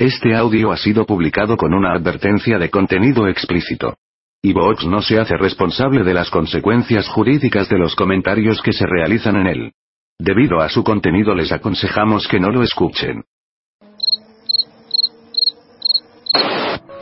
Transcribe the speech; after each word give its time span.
Este 0.00 0.34
audio 0.34 0.72
ha 0.72 0.78
sido 0.78 1.04
publicado 1.04 1.58
con 1.58 1.74
una 1.74 1.92
advertencia 1.92 2.58
de 2.58 2.70
contenido 2.70 3.28
explícito. 3.28 3.98
Evox 4.42 4.86
no 4.86 5.02
se 5.02 5.20
hace 5.20 5.36
responsable 5.36 6.04
de 6.04 6.14
las 6.14 6.30
consecuencias 6.30 7.06
jurídicas 7.06 7.68
de 7.68 7.76
los 7.76 7.94
comentarios 7.94 8.62
que 8.62 8.72
se 8.72 8.86
realizan 8.86 9.36
en 9.36 9.46
él. 9.46 9.72
Debido 10.18 10.62
a 10.62 10.70
su 10.70 10.82
contenido 10.82 11.34
les 11.34 11.52
aconsejamos 11.52 12.26
que 12.28 12.40
no 12.40 12.48
lo 12.48 12.62
escuchen. 12.62 13.24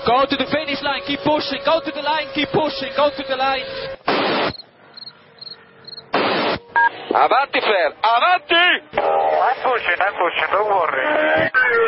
Go 0.05 0.27
to 0.27 0.37
the 0.37 0.47
finish 0.47 0.83
line, 0.83 1.03
keep 1.07 1.21
pushing, 1.21 1.61
go 1.65 1.81
to 1.81 1.93
the 1.93 2.03
line, 2.03 2.27
keep 2.35 2.49
pushing, 2.51 2.91
go 2.97 3.11
to 3.17 3.23
the 3.29 3.37
line. 3.37 4.08
Avanti, 7.11 7.61
Fer, 7.61 7.89
avanti! 8.05 8.85
I'm 9.01 9.57
pushing, 9.65 9.97
I'm 9.97 10.13
pushing, 10.13 10.51
don't 10.53 10.69
worry. 10.69 11.01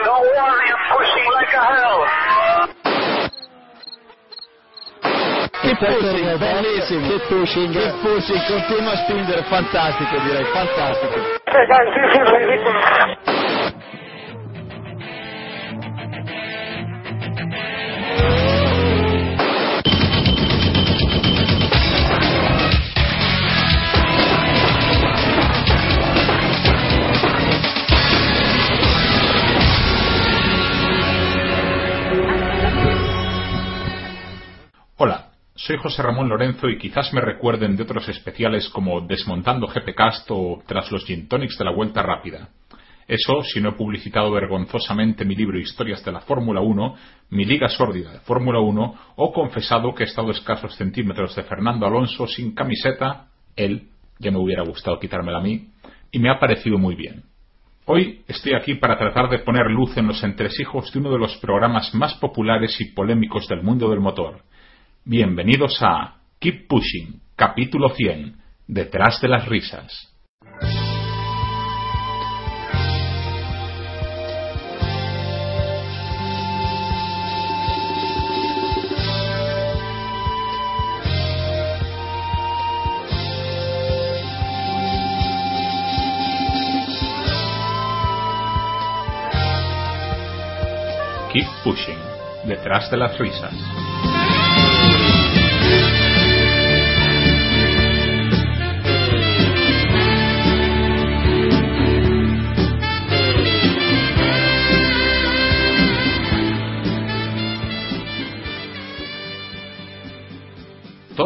Don't 0.03 0.25
worry, 0.25 0.69
I'm 0.73 0.81
pushing 0.97 1.29
like 1.37 1.53
a 1.53 1.61
hell. 1.61 2.01
Keep 5.61 5.77
pushing, 5.77 6.25
bellissimo. 6.41 7.05
Keep 7.05 7.23
pushing. 7.29 7.69
Keep 7.69 8.01
pushing, 8.01 8.41
continua 8.49 8.93
a 8.93 8.97
spingere, 9.05 9.43
fantastico 9.45 10.19
direi, 10.21 10.45
fantastico. 10.53 11.21
Soy 35.61 35.77
José 35.77 36.03
Ramón 36.03 36.31
Lorenzo 36.31 36.71
y 36.71 36.79
quizás 36.79 37.13
me 37.13 37.21
recuerden 37.21 37.77
de 37.77 37.83
otros 37.83 38.09
especiales 38.09 38.71
como 38.71 39.03
Desmontando 39.03 39.67
GPcast 39.67 40.27
o 40.31 40.63
Tras 40.67 40.91
los 40.91 41.05
Gin 41.05 41.29
Tonics 41.29 41.59
de 41.59 41.67
la 41.67 41.71
Vuelta 41.71 42.03
Rápida. 42.03 42.49
Eso 43.07 43.43
si 43.43 43.61
no 43.61 43.71
he 43.71 43.73
publicitado 43.73 44.31
vergonzosamente 44.31 45.27
mi 45.27 45.35
libro 45.35 45.59
Historias 45.59 46.03
de 46.03 46.13
la 46.13 46.21
Fórmula 46.21 46.63
1, 46.63 46.95
mi 47.31 47.45
liga 47.45 47.69
sórdida 47.69 48.11
de 48.11 48.21
Fórmula 48.21 48.59
1 48.59 48.95
o 49.17 49.33
confesado 49.35 49.95
que 49.95 50.05
he 50.05 50.07
estado 50.07 50.31
escasos 50.31 50.77
centímetros 50.77 51.37
de 51.37 51.43
Fernando 51.43 51.87
Alonso 51.87 52.27
sin 52.27 52.55
camiseta, 52.55 53.27
él, 53.55 53.89
ya 54.19 54.31
me 54.31 54.39
hubiera 54.39 54.63
gustado 54.63 54.99
quitármela 54.99 55.41
a 55.41 55.43
mí, 55.43 55.69
y 56.11 56.21
me 56.21 56.31
ha 56.31 56.39
parecido 56.39 56.79
muy 56.79 56.95
bien. 56.95 57.25
Hoy 57.85 58.23
estoy 58.27 58.55
aquí 58.55 58.77
para 58.77 58.97
tratar 58.97 59.29
de 59.29 59.41
poner 59.41 59.67
luz 59.67 59.95
en 59.99 60.07
los 60.07 60.25
entresijos 60.25 60.91
de 60.91 61.01
uno 61.01 61.11
de 61.11 61.19
los 61.19 61.37
programas 61.37 61.95
más 61.95 62.15
populares 62.15 62.81
y 62.81 62.95
polémicos 62.95 63.47
del 63.47 63.63
mundo 63.63 63.91
del 63.91 64.01
motor. 64.01 64.41
Bienvenidos 65.05 65.79
a 65.81 66.19
Keep 66.41 66.69
Pushing, 66.69 67.23
capítulo 67.35 67.89
100, 67.89 68.37
Detrás 68.67 69.19
de 69.23 69.29
las 69.29 69.49
risas. 69.49 70.15
Keep 91.33 91.47
Pushing, 91.65 91.99
Detrás 92.45 92.91
de 92.91 92.97
las 92.99 93.19
risas. 93.19 93.55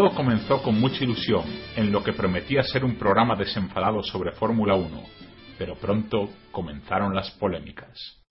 Todo 0.05 0.17
comenzó 0.17 0.61
con 0.61 0.79
mucha 0.79 1.03
ilusión 1.03 1.45
en 1.77 1.91
lo 1.91 2.05
que 2.05 2.13
prometía 2.13 2.63
ser 2.63 2.85
un 2.85 2.97
programa 2.97 3.37
desenfadado 3.37 4.03
sobre 4.03 4.33
Fórmula 4.33 4.75
1, 4.75 5.03
pero 5.57 5.77
pronto 5.77 6.29
comenzaron 6.51 7.15
las 7.15 7.31
polémicas. 7.31 8.23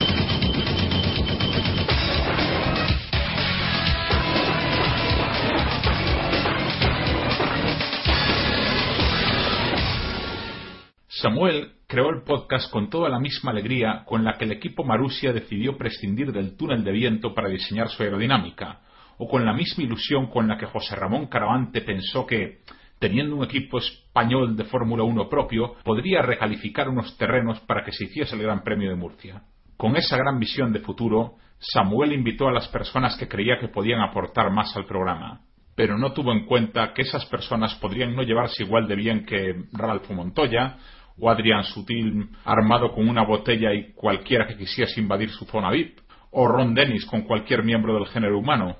Samuel 11.07 11.71
creó 11.87 12.11
el 12.11 12.21
podcast 12.21 12.71
con 12.71 12.91
toda 12.91 13.09
la 13.09 13.19
misma 13.19 13.49
alegría 13.49 14.03
con 14.05 14.23
la 14.23 14.37
que 14.37 14.45
el 14.45 14.51
equipo 14.51 14.83
Marussia 14.83 15.33
decidió 15.33 15.75
prescindir 15.75 16.31
del 16.33 16.55
túnel 16.55 16.83
de 16.83 16.91
viento 16.91 17.33
para 17.33 17.49
diseñar 17.49 17.89
su 17.89 18.03
aerodinámica, 18.03 18.81
o 19.17 19.27
con 19.27 19.45
la 19.45 19.53
misma 19.53 19.83
ilusión 19.83 20.27
con 20.27 20.47
la 20.47 20.57
que 20.57 20.65
José 20.65 20.95
Ramón 20.95 21.27
Caravante 21.27 21.81
pensó 21.81 22.25
que, 22.25 22.59
teniendo 22.99 23.35
un 23.35 23.43
equipo 23.43 23.79
español 23.79 24.55
de 24.55 24.65
Fórmula 24.65 25.03
1 25.03 25.29
propio, 25.29 25.75
podría 25.83 26.21
recalificar 26.21 26.89
unos 26.89 27.17
terrenos 27.17 27.59
para 27.61 27.83
que 27.83 27.91
se 27.91 28.05
hiciese 28.05 28.35
el 28.35 28.43
Gran 28.43 28.63
Premio 28.63 28.89
de 28.89 28.95
Murcia. 28.95 29.43
Con 29.77 29.95
esa 29.95 30.17
gran 30.17 30.39
visión 30.39 30.71
de 30.71 30.79
futuro, 30.79 31.35
Samuel 31.59 32.13
invitó 32.13 32.47
a 32.47 32.53
las 32.53 32.67
personas 32.67 33.15
que 33.17 33.27
creía 33.27 33.57
que 33.59 33.67
podían 33.67 34.01
aportar 34.01 34.51
más 34.51 34.75
al 34.75 34.85
programa, 34.85 35.41
pero 35.75 35.97
no 35.97 36.13
tuvo 36.13 36.31
en 36.31 36.45
cuenta 36.45 36.93
que 36.93 37.01
esas 37.01 37.25
personas 37.25 37.75
podrían 37.75 38.15
no 38.15 38.23
llevarse 38.23 38.63
igual 38.63 38.87
de 38.87 38.95
bien 38.95 39.25
que 39.25 39.55
Ralfo 39.73 40.13
Montoya, 40.13 40.77
o 41.19 41.29
Adrián 41.29 41.63
Sutil 41.63 42.29
armado 42.43 42.91
con 42.91 43.07
una 43.07 43.23
botella 43.23 43.73
y 43.73 43.93
cualquiera 43.93 44.47
que 44.47 44.57
quisiese 44.57 44.99
invadir 44.99 45.29
su 45.29 45.45
zona 45.45 45.69
VIP, 45.71 45.99
o 46.31 46.47
Ron 46.47 46.73
Dennis 46.73 47.05
con 47.05 47.21
cualquier 47.21 47.63
miembro 47.63 47.93
del 47.93 48.07
género 48.07 48.39
humano. 48.39 48.77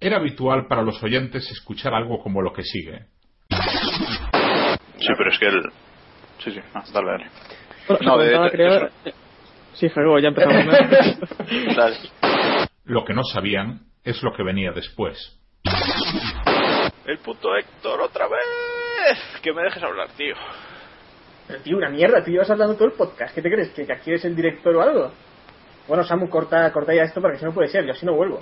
Era 0.00 0.16
habitual 0.18 0.66
para 0.68 0.82
los 0.82 1.02
oyentes 1.02 1.50
escuchar 1.50 1.92
algo 1.94 2.22
como 2.22 2.40
lo 2.42 2.52
que 2.52 2.62
sigue. 2.62 3.06
Sí, 3.50 5.08
pero 5.16 5.30
es 5.30 5.38
que 5.38 5.46
él. 5.46 5.62
Sí, 6.38 6.52
sí, 6.52 6.60
ah, 6.74 6.84
dale, 6.92 7.06
dale. 7.12 7.26
Bueno, 7.88 8.02
No, 8.04 8.18
de- 8.18 8.38
de- 8.38 8.50
crear... 8.50 8.90
Sí, 9.74 9.88
Fergo, 9.88 10.18
ya 10.18 10.28
empezamos. 10.28 10.64
¿no? 10.66 10.72
Dale. 11.76 11.96
Lo 12.84 13.04
que 13.04 13.14
no 13.14 13.22
sabían 13.22 13.82
es 14.02 14.20
lo 14.24 14.32
que 14.34 14.42
venía 14.42 14.72
después. 14.72 15.38
El 17.06 17.18
puto 17.18 17.54
Héctor, 17.56 18.00
otra 18.00 18.26
vez. 18.26 19.18
Que 19.40 19.52
me 19.52 19.62
dejes 19.62 19.80
hablar, 19.82 20.08
tío. 20.16 20.34
Pero 21.46 21.60
tío, 21.62 21.76
una 21.76 21.90
mierda, 21.90 22.24
tú 22.24 22.30
llevas 22.32 22.50
hablando 22.50 22.74
todo 22.74 22.86
el 22.88 22.94
podcast. 22.94 23.34
¿Qué 23.34 23.40
te 23.42 23.50
crees? 23.50 23.70
¿Que 23.70 23.82
aquí 23.92 24.10
eres 24.10 24.24
el 24.24 24.34
director 24.34 24.74
o 24.74 24.82
algo? 24.82 25.12
Bueno, 25.86 26.02
Samu, 26.02 26.28
corta, 26.28 26.72
corta 26.72 26.92
ya 26.92 27.04
esto 27.04 27.20
porque 27.20 27.38
si 27.38 27.44
no 27.44 27.52
puede 27.54 27.68
ser, 27.68 27.86
yo 27.86 27.92
así 27.92 28.04
no 28.04 28.14
vuelvo. 28.14 28.40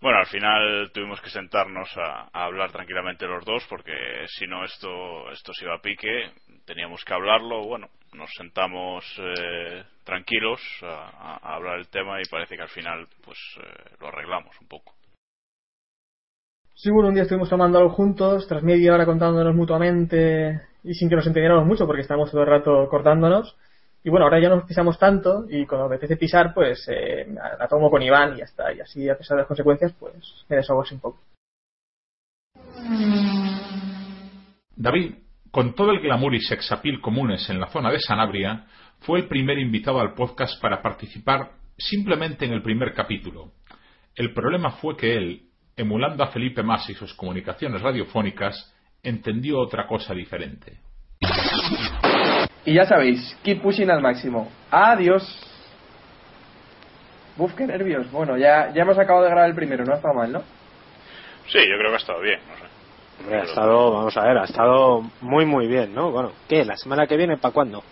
Bueno, 0.00 0.18
al 0.18 0.26
final 0.26 0.90
tuvimos 0.92 1.20
que 1.22 1.30
sentarnos 1.30 1.88
a, 1.96 2.28
hablar 2.32 2.70
tranquilamente 2.70 3.26
los 3.26 3.44
dos 3.44 3.64
porque 3.68 3.92
si 4.28 4.46
no 4.46 4.64
esto, 4.64 5.30
esto 5.32 5.52
se 5.54 5.64
iba 5.64 5.74
a 5.74 5.80
pique. 5.80 6.30
Teníamos 6.66 7.02
que 7.04 7.14
hablarlo. 7.14 7.64
Bueno, 7.64 7.88
nos 8.12 8.30
sentamos 8.36 9.04
eh, 9.18 9.84
tranquilos 10.04 10.60
a, 10.82 10.86
a- 10.86 11.38
a 11.42 11.54
hablar 11.56 11.78
el 11.78 11.88
tema 11.88 12.20
y 12.20 12.26
parece 12.26 12.56
que 12.56 12.62
al 12.62 12.68
final 12.68 13.06
pues 13.24 13.38
eh, 13.62 13.94
lo 14.00 14.08
arreglamos 14.08 14.54
un 14.60 14.68
poco. 14.68 14.94
Sí, 16.74 16.90
bueno, 16.90 17.08
un 17.08 17.14
día 17.14 17.22
estuvimos 17.24 17.48
tomando 17.48 17.78
algo 17.78 17.90
juntos, 17.90 18.46
tras 18.46 18.62
media 18.62 18.94
hora 18.94 19.06
contándonos 19.06 19.54
mutuamente 19.54 20.60
y 20.84 20.94
sin 20.94 21.08
que 21.08 21.16
nos 21.16 21.26
entendiéramos 21.26 21.66
mucho 21.66 21.86
porque 21.86 22.02
estábamos 22.02 22.30
todo 22.30 22.42
el 22.42 22.48
rato 22.48 22.88
cortándonos. 22.90 23.56
Y 24.06 24.08
bueno, 24.08 24.26
ahora 24.26 24.40
ya 24.40 24.48
nos 24.48 24.62
pisamos 24.62 25.00
tanto 25.00 25.46
y 25.50 25.66
cuando 25.66 25.88
me 25.88 25.96
apetece 25.96 26.16
pisar, 26.16 26.54
pues 26.54 26.86
eh, 26.88 27.26
la 27.58 27.66
tomo 27.66 27.90
con 27.90 28.00
Iván 28.00 28.34
y 28.34 28.38
ya 28.38 28.44
está. 28.44 28.72
Y 28.72 28.78
así, 28.78 29.10
a 29.10 29.18
pesar 29.18 29.34
de 29.34 29.40
las 29.40 29.48
consecuencias, 29.48 29.92
pues 29.98 30.14
me 30.48 30.54
desahogo 30.54 30.84
un 30.92 31.00
poco. 31.00 31.18
David, 34.76 35.16
con 35.50 35.74
todo 35.74 35.90
el 35.90 35.98
glamour 35.98 36.36
y 36.36 36.40
sexapil 36.40 37.00
comunes 37.00 37.50
en 37.50 37.58
la 37.58 37.66
zona 37.66 37.90
de 37.90 37.98
Sanabria, 37.98 38.66
fue 39.00 39.18
el 39.18 39.26
primer 39.26 39.58
invitado 39.58 39.98
al 39.98 40.14
podcast 40.14 40.62
para 40.62 40.80
participar 40.80 41.50
simplemente 41.76 42.44
en 42.44 42.52
el 42.52 42.62
primer 42.62 42.94
capítulo. 42.94 43.54
El 44.14 44.32
problema 44.32 44.70
fue 44.70 44.96
que 44.96 45.16
él, 45.16 45.48
emulando 45.76 46.22
a 46.22 46.28
Felipe 46.28 46.62
Mas 46.62 46.88
y 46.88 46.94
sus 46.94 47.12
comunicaciones 47.14 47.82
radiofónicas, 47.82 48.72
entendió 49.02 49.58
otra 49.58 49.88
cosa 49.88 50.14
diferente. 50.14 50.78
Y 52.66 52.74
ya 52.74 52.84
sabéis, 52.84 53.36
keep 53.42 53.62
pushing 53.62 53.90
al 53.90 54.02
máximo. 54.02 54.48
Adiós. 54.70 55.22
Uf, 57.38 57.54
qué 57.54 57.66
nervios. 57.66 58.10
Bueno, 58.10 58.36
ya, 58.36 58.70
ya 58.74 58.82
hemos 58.82 58.98
acabado 58.98 59.24
de 59.24 59.30
grabar 59.30 59.48
el 59.50 59.54
primero, 59.54 59.84
no 59.84 59.92
ha 59.92 59.96
estado 59.96 60.14
mal, 60.14 60.32
¿no? 60.32 60.40
Sí, 61.48 61.58
yo 61.58 61.76
creo 61.78 61.90
que 61.90 61.94
ha 61.94 61.98
estado 61.98 62.20
bien. 62.20 62.40
No 62.48 62.56
sé. 62.56 62.64
Hombre, 63.22 63.40
ha 63.40 63.44
estado, 63.44 63.92
vamos 63.92 64.16
a 64.16 64.22
ver, 64.22 64.38
ha 64.38 64.44
estado 64.44 65.02
muy 65.22 65.46
muy 65.46 65.66
bien, 65.68 65.94
¿no? 65.94 66.10
Bueno, 66.10 66.32
¿qué? 66.48 66.64
¿La 66.64 66.76
semana 66.76 67.06
que 67.06 67.16
viene 67.16 67.36
para 67.38 67.54
cuándo? 67.54 67.82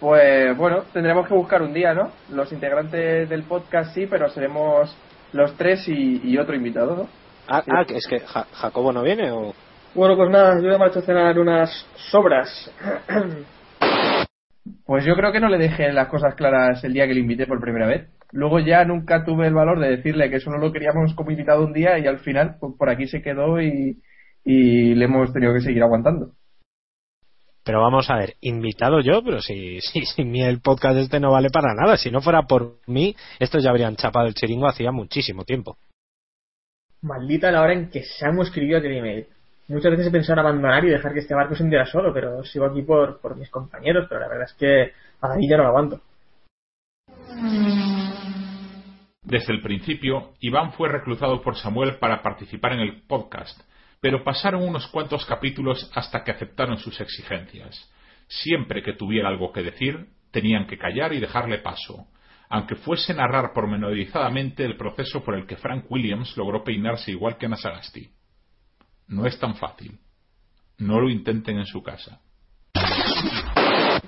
Pues 0.00 0.56
bueno, 0.56 0.84
tendremos 0.92 1.28
que 1.28 1.34
buscar 1.34 1.62
un 1.62 1.72
día, 1.72 1.94
¿no? 1.94 2.10
Los 2.30 2.50
integrantes 2.52 3.28
del 3.28 3.44
podcast 3.44 3.94
sí, 3.94 4.06
pero 4.06 4.28
seremos 4.28 4.96
los 5.32 5.54
tres 5.56 5.86
y, 5.88 6.20
y 6.24 6.36
otro 6.38 6.54
invitado, 6.54 6.96
¿no? 6.96 7.08
Ah, 7.48 7.62
ah, 7.68 7.84
es 7.88 8.06
que 8.06 8.20
Ja- 8.20 8.46
Jacobo 8.54 8.92
no 8.92 9.02
viene 9.02 9.30
o. 9.30 9.54
Bueno, 9.94 10.16
pues 10.16 10.30
nada, 10.30 10.54
yo 10.60 10.68
me 10.68 10.78
marcho 10.78 10.98
a 10.98 11.02
cenar 11.02 11.38
unas 11.38 11.86
sobras. 12.10 12.70
Pues 14.86 15.04
yo 15.04 15.14
creo 15.14 15.30
que 15.32 15.40
no 15.40 15.48
le 15.48 15.58
dejé 15.58 15.92
las 15.92 16.08
cosas 16.08 16.34
claras 16.34 16.82
el 16.84 16.94
día 16.94 17.06
que 17.06 17.14
le 17.14 17.20
invité 17.20 17.46
por 17.46 17.60
primera 17.60 17.86
vez. 17.86 18.08
Luego 18.32 18.58
ya 18.60 18.84
nunca 18.84 19.24
tuve 19.24 19.46
el 19.46 19.54
valor 19.54 19.78
de 19.78 19.96
decirle 19.96 20.30
que 20.30 20.40
solo 20.40 20.58
lo 20.58 20.72
queríamos 20.72 21.14
como 21.14 21.30
invitado 21.30 21.64
un 21.64 21.72
día 21.72 21.98
y 21.98 22.06
al 22.06 22.18
final 22.18 22.56
pues, 22.58 22.74
por 22.78 22.88
aquí 22.88 23.06
se 23.06 23.22
quedó 23.22 23.60
y, 23.60 24.02
y 24.44 24.94
le 24.94 25.04
hemos 25.04 25.32
tenido 25.32 25.52
que 25.52 25.60
seguir 25.60 25.82
aguantando. 25.82 26.32
Pero 27.64 27.80
vamos 27.80 28.10
a 28.10 28.16
ver, 28.16 28.34
invitado 28.42 29.00
yo, 29.00 29.22
pero 29.24 29.40
si, 29.40 29.80
si, 29.80 30.04
si 30.04 30.24
mi 30.24 30.42
el 30.42 30.60
podcast 30.60 30.98
este 30.98 31.20
no 31.20 31.32
vale 31.32 31.50
para 31.50 31.74
nada. 31.74 31.96
Si 31.96 32.10
no 32.10 32.20
fuera 32.20 32.42
por 32.42 32.78
mí, 32.86 33.14
estos 33.38 33.62
ya 33.62 33.70
habrían 33.70 33.96
chapado 33.96 34.26
el 34.26 34.34
chiringo 34.34 34.66
hacía 34.66 34.92
muchísimo 34.92 35.44
tiempo. 35.44 35.76
Maldita 37.02 37.50
la 37.50 37.60
hora 37.62 37.74
en 37.74 37.90
que 37.90 38.02
Samu 38.02 38.42
escribió 38.42 38.78
aquel 38.78 38.96
email. 38.96 39.26
Muchas 39.66 39.92
veces 39.92 40.08
he 40.08 40.10
pensado 40.10 40.34
en 40.40 40.46
abandonar 40.46 40.84
y 40.84 40.90
dejar 40.90 41.14
que 41.14 41.20
este 41.20 41.34
barco 41.34 41.54
se 41.54 41.62
hundiera 41.62 41.86
solo, 41.86 42.12
pero 42.12 42.44
sigo 42.44 42.66
aquí 42.66 42.82
por, 42.82 43.36
mis 43.36 43.48
compañeros, 43.48 44.06
pero 44.08 44.20
la 44.20 44.28
verdad 44.28 44.44
es 44.44 44.52
que 44.54 44.92
a 45.22 45.28
David 45.28 45.48
ya 45.48 45.56
no 45.56 45.62
lo 45.62 45.68
aguanto. 45.70 46.00
Desde 49.22 49.54
el 49.54 49.62
principio, 49.62 50.32
Iván 50.40 50.72
fue 50.72 50.90
reclutado 50.90 51.40
por 51.40 51.56
Samuel 51.56 51.96
para 51.96 52.20
participar 52.20 52.74
en 52.74 52.80
el 52.80 53.02
podcast, 53.06 53.58
pero 54.00 54.22
pasaron 54.22 54.62
unos 54.62 54.86
cuantos 54.88 55.24
capítulos 55.24 55.90
hasta 55.94 56.22
que 56.22 56.32
aceptaron 56.32 56.76
sus 56.76 57.00
exigencias. 57.00 57.90
Siempre 58.28 58.82
que 58.82 58.92
tuviera 58.92 59.28
algo 59.28 59.50
que 59.50 59.62
decir, 59.62 60.08
tenían 60.30 60.66
que 60.66 60.76
callar 60.76 61.14
y 61.14 61.20
dejarle 61.20 61.58
paso, 61.58 62.06
aunque 62.50 62.74
fuese 62.74 63.14
narrar 63.14 63.54
pormenorizadamente 63.54 64.62
el 64.62 64.76
proceso 64.76 65.24
por 65.24 65.36
el 65.36 65.46
que 65.46 65.56
Frank 65.56 65.90
Williams 65.90 66.36
logró 66.36 66.62
peinarse 66.62 67.12
igual 67.12 67.38
que 67.38 67.48
Nasagasti. 67.48 68.10
No 69.08 69.26
es 69.26 69.38
tan 69.38 69.54
fácil. 69.56 69.98
No 70.78 71.00
lo 71.00 71.08
intenten 71.08 71.58
en 71.58 71.66
su 71.66 71.82
casa. 71.82 72.18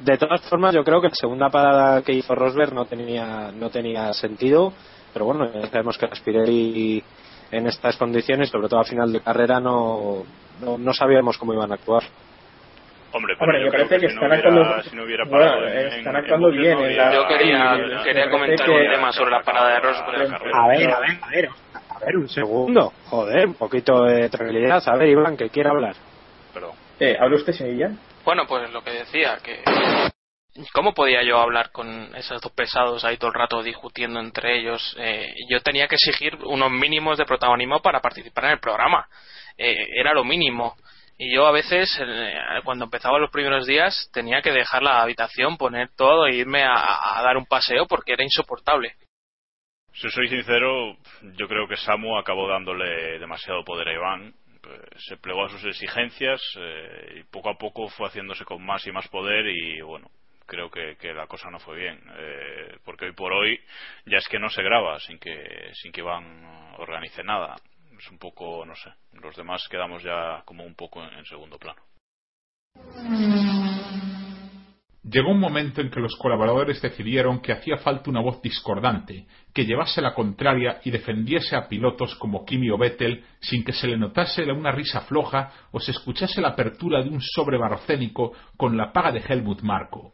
De 0.00 0.19
todas 0.19 0.40
formas, 0.48 0.75
yo 0.75 0.84
creo 0.84 1.00
que 1.00 1.08
la 1.08 1.14
segunda 1.14 1.48
parada 1.50 2.02
que 2.02 2.12
hizo 2.12 2.34
Rosberg 2.34 2.72
no 2.72 2.84
tenía, 2.84 3.50
no 3.52 3.70
tenía 3.70 4.12
sentido, 4.12 4.72
pero 5.12 5.25
bueno, 5.25 5.50
ya 5.52 5.66
sabemos 5.69 5.98
que 5.98 6.06
Spirelli 6.14 7.02
en 7.50 7.66
estas 7.66 7.96
condiciones, 7.96 8.48
sobre 8.50 8.69
todo 8.69 8.81
a 8.81 8.84
final 8.84 9.12
de 9.12 9.20
carrera, 9.20 9.60
no, 9.60 10.25
no, 10.60 10.78
no 10.78 10.93
sabíamos 10.93 11.38
cómo 11.38 11.54
iban 11.54 11.70
a 11.72 11.75
actuar. 11.75 12.02
Hombre, 13.12 13.34
pero 13.38 13.44
Hombre, 13.50 13.60
yo 13.60 13.64
me 13.66 13.70
creo 13.70 13.88
parece 13.88 13.94
que, 13.94 14.06
que 14.06 14.08
si 14.12 14.14
no 14.19 14.22
están 14.22 14.38
hubiera, 14.38 14.60
actuando- 14.66 14.82
si 14.90 14.96
no 14.96 15.02
hubiera 15.04 15.25
bueno, 15.25 15.38
parado 15.46 15.69
en- 15.69 15.87
están 15.87 16.14
en- 16.16 16.16
actuando 16.22 16.49
en 16.49 16.56
bien 16.60 16.75
no 16.75 17.12
Yo 17.12 17.28
quería, 17.28 18.31
comentar 18.31 18.66
parece 18.66 18.70
un 18.70 18.78
que- 18.82 18.88
tema 18.90 19.12
sobre 19.12 19.31
la 19.31 19.42
parada 19.42 19.69
de 19.75 19.81
Rosberg. 19.81 20.34
A 20.54 20.69
ver, 20.69 20.90
a 20.90 21.00
ver, 21.00 21.19
a 21.22 21.28
ver, 21.31 21.49
a 21.96 22.04
ver, 22.04 22.16
un 22.16 22.28
segundo. 22.28 22.93
Joder, 23.06 23.46
un 23.46 23.54
poquito 23.54 24.02
de 24.04 24.28
tranquilidad. 24.28 24.82
A 24.87 24.96
ver, 24.96 25.08
Iván, 25.08 25.37
que 25.37 25.48
quiere 25.48 25.70
hablar. 25.70 25.94
Perdón. 26.52 26.72
Eh, 27.00 27.16
¿Habla 27.19 27.37
usted, 27.37 27.52
señorilla? 27.52 27.90
Bueno, 28.25 28.46
pues 28.46 28.70
lo 28.70 28.82
que 28.82 28.90
decía, 28.90 29.38
que... 29.43 29.62
¿Cómo 30.72 30.94
podía 30.94 31.22
yo 31.22 31.38
hablar 31.38 31.70
con 31.70 32.14
esos 32.16 32.40
dos 32.40 32.52
pesados 32.52 33.04
ahí 33.04 33.19
todo 33.19 33.28
el 33.28 33.38
rato 33.38 33.62
discutiendo 33.62 34.20
entre 34.20 34.58
ellos? 34.58 34.96
Eh, 34.98 35.34
yo 35.50 35.60
tenía 35.60 35.87
que 35.87 35.96
exigir 35.96 36.34
unos 36.44 36.70
mínimos 36.70 37.19
de 37.19 37.26
protagonismo 37.26 37.81
para 37.81 38.00
participar 38.00 38.44
en 38.46 38.50
el 38.52 38.60
programa. 38.60 39.06
Eh, 39.58 39.87
era 39.99 40.14
lo 40.14 40.25
mínimo. 40.25 40.75
Y 41.19 41.34
yo 41.34 41.46
a 41.46 41.52
veces, 41.52 41.99
eh, 42.00 42.34
cuando 42.64 42.87
empezaba 42.87 43.19
los 43.19 43.31
primeros 43.31 43.66
días, 43.66 44.10
tenía 44.12 44.40
que 44.40 44.52
dejar 44.52 44.82
la 44.82 45.02
habitación, 45.02 45.58
poner 45.58 45.90
todo 45.94 46.26
e 46.26 46.37
irme 46.37 46.62
a, 46.62 47.19
a 47.19 47.22
dar 47.22 47.37
un 47.37 47.46
paseo 47.46 47.87
porque 47.87 48.14
era 48.14 48.25
insoportable. 48.25 48.94
Si 49.98 50.10
soy 50.10 50.28
sincero, 50.28 50.96
yo 51.38 51.48
creo 51.48 51.66
que 51.66 51.76
Samu 51.76 52.19
acabó 52.19 52.46
dándole 52.48 53.19
demasiado 53.19 53.64
poder 53.64 53.88
a 53.88 53.94
Iván. 53.94 54.28
Eh, 54.28 54.88
Se 55.08 55.16
plegó 55.16 55.44
a 55.44 55.48
sus 55.48 55.64
exigencias 55.64 56.40
eh, 56.58 57.20
y 57.20 57.22
poco 57.25 57.48
a 57.48 57.56
poco 57.56 57.88
fue 57.88 58.08
haciéndose 58.08 58.44
con 58.44 58.64
más 58.64 58.87
y 58.87 58.93
más 58.93 59.08
poder 59.08 59.46
y 59.46 59.81
bueno, 59.81 60.10
creo 60.46 60.70
que, 60.70 60.96
que 60.96 61.14
la 61.14 61.26
cosa 61.26 61.50
no 61.50 61.58
fue 61.58 61.76
bien. 61.78 61.98
eh, 62.19 62.76
porque 62.84 63.06
hoy 63.06 63.12
por 63.12 63.32
hoy 63.32 63.58
ya 64.04 64.19
es 64.19 64.28
que 64.28 64.38
no 64.38 64.50
se 64.50 64.62
graba 64.62 64.98
sin 65.00 65.19
que, 65.19 65.70
sin 65.75 65.93
que 65.93 66.00
Iván 66.02 66.75
organice 66.78 67.22
nada. 67.25 67.56
Es 67.99 68.10
un 68.10 68.19
poco, 68.19 68.66
no 68.66 68.75
sé, 68.76 68.90
los 69.14 69.34
demás 69.34 69.66
quedamos 69.70 70.02
ya 70.02 70.42
como 70.44 70.64
un 70.64 70.75
poco 70.75 71.02
en, 71.02 71.14
en 71.14 71.25
segundo 71.25 71.58
plano. 71.58 71.81
Llegó 75.08 75.30
un 75.30 75.38
momento 75.38 75.80
en 75.80 75.88
que 75.88 76.00
los 76.00 76.16
colaboradores 76.16 76.82
decidieron 76.82 77.40
que 77.40 77.52
hacía 77.52 77.76
falta 77.76 78.10
una 78.10 78.20
voz 78.20 78.42
discordante, 78.42 79.26
que 79.54 79.64
llevase 79.64 80.02
la 80.02 80.12
contraria 80.12 80.80
y 80.82 80.90
defendiese 80.90 81.54
a 81.54 81.68
pilotos 81.68 82.16
como 82.16 82.44
Kimi 82.44 82.70
o 82.70 82.76
Vettel 82.76 83.24
sin 83.38 83.62
que 83.62 83.72
se 83.72 83.86
le 83.86 83.96
notase 83.96 84.42
una 84.50 84.72
risa 84.72 85.02
floja 85.02 85.52
o 85.70 85.78
se 85.78 85.92
escuchase 85.92 86.40
la 86.40 86.48
apertura 86.48 87.04
de 87.04 87.10
un 87.10 87.20
sobre 87.20 87.56
barocénico 87.56 88.32
con 88.56 88.76
la 88.76 88.92
paga 88.92 89.12
de 89.12 89.20
Helmut 89.20 89.62
Marko. 89.62 90.12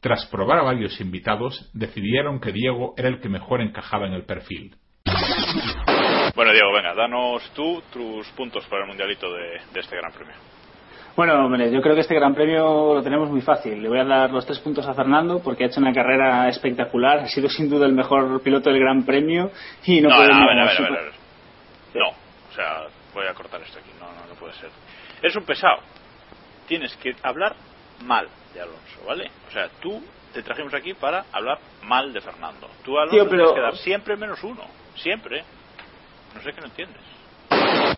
Tras 0.00 0.26
probar 0.26 0.58
a 0.58 0.64
varios 0.64 1.00
invitados, 1.00 1.70
decidieron 1.72 2.40
que 2.40 2.50
Diego 2.50 2.94
era 2.96 3.08
el 3.08 3.20
que 3.20 3.28
mejor 3.28 3.60
encajaba 3.60 4.08
en 4.08 4.14
el 4.14 4.24
perfil. 4.24 4.74
Bueno, 6.34 6.52
Diego, 6.52 6.72
venga, 6.72 6.94
danos 6.94 7.48
tú 7.54 7.80
tus 7.92 8.26
puntos 8.30 8.66
para 8.66 8.82
el 8.82 8.88
mundialito 8.88 9.32
de 9.32 9.80
este 9.80 9.96
Gran 9.96 10.12
Premio. 10.12 10.55
Bueno, 11.16 11.32
hombre, 11.46 11.70
yo 11.72 11.80
creo 11.80 11.94
que 11.94 12.02
este 12.02 12.14
Gran 12.14 12.34
Premio 12.34 12.94
lo 12.94 13.02
tenemos 13.02 13.30
muy 13.30 13.40
fácil. 13.40 13.82
Le 13.82 13.88
voy 13.88 13.98
a 13.98 14.04
dar 14.04 14.30
los 14.30 14.44
tres 14.44 14.58
puntos 14.58 14.86
a 14.86 14.92
Fernando 14.92 15.40
porque 15.42 15.64
ha 15.64 15.66
hecho 15.68 15.80
una 15.80 15.94
carrera 15.94 16.46
espectacular. 16.50 17.20
Ha 17.20 17.28
sido 17.28 17.48
sin 17.48 17.70
duda 17.70 17.86
el 17.86 17.94
mejor 17.94 18.42
piloto 18.42 18.68
del 18.70 18.80
Gran 18.80 19.02
Premio 19.04 19.50
y 19.86 20.00
no, 20.02 20.10
no, 20.10 20.14
a 20.14 20.20
ver, 20.20 20.30
a 20.32 20.38
ver, 20.46 20.58
a 20.58 20.64
ver, 20.64 20.86
a 20.86 20.90
ver. 20.90 21.12
No, 21.94 22.08
o 22.10 22.54
sea, 22.54 22.82
voy 23.14 23.26
a 23.26 23.32
cortar 23.32 23.62
esto 23.62 23.78
aquí. 23.78 23.90
No, 23.98 24.06
no, 24.06 24.26
no 24.28 24.34
puede 24.38 24.52
ser. 24.54 24.68
Es 25.22 25.34
un 25.34 25.44
pesado. 25.44 25.78
Tienes 26.68 26.94
que 26.96 27.16
hablar 27.22 27.54
mal 28.04 28.28
de 28.52 28.60
Alonso, 28.60 29.00
¿vale? 29.06 29.30
O 29.48 29.50
sea, 29.52 29.68
tú 29.80 30.02
te 30.34 30.42
trajimos 30.42 30.74
aquí 30.74 30.92
para 30.92 31.24
hablar 31.32 31.58
mal 31.84 32.12
de 32.12 32.20
Fernando. 32.20 32.68
Tú, 32.84 32.98
Alonso, 32.98 33.14
Tío, 33.16 33.24
pero- 33.30 33.44
tienes 33.44 33.54
que 33.54 33.60
dar 33.62 33.76
siempre 33.76 34.16
menos 34.16 34.44
uno. 34.44 34.64
Siempre. 34.96 35.44
No 36.34 36.42
sé 36.42 36.52
qué 36.52 36.60
no 36.60 36.66
entiendes. 36.66 37.95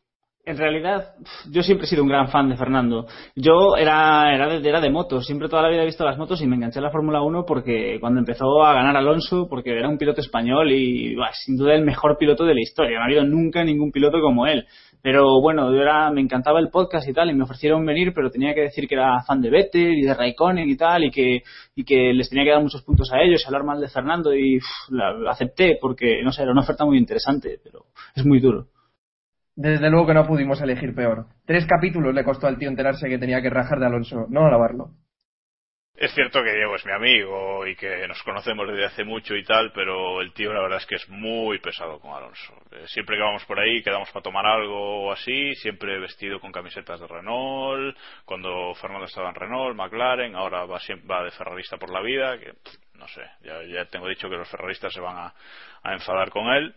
En 0.49 0.57
realidad, 0.57 1.15
yo 1.51 1.63
siempre 1.63 1.85
he 1.85 1.91
sido 1.91 2.03
un 2.03 2.09
gran 2.09 2.29
fan 2.29 2.49
de 2.49 2.57
Fernando. 2.57 3.07
Yo 3.37 3.77
era, 3.77 4.35
era, 4.35 4.49
de, 4.49 4.67
era 4.67 4.81
de 4.81 4.89
motos, 4.89 5.27
siempre 5.27 5.47
toda 5.47 5.61
la 5.61 5.69
vida 5.69 5.83
he 5.83 5.85
visto 5.85 6.07
las 6.07 6.17
motos 6.17 6.41
y 6.41 6.47
me 6.47 6.57
enganché 6.57 6.79
a 6.79 6.83
la 6.83 6.91
Fórmula 6.91 7.21
1 7.21 7.45
porque 7.45 7.99
cuando 8.01 8.21
empezó 8.21 8.65
a 8.65 8.73
ganar 8.73 8.97
Alonso, 8.97 9.47
porque 9.47 9.79
era 9.79 9.91
un 9.91 9.99
piloto 9.99 10.23
español 10.23 10.73
y 10.73 11.15
buah, 11.15 11.35
sin 11.35 11.59
duda 11.59 11.75
el 11.75 11.85
mejor 11.85 12.17
piloto 12.17 12.47
de 12.47 12.55
la 12.55 12.63
historia. 12.63 12.97
No 12.97 13.03
ha 13.03 13.05
habido 13.05 13.25
nunca 13.25 13.63
ningún 13.63 13.93
piloto 13.93 14.23
como 14.23 14.47
él. 14.47 14.65
Pero 15.03 15.43
bueno, 15.43 15.71
yo 15.71 15.83
era, 15.83 16.11
me 16.13 16.23
encantaba 16.23 16.61
el 16.61 16.71
podcast 16.71 17.07
y 17.07 17.13
tal, 17.13 17.29
y 17.29 17.35
me 17.35 17.45
ofrecieron 17.45 17.85
venir, 17.85 18.15
pero 18.15 18.31
tenía 18.31 18.55
que 18.55 18.63
decir 18.63 18.89
que 18.89 18.95
era 18.95 19.23
fan 19.25 19.43
de 19.43 19.51
Vettel 19.51 19.99
y 19.99 20.03
de 20.03 20.15
Raikkonen 20.15 20.67
y 20.67 20.77
tal, 20.79 21.05
y 21.05 21.11
que, 21.11 21.43
y 21.77 21.85
que 21.85 22.15
les 22.15 22.31
tenía 22.31 22.45
que 22.45 22.53
dar 22.53 22.63
muchos 22.63 22.83
puntos 22.83 23.13
a 23.13 23.21
ellos 23.21 23.43
y 23.43 23.47
hablar 23.47 23.65
mal 23.65 23.83
de 23.83 23.89
Fernando, 23.89 24.35
y 24.35 24.59
la 24.89 25.31
acepté 25.31 25.77
porque, 25.79 26.23
no 26.25 26.33
sé, 26.33 26.43
era 26.43 26.53
una 26.53 26.63
oferta 26.63 26.87
muy 26.87 26.97
interesante, 26.97 27.61
pero 27.63 27.85
es 28.17 28.25
muy 28.25 28.41
duro. 28.41 28.69
Desde 29.61 29.91
luego 29.91 30.07
que 30.07 30.15
no 30.15 30.25
pudimos 30.25 30.61
elegir 30.61 30.95
peor. 30.95 31.27
Tres 31.45 31.67
capítulos 31.67 32.15
le 32.15 32.23
costó 32.23 32.47
al 32.47 32.59
tío 32.59 32.69
enterarse 32.69 33.09
que 33.09 33.19
tenía 33.19 33.43
que 33.43 33.51
rajar 33.51 33.81
de 33.81 33.87
Alonso, 33.87 34.27
no 34.31 34.47
alabarlo. 34.47 34.91
Es 35.97 36.15
cierto 36.15 36.45
que 36.45 36.55
Diego 36.55 36.77
es 36.77 36.87
mi 36.87 36.93
amigo 36.93 37.67
y 37.67 37.75
que 37.75 38.07
nos 38.07 38.23
conocemos 38.23 38.69
desde 38.69 38.85
hace 38.85 39.03
mucho 39.03 39.35
y 39.35 39.43
tal, 39.43 39.73
pero 39.73 40.21
el 40.21 40.33
tío 40.33 40.53
la 40.53 40.63
verdad 40.63 40.79
es 40.79 40.87
que 40.87 40.95
es 40.95 41.09
muy 41.09 41.59
pesado 41.59 41.99
con 41.99 42.13
Alonso. 42.13 42.55
Eh, 42.71 42.85
Siempre 42.87 43.17
que 43.17 43.23
vamos 43.23 43.45
por 43.47 43.59
ahí, 43.59 43.83
quedamos 43.83 44.09
para 44.13 44.23
tomar 44.23 44.47
algo 44.47 45.09
o 45.09 45.13
así, 45.13 45.53
siempre 45.57 45.99
vestido 45.99 46.39
con 46.39 46.53
camisetas 46.53 47.01
de 47.01 47.09
Renault, 47.09 47.97
cuando 48.25 48.73
Fernando 48.77 49.07
estaba 49.07 49.31
en 49.31 49.35
Renault, 49.35 49.77
McLaren, 49.77 50.37
ahora 50.37 50.67
va, 50.67 50.79
va 51.11 51.25
de 51.25 51.33
ferrarista 51.33 51.79
por 51.79 51.91
la 51.91 52.01
vida, 52.01 52.39
que 52.39 52.53
no 52.95 53.09
sé, 53.09 53.23
ya, 53.43 53.61
ya 53.65 53.87
tengo 53.87 54.07
dicho 54.07 54.31
que 54.31 54.37
los 54.37 54.49
ferraristas 54.49 54.95
se 54.95 55.01
van 55.01 55.33
a 55.83 55.93
enfadar 55.95 56.31
con 56.31 56.47
él. 56.47 56.77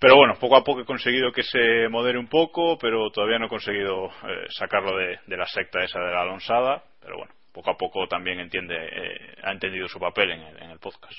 Pero 0.00 0.16
bueno, 0.16 0.34
poco 0.38 0.56
a 0.56 0.62
poco 0.62 0.80
he 0.80 0.84
conseguido 0.84 1.32
que 1.32 1.42
se 1.42 1.88
modere 1.88 2.18
un 2.18 2.28
poco, 2.28 2.78
pero 2.78 3.10
todavía 3.10 3.38
no 3.38 3.46
he 3.46 3.50
conseguido 3.50 4.06
eh, 4.06 4.46
sacarlo 4.50 4.96
de, 4.96 5.36
la 5.36 5.46
secta 5.46 5.82
esa 5.82 5.98
de 5.98 6.12
la 6.12 6.22
Alonsada. 6.22 6.84
Pero 7.00 7.16
bueno, 7.16 7.32
poco 7.52 7.70
a 7.70 7.76
poco 7.76 8.06
también 8.06 8.38
entiende, 8.38 8.76
eh, 8.76 9.34
ha 9.42 9.50
entendido 9.50 9.88
su 9.88 9.98
papel 9.98 10.30
en 10.30 10.40
el, 10.40 10.62
en 10.62 10.70
el 10.70 10.78
podcast. 10.78 11.18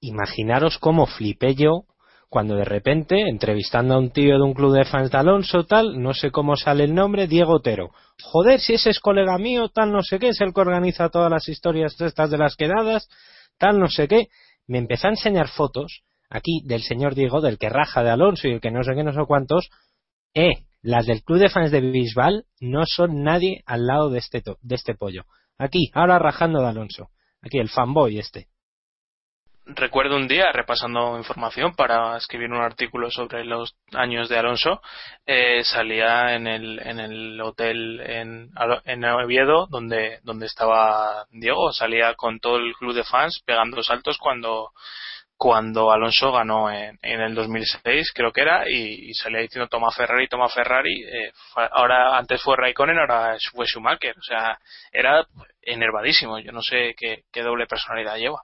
Imaginaros 0.00 0.78
cómo 0.78 1.06
flipé 1.06 1.54
yo 1.54 1.84
cuando 2.28 2.56
de 2.56 2.64
repente, 2.64 3.20
entrevistando 3.20 3.94
a 3.94 3.98
un 3.98 4.10
tío 4.10 4.36
de 4.36 4.42
un 4.42 4.52
club 4.52 4.74
de 4.74 4.84
fans 4.84 5.10
de 5.10 5.18
Alonso, 5.18 5.64
tal, 5.64 6.02
no 6.02 6.12
sé 6.12 6.32
cómo 6.32 6.56
sale 6.56 6.84
el 6.84 6.94
nombre, 6.94 7.28
Diego 7.28 7.54
Otero. 7.54 7.90
Joder, 8.20 8.58
si 8.60 8.74
ese 8.74 8.90
es 8.90 8.98
colega 8.98 9.38
mío, 9.38 9.68
tal, 9.68 9.92
no 9.92 10.02
sé 10.02 10.18
qué, 10.18 10.28
es 10.28 10.40
el 10.40 10.52
que 10.52 10.60
organiza 10.60 11.08
todas 11.08 11.30
las 11.30 11.48
historias 11.48 11.98
estas 12.00 12.30
de 12.30 12.38
las 12.38 12.56
quedadas, 12.56 13.08
tal, 13.58 13.78
no 13.78 13.88
sé 13.88 14.08
qué. 14.08 14.26
Me 14.66 14.78
empezó 14.78 15.06
a 15.06 15.10
enseñar 15.10 15.48
fotos 15.48 16.02
aquí 16.28 16.62
del 16.64 16.82
señor 16.82 17.14
Diego, 17.14 17.40
del 17.40 17.58
que 17.58 17.68
raja 17.68 18.02
de 18.02 18.10
Alonso 18.10 18.48
y 18.48 18.52
el 18.52 18.60
que 18.60 18.70
no 18.70 18.82
sé 18.82 18.94
qué, 18.94 19.02
no 19.02 19.12
sé 19.12 19.20
cuántos. 19.26 19.70
Eh, 20.34 20.66
las 20.82 21.06
del 21.06 21.22
club 21.22 21.38
de 21.38 21.48
fans 21.48 21.70
de 21.70 21.80
Bisbal 21.80 22.44
no 22.60 22.84
son 22.86 23.22
nadie 23.22 23.62
al 23.66 23.86
lado 23.86 24.10
de 24.10 24.18
este, 24.18 24.42
de 24.60 24.74
este 24.74 24.94
pollo. 24.94 25.24
Aquí, 25.58 25.90
ahora 25.94 26.18
rajando 26.18 26.60
de 26.60 26.68
Alonso. 26.68 27.08
Aquí, 27.42 27.58
el 27.58 27.68
fanboy 27.68 28.18
este. 28.18 28.48
Recuerdo 29.68 30.14
un 30.14 30.28
día, 30.28 30.52
repasando 30.52 31.18
información 31.18 31.74
para 31.74 32.16
escribir 32.16 32.52
un 32.52 32.62
artículo 32.62 33.10
sobre 33.10 33.44
los 33.44 33.76
años 33.94 34.28
de 34.28 34.38
Alonso, 34.38 34.80
eh, 35.26 35.64
salía 35.64 36.36
en 36.36 36.46
el, 36.46 36.78
en 36.78 37.00
el 37.00 37.40
hotel 37.40 38.00
en, 38.00 38.52
en 38.84 39.04
Oviedo, 39.04 39.66
donde, 39.66 40.20
donde 40.22 40.46
estaba 40.46 41.26
Diego, 41.32 41.72
salía 41.72 42.14
con 42.14 42.38
todo 42.38 42.58
el 42.58 42.74
club 42.74 42.94
de 42.94 43.02
fans 43.02 43.42
pegando 43.44 43.82
saltos 43.82 44.18
cuando, 44.18 44.70
cuando 45.36 45.92
Alonso 45.92 46.32
ganó 46.32 46.70
en, 46.70 46.98
en 47.02 47.20
el 47.20 47.34
2006, 47.34 48.12
creo 48.14 48.32
que 48.32 48.40
era, 48.40 48.68
y, 48.70 49.12
salía 49.14 49.40
diciendo 49.40 49.68
toma 49.68 49.90
Ferrari, 49.90 50.28
toma 50.28 50.48
Ferrari. 50.48 51.02
Eh, 51.02 51.32
ahora, 51.72 52.16
antes 52.16 52.42
fue 52.42 52.56
Raikkonen, 52.56 52.98
ahora 52.98 53.36
fue 53.52 53.66
Schumacher. 53.66 54.16
O 54.16 54.22
sea, 54.22 54.58
era 54.90 55.26
enervadísimo. 55.60 56.38
Yo 56.38 56.52
no 56.52 56.62
sé 56.62 56.94
qué, 56.96 57.24
qué 57.30 57.42
doble 57.42 57.66
personalidad 57.66 58.16
lleva. 58.16 58.42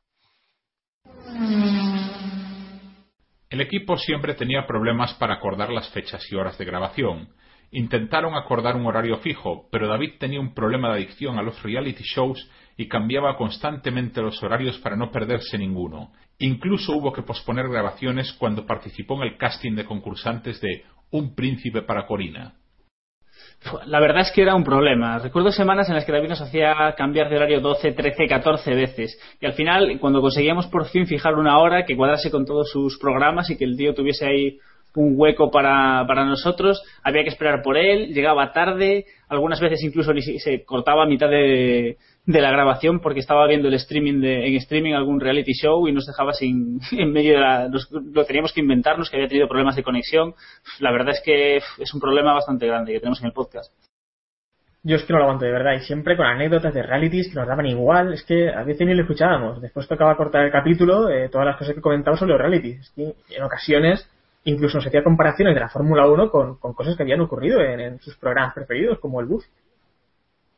El 3.48 3.60
equipo 3.60 3.96
siempre 3.96 4.34
tenía 4.34 4.66
problemas 4.66 5.14
para 5.14 5.34
acordar 5.34 5.70
las 5.70 5.90
fechas 5.90 6.24
y 6.30 6.36
horas 6.36 6.56
de 6.58 6.64
grabación. 6.64 7.34
Intentaron 7.70 8.34
acordar 8.34 8.76
un 8.76 8.86
horario 8.86 9.18
fijo, 9.18 9.68
pero 9.70 9.88
David 9.88 10.14
tenía 10.18 10.40
un 10.40 10.54
problema 10.54 10.88
de 10.88 10.96
adicción 10.96 11.38
a 11.38 11.42
los 11.42 11.62
reality 11.62 12.02
shows 12.02 12.50
y 12.76 12.88
cambiaba 12.88 13.36
constantemente 13.36 14.22
los 14.22 14.42
horarios 14.42 14.78
para 14.78 14.96
no 14.96 15.10
perderse 15.10 15.58
ninguno. 15.58 16.12
Incluso 16.38 16.96
hubo 16.96 17.12
que 17.12 17.22
posponer 17.22 17.68
grabaciones 17.68 18.32
cuando 18.32 18.66
participó 18.66 19.14
en 19.16 19.28
el 19.28 19.36
casting 19.36 19.74
de 19.74 19.84
concursantes 19.84 20.60
de 20.60 20.84
Un 21.10 21.34
príncipe 21.34 21.82
para 21.82 22.06
Corina. 22.06 22.54
La 23.86 24.00
verdad 24.00 24.22
es 24.22 24.32
que 24.32 24.42
era 24.42 24.54
un 24.54 24.64
problema. 24.64 25.18
Recuerdo 25.18 25.52
semanas 25.52 25.88
en 25.88 25.94
las 25.94 26.04
que 26.04 26.12
David 26.12 26.30
nos 26.30 26.40
hacía 26.40 26.94
cambiar 26.96 27.28
de 27.28 27.36
horario 27.36 27.60
12, 27.60 27.92
13, 27.92 28.26
14 28.26 28.74
veces. 28.74 29.18
Y 29.40 29.46
al 29.46 29.52
final, 29.52 29.98
cuando 30.00 30.20
conseguíamos 30.20 30.66
por 30.66 30.86
fin 30.86 31.06
fijar 31.06 31.34
una 31.34 31.58
hora 31.58 31.84
que 31.84 31.96
cuadrase 31.96 32.30
con 32.30 32.44
todos 32.44 32.70
sus 32.70 32.98
programas 32.98 33.50
y 33.50 33.56
que 33.56 33.64
el 33.64 33.76
tío 33.76 33.94
tuviese 33.94 34.26
ahí 34.26 34.58
un 34.94 35.14
hueco 35.16 35.50
para, 35.50 36.04
para 36.06 36.24
nosotros, 36.24 36.82
había 37.02 37.22
que 37.22 37.30
esperar 37.30 37.62
por 37.62 37.76
él, 37.76 38.12
llegaba 38.12 38.52
tarde, 38.52 39.06
algunas 39.28 39.60
veces 39.60 39.82
incluso 39.82 40.12
se 40.38 40.64
cortaba 40.64 41.04
a 41.04 41.06
mitad 41.06 41.30
de, 41.30 41.96
de 42.24 42.40
la 42.40 42.52
grabación 42.52 43.00
porque 43.00 43.18
estaba 43.18 43.46
viendo 43.48 43.68
el 43.68 43.74
streaming 43.74 44.20
de, 44.20 44.46
en 44.46 44.54
streaming 44.54 44.92
algún 44.92 45.20
reality 45.20 45.52
show 45.54 45.88
y 45.88 45.92
nos 45.92 46.06
dejaba 46.06 46.32
sin 46.32 46.80
en 46.92 47.12
medio 47.12 47.34
de 47.34 47.40
la 47.40 47.68
lo 47.68 48.24
teníamos 48.24 48.52
que 48.52 48.60
inventarnos 48.60 49.10
que 49.10 49.16
había 49.16 49.28
tenido 49.28 49.48
problemas 49.48 49.76
de 49.76 49.82
conexión. 49.82 50.34
La 50.78 50.92
verdad 50.92 51.10
es 51.10 51.22
que 51.24 51.56
es 51.56 51.94
un 51.94 52.00
problema 52.00 52.32
bastante 52.32 52.66
grande 52.66 52.92
que 52.92 53.00
tenemos 53.00 53.20
en 53.20 53.26
el 53.26 53.32
podcast. 53.32 53.72
Yo 54.84 54.96
es 54.96 55.04
que 55.04 55.12
no 55.12 55.20
lo 55.20 55.26
aguanto 55.26 55.44
de 55.44 55.52
verdad 55.52 55.74
y 55.74 55.80
siempre 55.80 56.16
con 56.16 56.26
anécdotas 56.26 56.74
de 56.74 56.82
realities 56.82 57.28
que 57.28 57.38
nos 57.38 57.46
daban 57.46 57.66
igual. 57.66 58.12
Es 58.12 58.24
que 58.24 58.50
a 58.50 58.64
veces 58.64 58.84
ni 58.86 58.94
lo 58.94 59.02
escuchábamos. 59.02 59.60
Después 59.60 59.86
tocaba 59.86 60.16
cortar 60.16 60.44
el 60.44 60.50
capítulo 60.50 61.08
eh, 61.08 61.28
todas 61.28 61.46
las 61.46 61.56
cosas 61.56 61.74
que 61.74 61.80
comentaba 61.80 62.16
sobre 62.16 62.32
los 62.32 62.40
realities. 62.40 62.80
Es 62.80 62.90
que 62.90 63.14
en 63.36 63.42
ocasiones 63.44 64.08
incluso 64.44 64.78
nos 64.78 64.86
hacía 64.86 65.04
comparaciones 65.04 65.54
de 65.54 65.60
la 65.60 65.68
Fórmula 65.68 66.08
1 66.08 66.30
con, 66.30 66.56
con, 66.56 66.72
cosas 66.74 66.96
que 66.96 67.04
habían 67.04 67.20
ocurrido 67.20 67.60
en, 67.60 67.78
en 67.78 68.00
sus 68.00 68.16
programas 68.16 68.54
preferidos 68.54 68.98
como 68.98 69.20
el 69.20 69.26
bus 69.26 69.44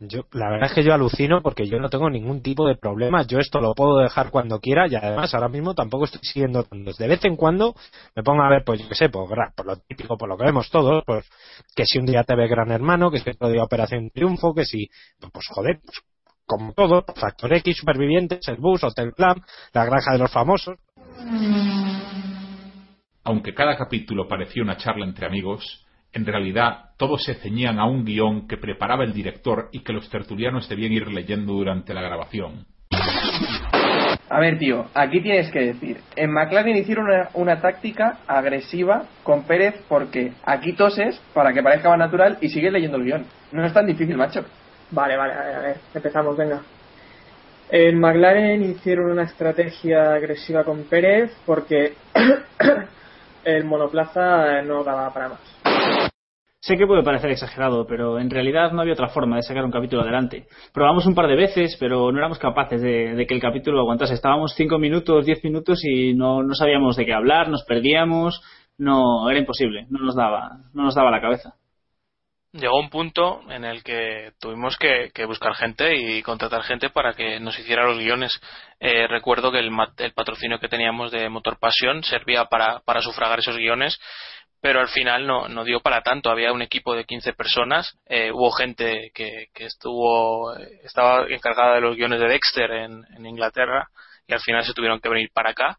yo, 0.09 0.27
la 0.33 0.51
verdad 0.51 0.69
es 0.69 0.75
que 0.75 0.83
yo 0.83 0.95
alucino 0.95 1.43
porque 1.43 1.67
yo 1.67 1.79
no 1.79 1.89
tengo 1.89 2.11
ningún 2.11 2.43
tipo 2.43 2.67
de 2.67 2.77
problema. 2.77 3.23
Yo 3.23 3.39
esto 3.39 3.61
lo 3.61 3.75
puedo 3.75 3.99
dejar 3.99 4.31
cuando 4.31 4.61
quiera 4.61 4.87
y 4.89 4.95
además 4.95 5.35
ahora 5.35 5.49
mismo 5.49 5.75
tampoco 5.75 6.05
estoy 6.05 6.21
siguiendo 6.23 6.67
De 6.99 7.09
vez 7.09 7.25
en 7.25 7.37
cuando 7.37 7.75
me 8.15 8.23
pongo 8.23 8.43
a 8.43 8.49
ver, 8.49 8.65
pues 8.65 8.81
yo 8.81 8.89
qué 8.89 8.95
sé, 8.95 9.09
por, 9.09 9.29
por 9.55 9.67
lo 9.67 9.77
típico, 9.77 10.17
por 10.17 10.29
lo 10.29 10.37
que 10.37 10.45
vemos 10.45 10.71
todos, 10.71 11.03
pues 11.07 11.29
que 11.75 11.85
si 11.85 11.99
un 11.99 12.07
día 12.07 12.25
te 12.25 12.37
ve 12.37 12.49
Gran 12.49 12.71
Hermano, 12.71 13.11
que 13.11 13.19
si 13.19 13.31
otro 13.31 13.49
día 13.49 13.63
Operación 13.63 14.11
Triunfo, 14.11 14.55
que 14.55 14.65
si, 14.65 14.89
pues 15.21 15.47
joder, 15.51 15.81
pues, 15.85 16.01
como 16.47 16.73
todo, 16.73 17.05
Factor 17.17 17.55
X, 17.55 17.79
Supervivientes, 17.79 18.47
el 18.49 18.57
Bus, 18.57 18.85
Hotel 18.85 19.13
Plan, 19.17 19.37
La 19.73 19.85
Granja 19.85 20.13
de 20.13 20.19
los 20.19 20.31
Famosos. 20.31 20.79
Aunque 23.25 23.55
cada 23.55 23.77
capítulo 23.77 24.29
parecía 24.29 24.63
una 24.63 24.77
charla 24.77 25.07
entre 25.07 25.27
amigos, 25.27 25.84
en 26.15 26.25
realidad 26.25 26.91
todos 26.97 27.25
se 27.25 27.35
ceñían 27.35 27.79
a 27.79 27.87
un 27.87 28.05
guion 28.05 28.47
que 28.47 28.57
preparaba 28.57 29.05
el 29.05 29.13
director 29.13 29.69
y 29.73 29.81
que 29.81 29.93
los 29.93 30.09
tertulianos 30.09 30.69
debían 30.69 30.93
ir 30.93 31.09
leyendo 31.09 31.53
durante 31.53 31.93
la 31.93 32.03
grabación. 32.03 32.67
A 34.31 34.41
ver, 34.41 34.59
tío, 34.59 34.87
aquí 34.95 35.21
tienes 35.21 35.51
que 35.51 35.61
decir, 35.61 35.99
en 36.17 36.33
McLaren 36.33 36.77
hicieron 36.77 37.07
una, 37.35 37.61
táctica 37.61 38.19
agresiva 38.27 39.05
con 39.23 39.45
Pérez 39.45 39.75
porque 39.89 40.33
aquí 40.45 40.73
toses 40.73 41.21
para 41.35 41.53
que 41.53 41.63
parezca 41.63 41.91
más 41.91 41.99
natural 41.99 42.39
y 42.41 42.49
sigues 42.49 42.73
leyendo 42.73 42.97
el 42.97 43.05
guion. 43.05 43.27
No 43.53 43.65
es 43.65 43.73
tan 43.73 43.87
difícil, 43.87 44.17
macho. 44.17 44.45
Vale, 44.91 45.17
vale, 45.17 45.35
a 45.35 45.59
ver, 45.61 45.77
empezamos, 45.95 46.37
venga. 46.37 46.63
En 47.71 47.99
McLaren 47.99 48.63
hicieron 48.63 49.11
una 49.11 49.25
estrategia 49.25 50.15
agresiva 50.15 50.65
con 50.65 50.85
Pérez 50.85 51.33
porque 51.45 51.95
el 53.45 53.65
monoplaza 53.65 54.63
no 54.63 54.85
daba 54.85 55.13
para 55.13 55.29
más. 55.31 55.54
Sé 56.65 56.79
que 56.79 56.87
puede 56.87 57.03
parecer 57.03 57.31
exagerado, 57.31 57.87
pero 57.87 58.19
en 58.19 58.31
realidad 58.31 58.73
no 58.73 58.81
había 58.81 58.95
otra 58.95 59.11
forma 59.11 59.37
de 59.37 59.43
sacar 59.43 59.67
un 59.67 59.71
capítulo 59.71 60.01
adelante. 60.01 60.47
Probamos 60.73 61.05
un 61.05 61.15
par 61.15 61.27
de 61.27 61.37
veces, 61.37 61.77
pero 61.79 62.11
no 62.11 62.17
éramos 62.17 62.39
capaces 62.39 62.81
de, 62.81 63.27
que 63.29 63.35
el 63.35 63.41
capítulo 63.43 63.81
aguantase. 63.81 64.15
Estábamos 64.15 64.55
cinco 64.57 64.79
minutos, 64.79 65.27
diez 65.27 65.45
minutos 65.45 65.85
y 65.85 66.15
no, 66.15 66.43
sabíamos 66.55 66.97
de 66.97 67.05
qué 67.05 67.13
hablar, 67.13 67.51
nos 67.51 67.65
perdíamos, 67.65 68.41
no, 68.79 69.29
era 69.29 69.39
imposible, 69.39 69.85
no 69.91 69.99
nos 69.99 70.17
daba, 70.17 70.53
no 70.73 70.85
nos 70.85 70.95
daba 70.95 71.11
la 71.11 71.21
cabeza. 71.21 71.53
Llegó 72.53 72.81
un 72.81 72.89
punto 72.89 73.43
en 73.51 73.67
el 73.67 73.83
que 73.83 74.33
tuvimos 74.41 74.79
que, 74.79 75.11
buscar 75.27 75.55
gente 75.57 75.95
y 75.95 76.23
contratar 76.23 76.63
gente 76.63 76.89
para 76.89 77.13
que 77.13 77.41
nos 77.41 77.59
hiciera 77.59 77.85
los 77.85 77.99
guiones. 77.99 78.41
Eh, 78.81 79.07
recuerdo 79.07 79.53
que 79.53 79.59
el, 79.59 79.71
patrocinio 80.15 80.59
que 80.59 80.69
teníamos 80.69 81.13
de 81.13 81.29
Motor 81.29 81.59
Pasión 81.59 82.03
servía 82.05 82.47
para, 82.47 82.81
para 82.87 83.03
sufragar 83.03 83.41
esos 83.41 83.59
guiones 83.59 84.01
pero 84.65 84.81
al 84.81 84.89
final 84.89 85.27
no, 85.27 85.63
dio 85.63 85.81
para 85.81 86.01
tanto. 86.01 86.31
Había 86.31 86.51
un 86.51 86.63
equipo 86.63 86.95
de 86.95 87.05
15 87.05 87.35
personas, 87.35 87.99
eh, 88.07 88.33
hubo 88.33 88.51
gente 88.51 89.11
que, 89.13 89.51
estuvo, 89.57 90.57
estaba 90.83 91.27
encargada 91.29 91.75
de 91.75 91.83
los 91.83 91.95
guiones 91.95 92.19
de 92.19 92.29
Dexter 92.29 92.71
en, 92.71 93.27
Inglaterra 93.27 93.89
y 94.27 94.33
al 94.33 94.41
final 94.41 94.65
se 94.65 94.73
tuvieron 94.73 95.01
que 95.01 95.11
venir 95.11 95.29
para 95.35 95.51
acá, 95.51 95.77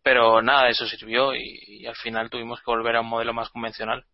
pero 0.00 0.42
nada 0.42 0.66
de 0.66 0.70
eso 0.70 0.86
sirvió 0.86 1.34
y, 1.34 1.84
al 1.88 1.96
final 1.96 2.30
tuvimos 2.30 2.60
que 2.60 2.70
volver 2.70 2.94
a 2.94 3.00
un 3.00 3.08
modelo 3.08 3.34
más 3.34 3.50
convencional. 3.50 4.04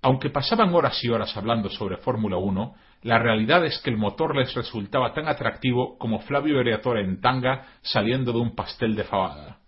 Aunque 0.00 0.30
pasaban 0.30 0.72
horas 0.72 1.02
y 1.02 1.08
horas 1.08 1.36
hablando 1.36 1.70
sobre 1.70 1.96
Fórmula 1.96 2.36
1, 2.36 2.74
la 3.02 3.18
realidad 3.18 3.66
es 3.66 3.80
que 3.82 3.90
el 3.90 3.96
motor 3.96 4.36
les 4.36 4.54
resultaba 4.54 5.12
tan 5.12 5.26
atractivo 5.26 5.98
como 5.98 6.20
Flavio 6.20 6.60
Ereatore 6.60 7.00
en 7.00 7.20
tanga 7.20 7.66
saliendo 7.82 8.32
de 8.32 8.38
un 8.38 8.54
pastel 8.54 8.94
de 8.94 9.02
fabada. 9.02 9.61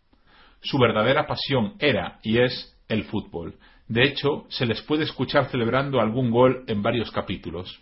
Su 0.64 0.78
verdadera 0.78 1.26
pasión 1.26 1.74
era 1.78 2.18
y 2.22 2.40
es 2.40 2.74
el 2.88 3.04
fútbol. 3.04 3.54
De 3.86 4.02
hecho, 4.02 4.46
se 4.48 4.64
les 4.64 4.80
puede 4.82 5.04
escuchar 5.04 5.46
celebrando 5.50 6.00
algún 6.00 6.30
gol 6.30 6.64
en 6.66 6.82
varios 6.82 7.10
capítulos. 7.10 7.80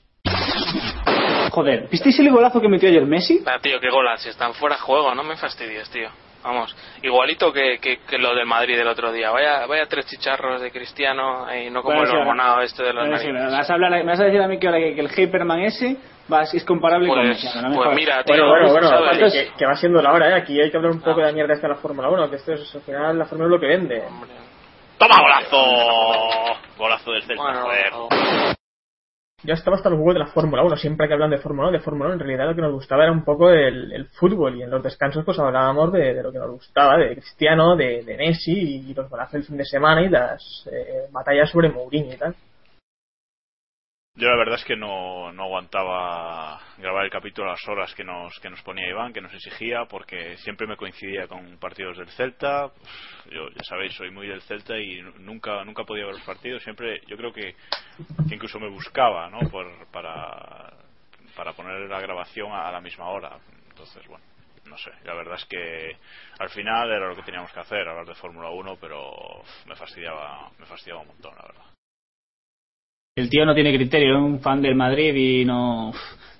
Joder, 1.52 1.88
¿visteis 1.88 2.18
el 2.18 2.30
golazo 2.30 2.60
que 2.60 2.68
metió 2.68 2.88
ayer 2.88 3.04
Messi? 3.06 3.40
Ah, 3.46 3.58
tío, 3.62 3.78
qué 3.80 3.90
golas, 3.90 4.22
si 4.22 4.30
están 4.30 4.54
fuera 4.54 4.76
de 4.76 4.82
juego, 4.82 5.14
no 5.14 5.22
me 5.22 5.36
fastidies, 5.36 5.88
tío. 5.90 6.08
Vamos, 6.42 6.74
igualito 7.02 7.52
que, 7.52 7.78
que, 7.78 8.18
lo 8.18 8.34
del 8.34 8.46
Madrid 8.46 8.76
del 8.76 8.88
otro 8.88 9.12
día. 9.12 9.30
Vaya, 9.30 9.64
vaya 9.66 9.86
tres 9.86 10.06
chicharros 10.06 10.60
de 10.60 10.72
Cristiano 10.72 11.46
y 11.54 11.70
no 11.70 11.82
como 11.82 12.02
el 12.02 12.10
hormonado 12.10 12.62
este 12.62 12.82
de 12.82 12.92
los 12.92 13.08
bueno, 13.08 13.32
me, 13.32 13.50
vas 13.50 13.70
a 13.70 13.74
hablar, 13.74 13.92
me 13.92 14.04
vas 14.04 14.18
a 14.18 14.24
decir 14.24 14.40
a 14.40 14.48
mí 14.48 14.58
que, 14.58 14.66
ahora 14.66 14.80
que, 14.80 14.98
el 14.98 15.08
Hyperman 15.08 15.60
ese 15.60 15.98
va, 16.30 16.42
es 16.42 16.64
comparable 16.64 17.08
con 17.08 17.18
pues, 17.18 17.52
pues 17.74 17.94
mira, 17.94 18.22
tío, 18.24 18.46
bueno, 18.46 18.70
bueno, 18.70 18.90
bueno, 18.90 19.30
que, 19.56 19.66
va 19.66 19.76
siendo 19.76 20.02
la 20.02 20.12
hora, 20.12 20.30
¿eh? 20.30 20.34
Aquí 20.34 20.60
hay 20.60 20.70
que 20.70 20.76
hablar 20.76 20.92
un 20.92 21.00
poco 21.00 21.20
de 21.20 21.26
la 21.26 21.32
mierda 21.32 21.54
esta 21.54 21.68
de 21.68 21.74
la 21.74 21.80
Fórmula 21.80 22.10
1, 22.10 22.30
que 22.30 22.36
esto 22.36 22.52
es, 22.52 22.74
al 22.74 22.82
final 22.82 23.18
la 23.18 23.26
Fórmula 23.26 23.46
1 23.48 23.56
es 23.56 23.60
lo 23.60 23.60
que 23.60 23.66
vende. 23.66 24.02
¡Toma 24.98 25.16
golazo! 25.20 26.60
Golazo 26.76 27.12
del 27.12 27.22
Celta, 27.22 27.62
joder 27.62 28.56
ya 29.44 29.54
estaba 29.54 29.76
hasta 29.76 29.90
los 29.90 29.98
juegos 29.98 30.14
de 30.14 30.20
la 30.20 30.26
Fórmula 30.26 30.62
1. 30.62 30.76
Siempre 30.76 31.08
que 31.08 31.14
hablan 31.14 31.30
de 31.30 31.38
Fórmula 31.38 31.68
1, 31.68 31.78
de 31.78 31.84
Fórmula 31.84 32.06
1, 32.06 32.14
en 32.14 32.20
realidad 32.20 32.46
lo 32.46 32.54
que 32.54 32.62
nos 32.62 32.72
gustaba 32.72 33.04
era 33.04 33.12
un 33.12 33.24
poco 33.24 33.50
el, 33.50 34.06
fútbol. 34.12 34.56
Y 34.56 34.62
en 34.62 34.70
los 34.70 34.82
descansos, 34.82 35.24
pues 35.24 35.38
hablábamos 35.38 35.92
de, 35.92 36.22
lo 36.22 36.32
que 36.32 36.38
nos 36.38 36.50
gustaba, 36.50 36.96
de 36.96 37.16
Cristiano, 37.16 37.76
de, 37.76 38.04
Messi 38.16 38.52
y 38.52 38.94
los 38.94 39.10
balazos 39.10 39.32
del 39.32 39.44
fin 39.44 39.56
de 39.56 39.64
semana 39.64 40.02
y 40.02 40.08
las 40.08 40.68
eh, 40.70 41.08
batallas 41.10 41.50
sobre 41.50 41.70
Mourinho 41.70 42.14
y 42.14 42.16
tal. 42.16 42.34
Yo 44.14 44.28
la 44.28 44.36
verdad 44.36 44.56
es 44.56 44.64
que 44.66 44.76
no, 44.76 45.32
no 45.32 45.44
aguantaba 45.44 46.60
grabar 46.76 47.06
el 47.06 47.10
capítulo 47.10 47.48
a 47.48 47.52
las 47.52 47.66
horas 47.66 47.94
que 47.94 48.04
nos, 48.04 48.38
que 48.40 48.50
nos 48.50 48.60
ponía 48.60 48.86
Iván, 48.86 49.10
que 49.10 49.22
nos 49.22 49.32
exigía, 49.32 49.86
porque 49.86 50.36
siempre 50.36 50.66
me 50.66 50.76
coincidía 50.76 51.26
con 51.26 51.56
partidos 51.56 51.96
del 51.96 52.10
Celta. 52.10 52.70
Yo, 53.30 53.48
ya 53.48 53.64
sabéis, 53.64 53.94
soy 53.94 54.10
muy 54.10 54.28
del 54.28 54.42
Celta 54.42 54.78
y 54.78 55.00
nunca 55.18 55.64
nunca 55.64 55.84
podía 55.84 56.04
ver 56.04 56.16
los 56.16 56.24
partidos. 56.24 56.62
Siempre, 56.62 57.00
yo 57.06 57.16
creo 57.16 57.32
que, 57.32 57.56
incluso 58.30 58.60
me 58.60 58.68
buscaba, 58.68 59.30
¿no? 59.30 59.48
Por, 59.48 59.86
para, 59.86 60.74
para 61.34 61.54
poner 61.54 61.88
la 61.88 62.00
grabación 62.00 62.52
a, 62.52 62.70
la 62.70 62.82
misma 62.82 63.08
hora. 63.08 63.38
Entonces, 63.70 64.06
bueno, 64.08 64.24
no 64.66 64.76
sé. 64.76 64.90
La 65.04 65.14
verdad 65.14 65.36
es 65.36 65.46
que 65.46 65.96
al 66.38 66.50
final 66.50 66.90
era 66.90 67.08
lo 67.08 67.16
que 67.16 67.22
teníamos 67.22 67.50
que 67.50 67.60
hacer, 67.60 67.88
hablar 67.88 68.04
de 68.04 68.14
Fórmula 68.14 68.50
1, 68.50 68.76
pero 68.78 69.42
me 69.64 69.74
fastidiaba, 69.74 70.50
me 70.58 70.66
fastidiaba 70.66 71.00
un 71.00 71.08
montón, 71.08 71.34
la 71.34 71.46
verdad. 71.46 71.71
El 73.14 73.28
tío 73.28 73.44
no 73.44 73.54
tiene 73.54 73.74
criterio, 73.74 74.16
es 74.16 74.22
un 74.22 74.40
fan 74.40 74.62
del 74.62 74.74
Madrid 74.74 75.14
y 75.14 75.44
no. 75.44 75.92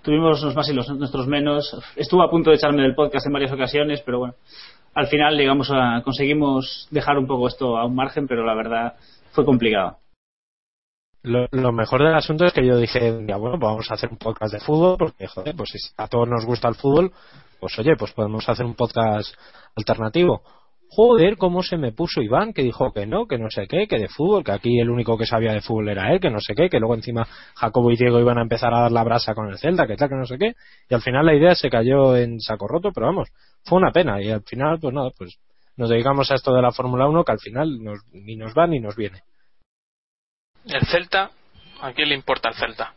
Tuvimos 0.03 0.43
los 0.43 0.57
más 0.57 0.69
y 0.69 0.73
los, 0.73 0.89
nuestros 0.89 1.27
menos. 1.27 1.79
Estuvo 1.97 2.23
a 2.23 2.31
punto 2.31 2.51
de 2.51 2.57
echarme 2.57 2.83
del 2.83 2.95
podcast 2.95 3.27
en 3.27 3.33
varias 3.33 3.53
ocasiones, 3.53 4.03
pero 4.05 4.19
bueno, 4.19 4.35
al 4.95 5.07
final, 5.07 5.39
digamos, 5.39 5.71
conseguimos 6.05 6.89
dejar 6.91 7.19
un 7.19 7.27
poco 7.27 7.47
esto 7.47 7.77
a 7.77 7.87
un 7.87 7.95
margen, 7.95 8.27
pero 8.27 8.45
la 8.45 8.55
verdad 8.55 8.95
fue 9.33 9.45
complicado. 9.45 9.99
Lo, 11.23 11.73
mejor 11.73 12.03
del 12.03 12.15
asunto 12.15 12.45
es 12.47 12.53
que 12.53 12.67
yo 12.67 12.77
dije, 12.77 13.25
ya 13.29 13.37
bueno, 13.37 13.57
pues 13.57 13.71
vamos 13.71 13.91
a 13.91 13.95
hacer 13.95 14.11
un 14.11 14.19
podcast 14.19 14.55
de 14.55 14.59
fútbol, 14.59 14.97
porque 14.99 15.29
joder, 15.29 15.55
pues 15.55 15.71
si 15.71 15.79
a 15.97 16.09
todos 16.09 16.29
nos 16.29 16.45
gusta 16.45 16.69
el 16.69 16.75
fútbol, 16.75 17.13
pues 17.61 17.79
oye, 17.79 17.95
pues 17.97 18.13
podemos 18.13 18.49
hacer 18.49 18.67
un 18.67 18.75
podcast 18.75 19.33
alternativo. 19.77 20.43
Joder, 20.95 21.39
cómo 21.39 21.63
se 21.63 21.79
me 21.79 21.93
puso 21.93 22.21
Iván, 22.21 22.53
que 22.53 22.63
dijo 22.63 22.93
que 22.93 23.07
no, 23.07 23.27
que 23.27 23.39
no 23.39 23.49
sé 23.49 23.67
qué, 23.67 23.87
que 23.89 23.99
de 23.99 24.11
fútbol, 24.11 24.45
que 24.45 24.53
aquí 24.53 24.79
el 24.79 24.91
único 24.91 25.17
que 25.17 25.25
sabía 25.25 25.55
de 25.55 25.63
fútbol 25.63 25.89
era 25.89 26.13
él, 26.13 26.21
que 26.21 26.29
no 26.29 26.39
sé 26.39 26.55
qué, 26.55 26.69
que 26.69 26.79
luego 26.79 26.95
encima 26.95 27.27
Jacobo 27.55 27.91
y 27.91 27.97
Diego 27.97 28.21
iban 28.21 28.37
a 28.37 28.43
empezar 28.43 28.75
a 28.75 28.81
dar 28.81 28.93
la 28.93 29.03
brasa 29.03 29.35
con 29.35 29.49
el 29.49 29.57
Celta, 29.57 29.87
que 29.87 29.97
tal, 29.97 30.11
que 30.11 30.17
no 30.17 30.27
sé 30.27 30.37
qué, 30.37 30.53
y 30.91 30.95
al 30.95 31.01
final 31.01 31.25
la 31.25 31.35
idea 31.35 31.55
se 31.55 31.71
cayó 31.71 32.15
en 32.15 32.39
saco 32.41 32.69
roto, 32.69 32.91
pero 32.93 33.07
vamos, 33.07 33.31
fue 33.65 33.79
una 33.79 33.91
pena, 33.91 34.21
y 34.21 34.31
al 34.31 34.43
final, 34.43 34.79
pues 34.83 34.93
nada, 34.93 35.09
pues 35.17 35.39
nos 35.79 35.89
dedicamos 35.89 36.31
a 36.31 36.35
esto 36.35 36.53
de 36.53 36.61
la 36.61 36.73
Fórmula 36.73 37.09
1 37.09 37.25
que 37.25 37.33
al 37.33 37.41
final 37.41 37.71
ni 38.13 38.37
nos 38.37 38.53
va 38.53 38.67
ni 38.67 38.79
nos 38.79 38.95
viene. 38.95 39.23
El 40.67 40.85
Celta, 40.85 41.31
¿a 41.81 41.93
quién 41.95 42.11
le 42.11 42.17
importa 42.17 42.51
el 42.51 42.55
Celta? 42.55 42.93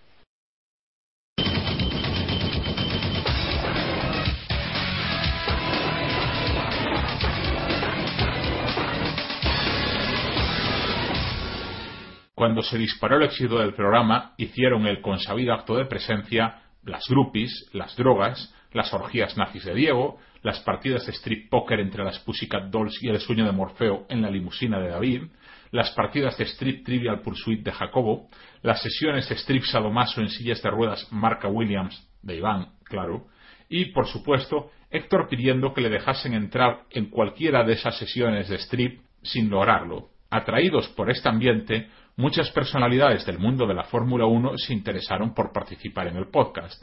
Cuando 12.35 12.61
se 12.61 12.77
disparó 12.77 13.15
el 13.15 13.23
éxito 13.23 13.59
del 13.59 13.73
programa, 13.73 14.33
hicieron 14.37 14.85
el 14.87 15.01
consabido 15.01 15.53
acto 15.53 15.77
de 15.77 15.85
presencia 15.85 16.61
las 16.83 17.07
groupies, 17.07 17.69
las 17.71 17.95
drogas, 17.95 18.53
las 18.73 18.93
orgías 18.93 19.37
nazis 19.37 19.63
de 19.63 19.73
Diego, 19.73 20.19
las 20.43 20.59
partidas 20.59 21.05
de 21.05 21.13
strip 21.13 21.49
poker 21.49 21.79
entre 21.79 22.03
las 22.03 22.19
Pussycat 22.19 22.65
Dolls 22.65 23.01
y 23.01 23.07
el 23.07 23.19
sueño 23.19 23.45
de 23.45 23.53
Morfeo 23.53 24.05
en 24.09 24.21
la 24.21 24.29
limusina 24.29 24.79
de 24.79 24.89
David, 24.89 25.23
las 25.71 25.91
partidas 25.91 26.37
de 26.37 26.43
strip 26.43 26.85
Trivial 26.85 27.21
Pursuit 27.21 27.63
de 27.63 27.71
Jacobo, 27.71 28.27
las 28.61 28.81
sesiones 28.81 29.27
de 29.29 29.35
strip 29.35 29.63
sadomaso 29.63 30.19
en 30.19 30.29
sillas 30.29 30.61
de 30.61 30.69
ruedas 30.69 31.07
Marca 31.11 31.47
Williams 31.47 32.07
de 32.21 32.35
Iván, 32.35 32.73
claro, 32.83 33.27
y 33.69 33.85
por 33.85 34.07
supuesto 34.07 34.71
Héctor 34.91 35.27
pidiendo 35.29 35.73
que 35.73 35.81
le 35.81 35.89
dejasen 35.89 36.33
entrar 36.33 36.83
en 36.91 37.09
cualquiera 37.09 37.63
de 37.63 37.73
esas 37.73 37.97
sesiones 37.97 38.49
de 38.49 38.57
strip 38.57 39.01
sin 39.23 39.49
lograrlo. 39.49 40.09
Atraídos 40.29 40.89
por 40.89 41.09
este 41.09 41.29
ambiente, 41.29 41.87
muchas 42.15 42.51
personalidades 42.51 43.25
del 43.25 43.39
mundo 43.39 43.67
de 43.67 43.73
la 43.73 43.83
Fórmula 43.83 44.25
1 44.25 44.57
se 44.57 44.73
interesaron 44.73 45.33
por 45.33 45.51
participar 45.51 46.07
en 46.07 46.17
el 46.17 46.27
podcast, 46.27 46.81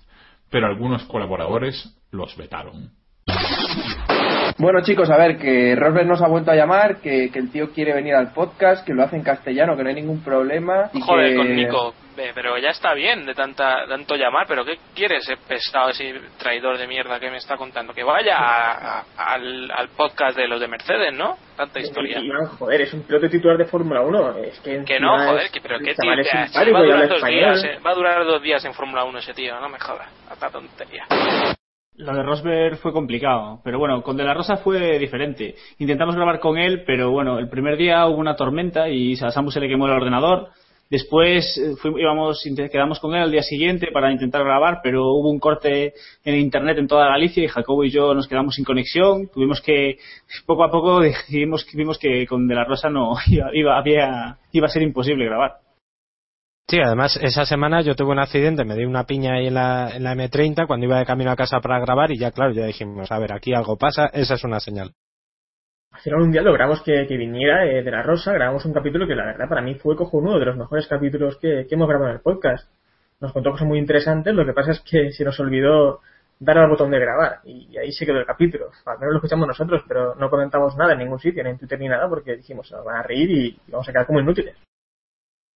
pero 0.51 0.67
algunos 0.67 1.05
colaboradores 1.05 1.97
los 2.11 2.37
vetaron. 2.37 2.93
Bueno 4.59 4.81
chicos, 4.83 5.11
a 5.11 5.17
ver, 5.17 5.39
que 5.39 5.75
Rosberg 5.77 6.07
nos 6.07 6.23
ha 6.23 6.29
vuelto 6.29 6.51
a 6.51 6.57
llamar, 6.57 7.01
que, 7.01 7.31
el 7.35 7.51
tío 7.51 7.73
quiere 7.73 7.93
venir 7.95 8.15
al 8.15 8.33
podcast, 8.33 8.87
que 8.87 8.95
lo 8.95 9.03
hace 9.03 9.17
en 9.17 9.23
castellano, 9.23 9.77
que 9.77 9.83
no 9.83 9.89
hay 9.89 9.95
ningún 9.95 10.23
problema. 10.23 10.91
Y 10.93 11.01
Joder, 11.01 11.37
con 11.37 11.55
Nico, 11.55 11.95
pero 12.35 12.59
ya 12.59 12.71
está 12.71 12.95
bien 12.95 13.25
de 13.25 13.35
tanta, 13.35 13.87
tanto 13.89 14.15
llamar, 14.17 14.47
pero 14.47 14.65
¿qué 14.65 14.79
quiere 14.95 15.17
ese 15.17 15.37
pesado, 15.37 15.91
ese 15.91 16.15
traidor 16.39 16.79
de 16.79 16.87
mierda 16.87 17.19
que 17.19 17.31
me 17.31 17.39
está 17.39 17.57
contando? 17.57 17.93
Que 17.93 18.05
vaya 18.05 19.05
al, 19.17 19.89
podcast 19.97 20.37
de 20.37 20.49
los 20.49 20.61
de 20.61 20.69
Mercedes, 20.69 21.13
¿no? 21.15 21.37
Tanta 21.57 21.81
historia. 21.81 22.21
joder, 22.59 22.83
es 22.83 22.95
un 22.95 23.03
piloto 23.03 23.29
titular 23.29 23.57
de 23.57 23.65
Fórmula 23.65 24.03
1. 24.03 24.39
Es 24.39 24.61
que, 24.61 24.85
que 24.85 25.01
no, 25.01 25.17
joder, 25.19 25.51
pero 25.63 25.79
¿qué 25.79 25.95
tío? 25.95 26.11
va, 26.11 26.79
a 26.79 26.83
durar 26.83 27.09
dos 27.09 27.25
días, 27.25 27.65
va 27.85 27.91
a 27.91 27.95
durar 27.95 28.25
dos 28.25 28.43
días 28.43 28.65
en 28.65 28.75
Fórmula 28.75 29.05
1 29.05 29.19
ese 29.19 29.35
tío, 29.35 29.59
no 29.61 29.69
me 29.69 29.79
jodas, 29.79 30.09
hasta 30.31 30.51
tontería. 30.51 31.07
Lo 31.97 32.15
de 32.15 32.23
Rosberg 32.23 32.79
fue 32.79 32.93
complicado, 32.93 33.61
pero 33.63 33.79
bueno, 33.79 34.03
con 34.03 34.17
De 34.17 34.25
La 34.25 34.33
Rosa 34.33 34.57
fue 34.57 34.99
diferente. 34.99 35.55
Intentamos 35.79 36.17
grabar 36.17 36.41
con 36.41 36.57
él, 36.57 36.85
pero 36.87 37.11
bueno, 37.11 37.39
el 37.39 37.51
primer 37.51 37.77
día 37.77 38.07
hubo 38.07 38.17
una 38.17 38.35
tormenta 38.35 38.89
y 38.89 39.13
a 39.13 39.31
Samu 39.31 39.51
se 39.51 39.61
le 39.61 39.69
quemó 39.69 39.87
el 39.87 39.93
ordenador. 39.93 40.49
Después 40.89 41.59
eh, 41.59 41.75
íbamos, 41.99 42.43
quedamos 42.71 42.99
con 42.99 43.15
él 43.15 43.23
al 43.23 43.31
día 43.31 43.43
siguiente 43.43 43.89
para 43.93 44.11
intentar 44.11 44.43
grabar, 44.43 44.81
pero 44.83 45.03
hubo 45.13 45.31
un 45.31 45.39
corte 45.39 45.93
en 46.25 46.37
internet 46.37 46.79
en 46.79 46.87
toda 46.87 47.09
Galicia 47.09 47.45
y 47.45 47.49
Jacobo 47.49 47.85
y 47.85 47.91
yo 47.91 48.15
nos 48.15 48.27
quedamos 48.27 48.55
sin 48.55 48.65
conexión. 48.65 49.29
Tuvimos 49.29 49.61
que, 49.61 49.99
poco 50.47 50.65
a 50.65 50.71
poco, 50.71 51.01
decidimos, 51.01 51.67
vimos 51.75 51.99
que 51.99 52.27
con 52.27 52.49
De 52.49 52.55
La 52.55 52.65
Rosa 52.65 52.89
no 52.89 53.17
iba, 53.53 53.79
había, 53.79 54.39
iba 54.51 54.67
a 54.67 54.71
ser 54.71 54.83
imposible 54.83 55.27
grabar. 55.27 55.62
Sí, 56.69 56.79
además 56.81 57.19
esa 57.21 57.45
semana 57.45 57.83
yo 57.83 57.95
tuve 57.95 58.13
un 58.13 58.19
accidente, 58.19 58.65
me 58.65 58.77
di 58.77 58.85
una 58.85 59.05
piña 59.05 59.35
ahí 59.35 59.49
en 59.49 59.55
la, 59.55 59.91
en 59.95 60.05
la 60.05 60.15
M30 60.15 60.67
cuando 60.67 60.87
iba 60.87 60.99
de 60.99 61.05
camino 61.05 61.31
a 61.31 61.37
casa 61.37 61.61
para 61.61 61.81
grabar 61.81 62.11
y 62.13 62.19
ya 62.19 62.31
claro, 62.31 62.53
ya 62.53 62.65
dijimos, 62.67 63.11
a 63.11 63.19
ver, 63.19 63.33
aquí 63.33 63.53
algo 63.53 63.77
pasa, 63.77 64.07
esa 64.07 64.35
es 64.35 64.45
una 64.45 64.61
señal. 64.61 64.95
Al 65.93 66.15
un 66.15 66.33
día 66.33 66.43
logramos 66.43 66.83
que, 66.83 67.05
viniera 67.05 67.67
eh, 67.67 67.83
de 67.83 67.91
la 67.91 68.03
Rosa, 68.03 68.33
grabamos 68.33 68.65
un 68.65 68.73
capítulo 68.73 69.07
que 69.07 69.15
la 69.15 69.27
verdad 69.27 69.49
para 69.49 69.61
mí 69.61 69.75
fue 69.75 69.95
cojonudo, 69.95 70.39
de 70.39 70.47
los 70.47 70.57
mejores 70.57 70.87
capítulos 70.87 71.37
que, 71.37 71.67
hemos 71.71 71.87
grabado 71.89 72.11
en 72.11 72.17
el 72.17 72.23
podcast. 72.23 72.69
Nos 73.21 73.33
contó 73.33 73.51
cosas 73.51 73.69
muy 73.69 73.79
interesantes, 73.79 74.35
lo 74.35 74.47
que 74.47 74.55
pasa 74.55 74.73
es 74.73 74.81
que 74.81 75.13
se 75.13 75.25
nos 75.25 75.39
olvidó 75.39 76.01
dar 76.41 76.59
al 76.59 76.71
botón 76.71 76.91
de 76.91 76.99
grabar 76.99 77.41
y, 77.45 77.77
ahí 77.77 77.93
se 77.93 78.07
quedó 78.07 78.19
el 78.19 78.27
capítulo. 78.27 78.71
Al 78.87 78.99
menos 78.99 79.13
lo 79.13 79.19
escuchamos 79.19 79.47
nosotros, 79.47 79.83
pero 79.87 80.15
no 80.15 80.31
comentamos 80.31 80.77
nada 80.77 80.95
en 80.95 81.01
ningún 81.01 81.21
sitio, 81.21 81.45
ni 81.45 81.51
en 81.51 81.59
Twitter 81.59 81.79
ni 81.79 81.89
nada, 81.89 82.09
porque 82.09 82.37
dijimos, 82.37 82.67
se 82.67 82.75
van 82.75 82.97
a 82.97 83.03
reír 83.03 83.31
y 83.31 83.61
vamos 83.69 83.89
a 83.89 83.93
quedar 83.93 84.07
como 84.07 84.21
inútiles. 84.21 84.57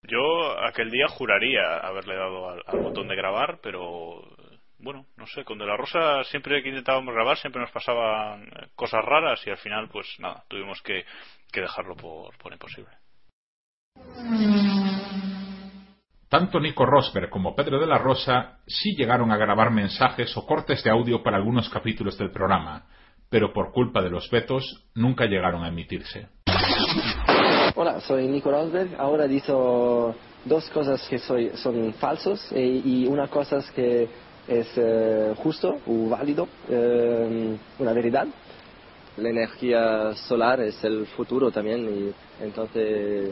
Yo 0.03 0.57
aquel 0.63 0.89
día 0.91 1.07
juraría 1.07 1.77
haberle 1.79 2.15
dado 2.15 2.49
al, 2.49 2.81
botón 2.81 3.07
de 3.07 3.15
grabar, 3.15 3.59
pero 3.61 4.21
bueno, 4.79 5.05
no 5.17 5.25
sé, 5.27 5.43
con 5.43 5.57
De 5.57 5.65
la 5.65 5.75
Rosa 5.75 6.23
siempre 6.25 6.61
que 6.61 6.69
intentábamos 6.69 7.13
grabar 7.13 7.37
siempre 7.37 7.61
nos 7.61 7.71
pasaban 7.71 8.49
cosas 8.75 9.03
raras 9.03 9.45
y 9.45 9.49
al 9.49 9.57
final 9.57 9.89
pues 9.89 10.07
nada, 10.19 10.43
tuvimos 10.47 10.81
que, 10.81 11.03
dejarlo 11.51 11.95
por, 11.95 12.37
por 12.37 12.53
imposible. 12.53 12.91
Tanto 16.29 16.59
Nico 16.59 16.85
Rosberg 16.85 17.29
como 17.29 17.55
Pedro 17.55 17.79
de 17.79 17.87
la 17.87 17.97
Rosa 17.97 18.59
sí 18.67 18.95
llegaron 18.95 19.31
a 19.31 19.37
grabar 19.37 19.71
mensajes 19.71 20.35
o 20.37 20.45
cortes 20.45 20.83
de 20.83 20.91
audio 20.91 21.23
para 21.23 21.37
algunos 21.37 21.69
capítulos 21.69 22.17
del 22.17 22.31
programa, 22.31 22.85
pero 23.29 23.53
por 23.53 23.71
culpa 23.71 24.01
de 24.01 24.09
los 24.09 24.29
vetos 24.29 24.89
nunca 24.93 25.25
llegaron 25.25 25.63
a 25.63 25.69
emitirse. 25.69 26.29
Hola, 27.79 28.01
soy 28.01 28.27
Nico 28.27 28.49
Rosberg. 28.49 28.95
Ahora 28.97 29.27
digo 29.27 30.15
dos 30.45 30.67
cosas 30.71 31.07
que 31.07 31.19
soy, 31.19 31.51
son 31.57 31.93
falsos 31.93 32.51
eh, 32.51 32.81
y 32.83 33.05
una 33.05 33.27
cosa 33.27 33.63
que 33.75 34.09
es 34.47 34.67
eh, 34.77 35.35
justo 35.43 35.77
o 35.85 36.09
válido, 36.09 36.47
eh, 36.67 37.55
una 37.77 37.93
verdad. 37.93 38.25
La 39.17 39.29
energía 39.29 40.15
solar 40.27 40.59
es 40.61 40.83
el 40.83 41.05
futuro 41.05 41.51
también 41.51 41.87
y 41.87 42.43
entonces 42.43 43.29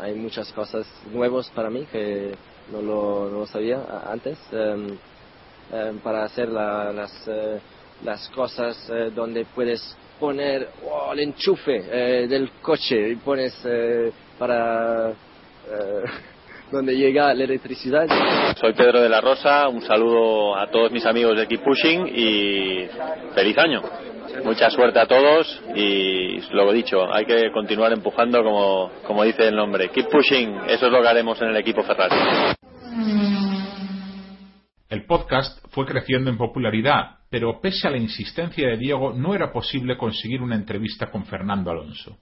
hay 0.00 0.14
muchas 0.14 0.50
cosas 0.54 0.86
nuevas 1.12 1.50
para 1.50 1.68
mí 1.68 1.86
que 1.92 2.34
no 2.72 2.80
lo, 2.80 3.46
sabía 3.46 3.84
antes. 4.10 4.38
para 6.02 6.24
hacer 6.24 6.48
las, 6.48 7.28
las 8.02 8.26
cosas 8.30 8.90
donde 9.14 9.44
puedes 9.54 9.98
poner 10.18 10.68
oh, 10.84 11.12
el 11.12 11.20
enchufe 11.20 11.82
eh, 11.90 12.26
del 12.28 12.50
coche 12.60 13.10
y 13.10 13.16
pones 13.16 13.54
eh, 13.64 14.12
para 14.38 15.10
eh, 15.10 16.04
donde 16.70 16.96
llega 16.96 17.32
la 17.34 17.44
electricidad. 17.44 18.06
Soy 18.56 18.74
Pedro 18.74 19.00
de 19.00 19.08
la 19.08 19.20
Rosa, 19.20 19.68
un 19.68 19.82
saludo 19.82 20.56
a 20.56 20.70
todos 20.70 20.92
mis 20.92 21.06
amigos 21.06 21.36
de 21.36 21.46
Keep 21.46 21.62
Pushing 21.62 22.08
y 22.14 22.88
feliz 23.34 23.56
año. 23.58 23.82
Mucha 24.44 24.70
suerte 24.70 25.00
a 25.00 25.06
todos 25.06 25.62
y 25.74 26.40
lo 26.52 26.70
dicho, 26.72 27.12
hay 27.12 27.24
que 27.24 27.50
continuar 27.50 27.92
empujando 27.92 28.42
como, 28.42 28.90
como 29.06 29.24
dice 29.24 29.48
el 29.48 29.56
nombre. 29.56 29.88
Keep 29.88 30.10
Pushing, 30.10 30.54
eso 30.68 30.86
es 30.86 30.92
lo 30.92 31.00
que 31.00 31.08
haremos 31.08 31.40
en 31.40 31.48
el 31.48 31.56
equipo 31.56 31.82
Ferrari. 31.82 32.14
El 34.90 35.04
podcast 35.04 35.64
fue 35.70 35.84
creciendo 35.86 36.30
en 36.30 36.38
popularidad, 36.38 37.17
pero 37.30 37.60
pese 37.60 37.86
a 37.86 37.90
la 37.90 37.98
insistencia 37.98 38.68
de 38.68 38.76
Diego 38.76 39.12
no 39.12 39.34
era 39.34 39.52
posible 39.52 39.96
conseguir 39.96 40.42
una 40.42 40.56
entrevista 40.56 41.10
con 41.10 41.24
Fernando 41.24 41.70
Alonso. 41.70 42.18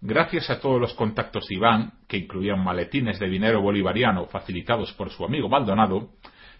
Gracias 0.00 0.48
a 0.50 0.60
todos 0.60 0.80
los 0.80 0.94
contactos 0.94 1.48
de 1.48 1.56
Iván, 1.56 1.92
que 2.06 2.18
incluían 2.18 2.62
maletines 2.62 3.18
de 3.18 3.28
dinero 3.28 3.60
bolivariano 3.60 4.26
facilitados 4.26 4.92
por 4.92 5.10
su 5.10 5.24
amigo 5.24 5.48
Maldonado, 5.48 6.10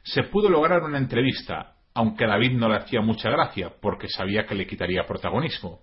se 0.02 0.24
pudo 0.24 0.48
lograr 0.48 0.82
una 0.82 0.98
entrevista, 0.98 1.74
aunque 1.94 2.26
David 2.26 2.52
no 2.52 2.68
le 2.68 2.76
hacía 2.76 3.00
mucha 3.00 3.30
gracia 3.30 3.72
porque 3.80 4.08
sabía 4.08 4.46
que 4.46 4.54
le 4.54 4.66
quitaría 4.66 5.06
protagonismo. 5.06 5.80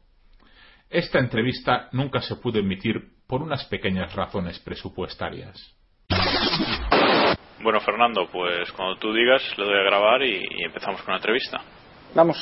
Esta 0.89 1.19
entrevista 1.19 1.89
nunca 1.93 2.21
se 2.21 2.35
pudo 2.35 2.59
emitir 2.59 3.15
por 3.27 3.41
unas 3.41 3.65
pequeñas 3.65 4.13
razones 4.13 4.59
presupuestarias. 4.59 5.75
Bueno, 7.61 7.79
Fernando, 7.79 8.27
pues 8.31 8.71
cuando 8.73 8.97
tú 8.97 9.13
digas 9.13 9.41
le 9.57 9.65
doy 9.65 9.79
a 9.79 9.83
grabar 9.83 10.21
y, 10.23 10.43
empezamos 10.63 11.01
con 11.01 11.13
la 11.13 11.17
entrevista. 11.17 11.61
Vamos. 12.13 12.37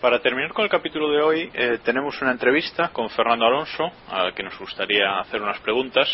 Para 0.00 0.20
terminar 0.20 0.52
con 0.52 0.64
el 0.64 0.70
capítulo 0.70 1.10
de 1.10 1.20
hoy, 1.20 1.50
eh, 1.54 1.78
tenemos 1.84 2.20
una 2.22 2.32
entrevista 2.32 2.88
con 2.88 3.08
Fernando 3.10 3.46
Alonso, 3.46 3.90
al 4.10 4.34
que 4.34 4.42
nos 4.42 4.58
gustaría 4.58 5.20
hacer 5.20 5.40
unas 5.40 5.60
preguntas, 5.60 6.08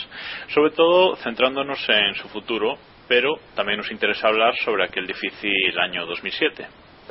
sobre 0.48 0.72
todo 0.72 1.16
centrándonos 1.16 1.78
en 1.88 2.14
su 2.14 2.28
futuro, 2.28 2.76
pero 3.06 3.36
también 3.54 3.78
nos 3.78 3.90
interesa 3.90 4.28
hablar 4.28 4.54
sobre 4.56 4.84
aquel 4.84 5.06
difícil 5.06 5.78
año 5.78 6.04
2007. 6.04 6.66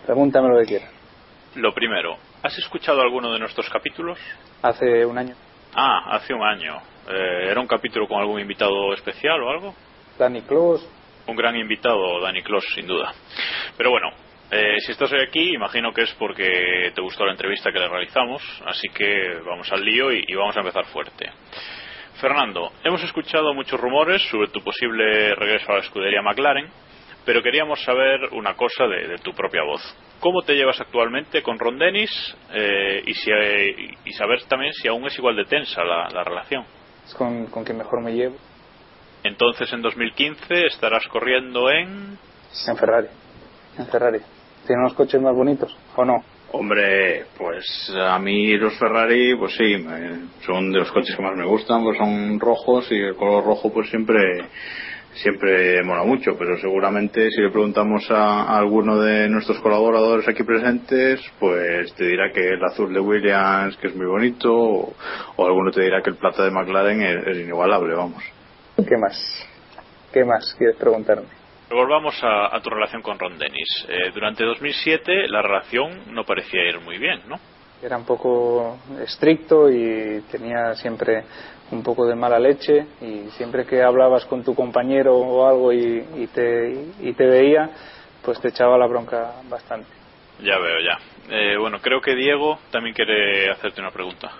Pregúntame 0.05 0.49
lo 0.49 0.59
que 0.59 0.65
quieras. 0.65 0.91
Lo 1.55 1.73
primero, 1.73 2.17
¿has 2.43 2.55
escuchado 2.59 3.01
alguno 3.01 3.31
de 3.33 3.39
nuestros 3.39 3.67
capítulos? 3.69 4.19
Hace 4.61 5.05
un 5.05 5.17
año. 5.17 5.35
Ah, 5.75 6.15
hace 6.15 6.33
un 6.33 6.43
año. 6.43 6.77
Eh, 7.09 7.49
¿Era 7.49 7.59
un 7.59 7.67
capítulo 7.67 8.07
con 8.07 8.19
algún 8.19 8.39
invitado 8.39 8.93
especial 8.93 9.41
o 9.41 9.49
algo? 9.49 9.75
Danny 10.17 10.41
Close. 10.41 10.87
Un 11.27 11.35
gran 11.35 11.55
invitado, 11.55 12.21
Danny 12.21 12.41
Close, 12.41 12.67
sin 12.73 12.87
duda. 12.87 13.13
Pero 13.75 13.91
bueno, 13.91 14.11
eh, 14.49 14.77
si 14.79 14.93
estás 14.93 15.11
hoy 15.11 15.19
aquí, 15.21 15.53
imagino 15.53 15.91
que 15.91 16.03
es 16.03 16.13
porque 16.13 16.91
te 16.95 17.01
gustó 17.01 17.25
la 17.25 17.33
entrevista 17.33 17.71
que 17.71 17.79
le 17.79 17.89
realizamos, 17.89 18.41
así 18.65 18.87
que 18.93 19.39
vamos 19.45 19.71
al 19.71 19.83
lío 19.83 20.11
y, 20.13 20.23
y 20.25 20.35
vamos 20.35 20.55
a 20.55 20.61
empezar 20.61 20.85
fuerte. 20.85 21.29
Fernando, 22.21 22.71
hemos 22.83 23.03
escuchado 23.03 23.53
muchos 23.53 23.79
rumores 23.79 24.21
sobre 24.29 24.47
tu 24.47 24.61
posible 24.61 25.35
regreso 25.35 25.71
a 25.71 25.75
la 25.75 25.81
escudería 25.81 26.21
McLaren, 26.21 26.67
pero 27.25 27.43
queríamos 27.43 27.83
saber 27.83 28.21
una 28.31 28.55
cosa 28.55 28.87
de, 28.87 29.07
de 29.09 29.17
tu 29.17 29.33
propia 29.33 29.63
voz. 29.63 29.81
¿Cómo 30.21 30.41
te 30.41 30.55
llevas 30.55 30.79
actualmente 30.79 31.43
con 31.43 31.59
Ron 31.59 31.77
Dennis 31.77 32.09
eh, 32.53 33.03
y, 33.05 33.13
si, 33.13 33.29
eh, 33.29 33.93
y 34.05 34.13
saber 34.13 34.43
también 34.45 34.71
si 34.73 34.87
aún 34.87 35.05
es 35.05 35.17
igual 35.17 35.35
de 35.35 35.43
tensa 35.43 35.83
la, 35.83 36.07
la 36.09 36.23
relación? 36.23 36.65
Es 37.05 37.13
con, 37.13 37.47
con 37.47 37.65
quien 37.65 37.77
mejor 37.77 38.01
me 38.01 38.13
llevo. 38.13 38.37
Entonces, 39.23 39.71
en 39.73 39.81
2015 39.81 40.67
estarás 40.67 41.05
corriendo 41.07 41.69
en. 41.69 42.17
En 42.67 42.77
Ferrari. 42.77 43.07
En 43.77 43.87
Ferrari. 43.87 44.19
¿Tiene 44.65 44.81
unos 44.81 44.93
coches 44.93 45.21
más 45.21 45.35
bonitos 45.35 45.75
o 45.95 46.05
no? 46.05 46.23
Hombre, 46.51 47.25
pues 47.37 47.65
a 47.99 48.17
mí 48.19 48.55
los 48.57 48.77
Ferrari, 48.79 49.35
pues 49.35 49.53
sí, 49.55 49.77
me- 49.77 50.27
son 50.45 50.71
de 50.71 50.79
los 50.79 50.91
coches 50.91 51.15
que 51.15 51.21
más 51.21 51.35
me 51.35 51.45
gustan, 51.45 51.83
pues 51.83 51.97
son 51.97 52.39
rojos 52.39 52.87
y 52.91 52.95
el 52.95 53.15
color 53.15 53.43
rojo 53.43 53.71
pues 53.73 53.89
siempre 53.89 54.45
siempre 55.13 55.83
mola 55.83 56.03
mucho, 56.03 56.37
pero 56.37 56.57
seguramente 56.59 57.29
si 57.31 57.41
le 57.41 57.49
preguntamos 57.49 58.09
a, 58.11 58.43
a 58.43 58.57
alguno 58.59 58.99
de 58.99 59.27
nuestros 59.29 59.59
colaboradores 59.59 60.27
aquí 60.27 60.43
presentes, 60.43 61.19
pues 61.39 61.93
te 61.95 62.05
dirá 62.05 62.31
que 62.31 62.39
el 62.49 62.63
azul 62.63 62.93
de 62.93 62.99
Williams 62.99 63.75
que 63.77 63.87
es 63.87 63.95
muy 63.95 64.05
bonito 64.05 64.53
o, 64.53 64.93
o 65.37 65.45
alguno 65.45 65.71
te 65.71 65.81
dirá 65.81 66.01
que 66.03 66.11
el 66.11 66.17
plata 66.17 66.43
de 66.45 66.51
McLaren 66.51 67.01
es, 67.01 67.27
es 67.27 67.37
inigualable, 67.39 67.93
vamos. 67.95 68.23
¿Qué 68.77 68.97
más? 68.97 69.47
¿Qué 70.13 70.23
más 70.23 70.55
quieres 70.57 70.77
preguntarme? 70.77 71.25
Volvamos 71.69 72.15
a, 72.23 72.55
a 72.55 72.61
tu 72.61 72.69
relación 72.69 73.01
con 73.01 73.19
Ron 73.19 73.37
Dennis. 73.37 73.85
Eh, 73.89 74.11
durante 74.13 74.45
2007 74.45 75.27
la 75.27 75.41
relación 75.41 76.13
no 76.13 76.23
parecía 76.23 76.63
ir 76.63 76.79
muy 76.79 76.97
bien, 76.97 77.21
¿no? 77.27 77.37
Era 77.81 77.97
un 77.97 78.05
poco 78.05 78.77
estricto 79.03 79.69
y 79.69 80.21
tenía 80.31 80.73
siempre 80.75 81.23
un 81.71 81.83
poco 81.83 82.05
de 82.07 82.15
mala 82.15 82.39
leche 82.39 82.87
y 83.01 83.29
siempre 83.31 83.65
que 83.65 83.83
hablabas 83.83 84.25
con 84.25 84.43
tu 84.43 84.55
compañero 84.55 85.15
o 85.15 85.45
algo 85.45 85.73
y, 85.73 86.05
y 86.15 86.27
te, 86.27 86.85
y 87.01 87.13
te 87.13 87.25
veía, 87.25 87.69
pues 88.23 88.39
te 88.39 88.47
echaba 88.49 88.77
la 88.77 88.87
bronca 88.87 89.33
bastante. 89.49 89.89
Ya 90.39 90.57
veo, 90.57 90.79
ya. 90.79 90.97
Eh, 91.29 91.57
bueno, 91.57 91.79
creo 91.81 91.99
que 91.99 92.15
Diego 92.15 92.59
también 92.71 92.95
quiere 92.95 93.49
hacerte 93.49 93.81
una 93.81 93.91
pregunta. 93.91 94.31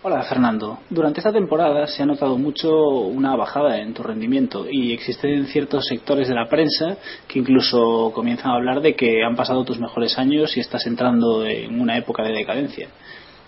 Hola 0.00 0.22
Fernando, 0.22 0.78
durante 0.90 1.18
esta 1.18 1.32
temporada 1.32 1.84
se 1.88 2.04
ha 2.04 2.06
notado 2.06 2.38
mucho 2.38 2.70
una 2.70 3.34
bajada 3.34 3.78
en 3.78 3.94
tu 3.94 4.04
rendimiento 4.04 4.64
y 4.70 4.92
existen 4.92 5.46
ciertos 5.46 5.86
sectores 5.88 6.28
de 6.28 6.36
la 6.36 6.48
prensa 6.48 6.96
que 7.26 7.40
incluso 7.40 8.12
comienzan 8.14 8.52
a 8.52 8.54
hablar 8.54 8.80
de 8.80 8.94
que 8.94 9.24
han 9.24 9.34
pasado 9.34 9.64
tus 9.64 9.80
mejores 9.80 10.16
años 10.16 10.56
y 10.56 10.60
estás 10.60 10.86
entrando 10.86 11.44
en 11.44 11.80
una 11.80 11.98
época 11.98 12.22
de 12.22 12.32
decadencia. 12.32 12.90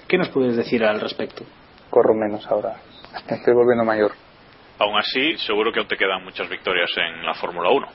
¿Qué 0.08 0.18
nos 0.18 0.28
puedes 0.30 0.56
decir 0.56 0.82
al 0.82 1.00
respecto? 1.00 1.44
Corro 1.88 2.14
menos 2.14 2.44
ahora. 2.48 2.78
Estoy 3.28 3.54
volviendo 3.54 3.84
mayor. 3.84 4.10
Aún 4.80 4.98
así, 4.98 5.36
seguro 5.46 5.70
que 5.72 5.78
aún 5.78 5.88
te 5.88 5.96
quedan 5.96 6.24
muchas 6.24 6.48
victorias 6.48 6.90
en 6.96 7.26
la 7.26 7.34
Fórmula 7.34 7.70
1. 7.70 7.86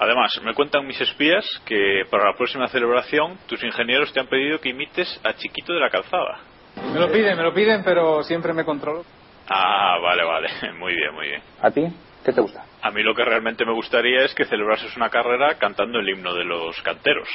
Además, 0.00 0.40
me 0.42 0.54
cuentan 0.54 0.88
mis 0.88 1.00
espías 1.00 1.44
que 1.64 2.02
para 2.10 2.32
la 2.32 2.36
próxima 2.36 2.66
celebración 2.66 3.38
tus 3.46 3.62
ingenieros 3.62 4.12
te 4.12 4.18
han 4.18 4.26
pedido 4.26 4.58
que 4.58 4.70
imites 4.70 5.20
a 5.22 5.34
Chiquito 5.34 5.72
de 5.72 5.78
la 5.78 5.90
Calzada. 5.90 6.55
Me 6.76 7.00
lo 7.00 7.10
piden, 7.10 7.36
me 7.36 7.42
lo 7.42 7.52
piden, 7.52 7.82
pero 7.84 8.22
siempre 8.22 8.52
me 8.52 8.64
controlo. 8.64 9.04
Ah, 9.48 9.98
vale, 10.02 10.24
vale. 10.24 10.48
Muy 10.78 10.94
bien, 10.94 11.14
muy 11.14 11.28
bien. 11.28 11.42
¿A 11.62 11.70
ti? 11.70 11.86
¿Qué 12.24 12.32
te 12.32 12.40
gusta? 12.40 12.64
A 12.82 12.90
mí 12.90 13.02
lo 13.02 13.14
que 13.14 13.24
realmente 13.24 13.64
me 13.64 13.72
gustaría 13.72 14.24
es 14.24 14.34
que 14.34 14.44
celebrases 14.44 14.96
una 14.96 15.10
carrera 15.10 15.54
cantando 15.58 16.00
el 16.00 16.08
himno 16.08 16.34
de 16.34 16.44
los 16.44 16.80
canteros. 16.82 17.28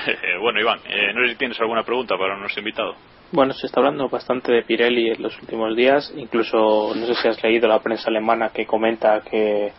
bueno, 0.40 0.60
Iván, 0.60 0.80
eh, 0.88 1.12
no 1.14 1.22
sé 1.22 1.32
si 1.32 1.36
tienes 1.36 1.60
alguna 1.60 1.82
pregunta 1.82 2.16
para 2.16 2.38
nuestro 2.38 2.60
invitado. 2.60 2.94
Bueno, 3.30 3.52
se 3.52 3.66
está 3.66 3.80
hablando 3.80 4.08
bastante 4.08 4.50
de 4.50 4.62
Pirelli 4.62 5.10
en 5.10 5.22
los 5.22 5.38
últimos 5.40 5.76
días. 5.76 6.12
Incluso, 6.16 6.94
no 6.94 7.06
sé 7.06 7.14
si 7.14 7.28
has 7.28 7.42
leído 7.42 7.68
la 7.68 7.80
prensa 7.80 8.08
alemana 8.08 8.48
que 8.48 8.64
comenta 8.64 9.20
que 9.20 9.70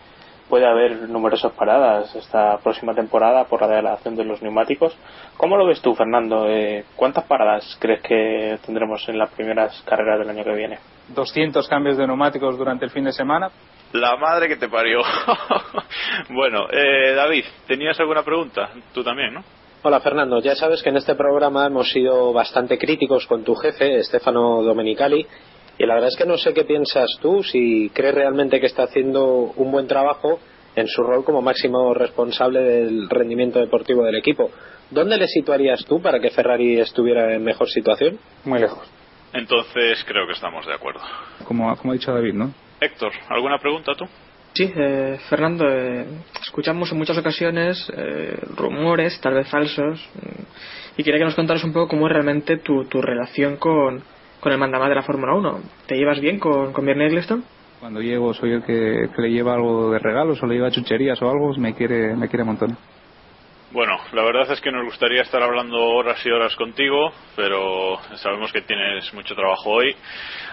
puede 0.50 0.68
haber 0.68 1.08
numerosas 1.08 1.54
paradas 1.54 2.14
esta 2.16 2.58
próxima 2.58 2.94
temporada 2.94 3.46
por 3.46 3.62
la 3.62 3.68
degradación 3.68 4.16
de 4.16 4.26
los 4.26 4.42
neumáticos. 4.42 4.98
¿Cómo 5.38 5.56
lo 5.56 5.66
ves 5.66 5.82
tú, 5.82 5.94
Fernando? 5.94 6.48
Eh, 6.50 6.86
¿Cuántas 6.96 7.26
paradas 7.26 7.78
crees 7.80 8.02
que 8.02 8.58
tendremos 8.66 9.08
en 9.08 9.18
las 9.18 9.30
primeras 9.30 9.82
carreras 9.86 10.20
del 10.20 10.30
año 10.30 10.44
que 10.44 10.56
viene? 10.56 10.80
200 11.10 11.68
cambios 11.68 11.98
de 11.98 12.08
neumáticos 12.08 12.58
durante 12.58 12.86
el 12.86 12.92
fin 12.92 13.06
de 13.06 13.14
semana. 13.14 13.50
La 13.94 14.18
madre 14.18 14.48
que 14.48 14.58
te 14.58 14.68
parió. 14.68 15.02
bueno, 16.30 16.68
eh, 16.72 17.14
David, 17.14 17.46
¿tenías 17.68 18.00
alguna 18.00 18.24
pregunta? 18.24 18.70
Tú 18.94 19.04
también, 19.04 19.34
¿no? 19.34 19.44
Hola 19.82 20.02
Fernando, 20.02 20.42
ya 20.42 20.56
sabes 20.56 20.84
que 20.84 20.90
en 20.90 20.98
este 20.98 21.16
programa 21.16 21.66
hemos 21.66 21.90
sido 21.90 22.34
bastante 22.34 22.78
críticos 22.78 23.26
con 23.26 23.46
tu 23.46 23.56
jefe, 23.56 24.04
Stefano 24.04 24.62
Domenicali, 24.62 25.26
y 25.80 25.86
la 25.86 25.94
verdad 25.96 26.10
es 26.10 26.18
que 26.18 26.26
no 26.26 26.38
sé 26.38 26.54
qué 26.54 26.65
piensas 26.65 27.08
tú, 27.22 27.42
si 27.42 27.89
crees 27.94 28.13
realmente 28.13 28.60
que 28.60 28.65
está 28.65 28.84
haciendo 28.84 29.54
un 29.56 29.72
buen 29.72 29.88
trabajo 29.88 30.39
en 30.76 30.88
su 30.88 31.02
rol 31.02 31.24
como 31.24 31.42
máximo 31.42 31.94
responsable 31.94 32.62
del 32.62 33.10
rendimiento 33.10 33.60
deportivo 33.60 34.04
del 34.04 34.18
equipo. 34.18 34.52
¿Dónde 34.92 35.18
le 35.18 35.28
situarías 35.28 35.86
tú 35.86 36.02
para 36.02 36.20
que 36.20 36.32
Ferrari 36.32 36.80
estuviera 36.80 37.34
en 37.34 37.44
mejor 37.44 37.70
situación? 37.70 38.20
Muy 38.44 38.60
lejos. 38.60 38.86
Entonces 39.32 40.04
creo 40.06 40.28
que 40.28 40.34
estamos 40.34 40.65
de 40.65 40.74
acuerdo. 40.74 41.00
Como, 41.46 41.74
como 41.78 41.94
ha 41.94 41.96
dicho 41.96 42.13
David, 42.13 42.34
¿no? 42.34 42.54
Héctor, 42.82 43.13
¿alguna 43.30 43.58
pregunta 43.58 43.94
tú? 43.96 44.06
Sí, 44.54 44.70
eh, 44.76 45.18
Fernando, 45.30 45.65
eh, 45.70 46.06
escuchamos 46.42 46.92
en 46.92 46.98
muchas 46.98 47.18
ocasiones 47.18 47.89
eh, 47.96 48.38
rumores, 48.58 49.22
tal 49.22 49.36
vez 49.36 49.48
falsos, 49.48 50.06
mm, 50.15 50.98
y 50.98 51.04
quería 51.04 51.20
que 51.20 51.26
nos 51.26 51.36
contaras 51.36 51.63
un 51.63 51.72
poco 51.72 51.89
cómo 51.89 52.08
es 52.08 52.13
realmente 52.13 52.58
tu, 52.58 52.84
tu 52.86 53.02
relación 53.02 53.58
con, 53.58 54.04
con 54.39 54.52
el 54.52 54.58
mandamás 54.58 54.89
de 54.89 54.95
la 54.95 55.04
Fórmula 55.04 55.34
1. 55.36 55.60
¿Te 55.88 55.95
llevas 55.95 56.19
bien 56.19 56.39
con, 56.39 56.73
con 56.73 56.86
Bernie 56.86 57.08
Eccleston? 57.08 57.43
Cuando 57.80 58.02
llego 58.02 58.34
soy 58.34 58.54
el 58.54 58.63
que, 58.63 59.10
que 59.15 59.21
le 59.21 59.32
lleva 59.32 59.54
algo 59.54 59.91
de 59.91 59.99
regalos 59.99 60.41
o 60.43 60.45
le 60.45 60.56
lleva 60.56 60.71
chucherías 60.71 61.21
o 61.21 61.30
algo, 61.30 61.54
me 61.58 61.73
quiere, 61.73 62.15
me 62.15 62.28
quiere 62.28 62.43
un 62.43 62.49
montón. 62.49 62.78
Bueno, 63.71 63.97
la 64.13 64.23
verdad 64.23 64.52
es 64.52 64.60
que 64.62 64.71
nos 64.71 64.84
gustaría 64.84 65.21
estar 65.21 65.43
hablando 65.43 65.78
horas 65.78 66.25
y 66.25 66.32
horas 66.32 66.56
contigo, 66.56 67.12
pero 67.36 67.97
sabemos 68.15 68.52
que 68.52 68.62
tienes 68.62 69.13
mucho 69.13 69.36
trabajo 69.36 69.69
hoy. 69.69 69.95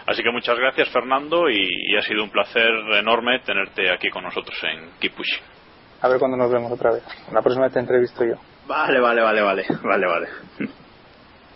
Así 0.06 0.22
que 0.22 0.30
muchas 0.30 0.58
gracias, 0.58 0.90
Fernando, 0.90 1.48
y, 1.48 1.66
y 1.66 1.96
ha 1.96 2.02
sido 2.02 2.22
un 2.22 2.30
placer 2.30 2.68
enorme 2.92 3.40
tenerte 3.40 3.90
aquí 3.90 4.10
con 4.10 4.22
nosotros 4.22 4.56
en 4.64 4.90
Keep 5.00 5.14
Pushing. 5.14 5.42
A 6.02 6.08
ver 6.08 6.18
cuándo 6.18 6.36
nos 6.36 6.52
vemos 6.52 6.70
otra 6.70 6.92
vez. 6.92 7.02
La 7.32 7.40
próxima 7.40 7.64
vez 7.64 7.72
te 7.72 7.80
entrevisto 7.80 8.22
yo. 8.22 8.34
Vale, 8.68 9.00
vale, 9.00 9.22
vale, 9.22 9.40
vale, 9.40 9.64
vale, 9.82 10.06
vale. 10.06 10.28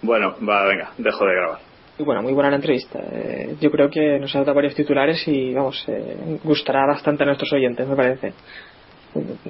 Bueno, 0.03 0.35
va, 0.49 0.65
venga, 0.65 0.93
dejo 0.97 1.27
de 1.27 1.35
grabar. 1.35 1.70
Muy 2.01 2.07
buena, 2.07 2.23
muy 2.23 2.33
buena 2.33 2.49
la 2.49 2.57
entrevista. 2.57 2.99
Eh, 3.13 3.57
yo 3.61 3.71
creo 3.71 3.91
que 3.91 4.19
nos 4.19 4.35
ha 4.35 4.39
dado 4.39 4.55
varios 4.55 4.75
titulares 4.75 5.23
y, 5.29 5.53
vamos, 5.53 5.85
eh, 5.87 6.39
gustará 6.43 6.87
bastante 6.87 7.25
a 7.25 7.27
nuestros 7.27 7.53
oyentes, 7.53 7.87
me 7.87 7.95
parece. 7.95 8.33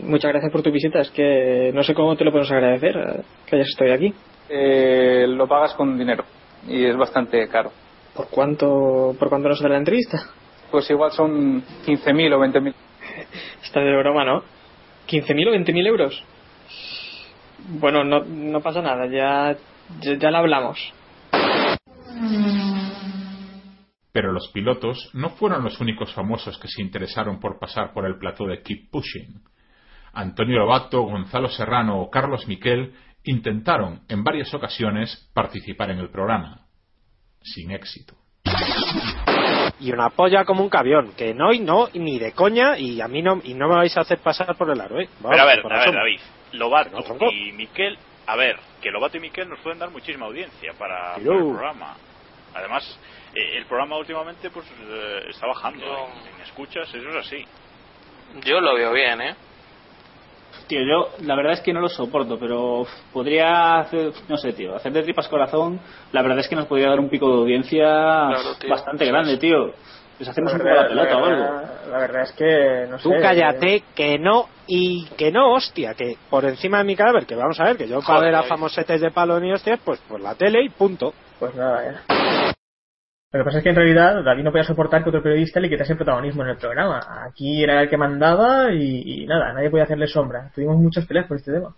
Muchas 0.03 0.33
gracias 0.33 0.51
por 0.51 0.61
tu 0.61 0.73
visita. 0.73 0.99
Es 0.99 1.13
que 1.13 1.71
no 1.73 1.85
sé 1.85 1.95
cómo 1.95 2.17
te 2.17 2.25
lo 2.25 2.33
podemos 2.33 2.51
agradecer 2.51 2.97
eh, 2.97 3.23
que 3.47 3.55
hayas 3.55 3.69
estado 3.69 3.95
aquí. 3.95 4.13
Eh, 4.49 5.27
lo 5.29 5.47
pagas 5.47 5.75
con 5.75 5.97
dinero 5.97 6.25
y 6.67 6.87
es 6.87 6.97
bastante 6.97 7.47
caro. 7.47 7.71
¿Por 8.17 8.27
cuánto, 8.31 9.15
por 9.17 9.29
cuánto 9.29 9.49
nos 9.49 9.61
da 9.61 9.69
la 9.69 9.79
entrevista? 9.79 10.19
Pues 10.73 10.91
igual 10.91 11.13
son 11.13 11.63
15.000 11.87 12.35
o 12.35 12.41
20.000. 12.41 12.75
Está 13.63 13.79
de 13.79 13.97
broma, 13.97 14.25
¿no? 14.25 14.43
¿15.000 15.09 15.49
o 15.51 15.53
20.000 15.53 15.87
euros? 15.87 16.25
Bueno, 17.79 18.03
no, 18.03 18.25
no 18.25 18.61
pasa 18.61 18.83
nada, 18.83 19.07
ya, 19.07 19.57
ya, 20.01 20.15
ya 20.15 20.31
lo 20.33 20.39
hablamos. 20.39 20.95
Pero 24.13 24.33
los 24.33 24.49
pilotos 24.49 25.11
no 25.13 25.31
fueron 25.31 25.63
los 25.63 25.81
únicos 25.81 26.13
famosos 26.15 26.59
que 26.59 26.69
se 26.69 26.83
interesaron 26.83 27.39
por 27.39 27.59
pasar 27.59 27.93
por 27.93 28.07
el 28.07 28.19
plató 28.19 28.47
de 28.47 28.63
Keep 28.63 28.91
Pushing. 28.91 29.43
Antonio 30.13 30.59
Lobato, 30.59 31.03
Gonzalo 31.03 31.49
Serrano 31.49 32.01
o 32.01 32.11
Carlos 32.11 32.49
Miquel 32.49 32.93
intentaron 33.23 34.03
en 34.09 34.25
varias 34.25 34.53
ocasiones 34.53 35.31
participar 35.33 35.91
en 35.91 35.99
el 35.99 36.11
programa. 36.11 36.67
Sin 37.43 37.71
éxito. 37.71 38.15
Y 39.79 39.93
una 39.93 40.11
polla 40.11 40.45
como 40.45 40.63
un 40.63 40.69
cabión, 40.69 41.13
que 41.17 41.33
no 41.33 41.53
y 41.53 41.61
no, 41.61 41.89
y 41.93 42.01
ni 42.01 42.19
de 42.19 42.33
coña, 42.33 42.77
y 42.79 43.01
a 43.01 43.09
mí 43.09 43.23
no, 43.23 43.41
y 43.45 43.55
no 43.55 43.69
me 43.69 43.77
vais 43.77 43.97
a 43.97 44.01
hacer 44.01 44.19
pasar 44.19 44.55
por 44.57 44.71
el 44.71 44.81
aro, 44.81 45.01
¿eh? 45.01 45.09
Vamos, 45.21 45.31
Pero 45.31 45.43
a 45.43 45.47
ver, 45.47 45.61
a 45.65 45.85
ver, 45.85 45.95
David, 45.95 46.21
Lobato 46.53 47.31
y 47.33 47.53
Miquel 47.53 47.97
a 48.31 48.37
ver, 48.37 48.57
que 48.81 48.93
Lobato 48.93 49.17
y 49.17 49.21
Miquel 49.21 49.49
nos 49.49 49.59
pueden 49.59 49.81
dar 49.81 49.91
muchísima 49.91 50.27
audiencia 50.27 50.73
para, 50.79 51.17
el 51.17 51.25
programa. 51.25 51.97
Además, 52.55 52.99
eh, 53.35 53.57
el 53.59 53.67
programa 53.67 53.97
últimamente 53.99 54.51
pues 54.51 54.67
eh, 54.89 55.25
está 55.29 55.47
bajando 55.47 55.85
en, 55.85 56.35
en 56.35 56.41
escuchas, 56.43 56.89
eso 56.95 57.09
es 57.11 57.17
así. 57.27 57.45
Yo 58.45 58.61
lo 58.61 58.75
veo 58.75 58.93
bien, 58.93 59.21
¿eh? 59.21 59.35
Tío, 60.67 60.81
yo 60.83 61.09
la 61.25 61.35
verdad 61.37 61.55
es 61.55 61.61
que 61.61 61.73
no 61.73 61.81
lo 61.81 61.89
soporto, 61.89 62.39
pero 62.39 62.85
podría 63.13 63.79
hacer, 63.81 64.13
no 64.29 64.37
sé, 64.37 64.53
tío, 64.53 64.75
hacer 64.77 64.93
de 64.93 65.03
tripas 65.03 65.29
corazón, 65.29 65.81
la 66.13 66.23
verdad 66.23 66.39
es 66.41 66.49
que 66.49 66.55
nos 66.57 66.67
podría 66.67 66.89
dar 66.91 67.01
un 67.01 67.09
pico 67.09 67.29
de 67.29 67.41
audiencia 67.43 68.29
tío. 68.61 68.71
bastante 68.71 69.05
grande, 69.07 69.37
tío. 69.39 69.73
Les 70.19 70.29
hacemos 70.29 70.53
un 70.53 70.59
poco 70.59 70.69
verdad- 70.69 70.83
la 70.83 70.89
pelota 70.89 71.17
o 71.17 71.25
algo. 71.25 71.43
verdad- 71.45 71.87
La 71.91 71.99
verdad 71.99 72.23
es 72.23 72.33
que, 72.33 72.87
no 72.91 72.99
sé. 72.99 73.03
Tú 73.03 73.11
cállate, 73.23 73.83
que 73.97 74.19
no, 74.19 74.47
y 74.67 75.07
que 75.17 75.33
no, 75.33 75.55
hostia, 75.55 75.95
que 75.95 76.17
por 76.29 76.45
encima 76.45 76.79
de 76.79 76.85
mi 76.85 76.95
cadáver, 76.95 77.27
que 77.27 77.35
vamos 77.35 77.59
a 77.59 77.65
ver, 77.65 77.77
que 77.79 77.89
yo 77.89 78.01
para 78.03 78.21
ver 78.21 78.35
a 78.35 78.43
famosetes 78.45 79.01
de 79.01 79.11
palo 79.11 79.41
ni 79.41 79.51
hostias, 79.53 79.81
pues 79.85 79.99
por 80.01 80.21
la 80.21 80.35
tele 80.35 80.63
y 80.63 80.69
punto. 80.69 81.15
Pues 81.39 81.55
nada, 81.55 82.03
ya. 82.07 82.55
Lo 83.33 83.41
que 83.41 83.45
pasa 83.45 83.59
es 83.59 83.65
que 83.65 83.71
en 83.71 83.77
realidad 83.77 84.25
David 84.25 84.43
no 84.43 84.51
podía 84.51 84.65
soportar 84.65 85.05
que 85.05 85.11
otro 85.11 85.23
periodista 85.23 85.61
le 85.61 85.69
quitase 85.69 85.95
protagonismo 85.95 86.43
en 86.43 86.49
el 86.49 86.57
programa. 86.57 87.01
Aquí 87.29 87.63
era 87.63 87.81
el 87.81 87.89
que 87.89 87.97
mandaba 87.97 88.73
y, 88.73 89.25
nada, 89.27 89.53
nadie 89.53 89.71
podía 89.71 89.85
hacerle 89.85 90.09
sombra. 90.09 90.51
Tuvimos 90.53 90.77
muchas 90.79 91.07
peleas 91.07 91.29
por 91.29 91.37
este 91.37 91.53
tema. 91.53 91.77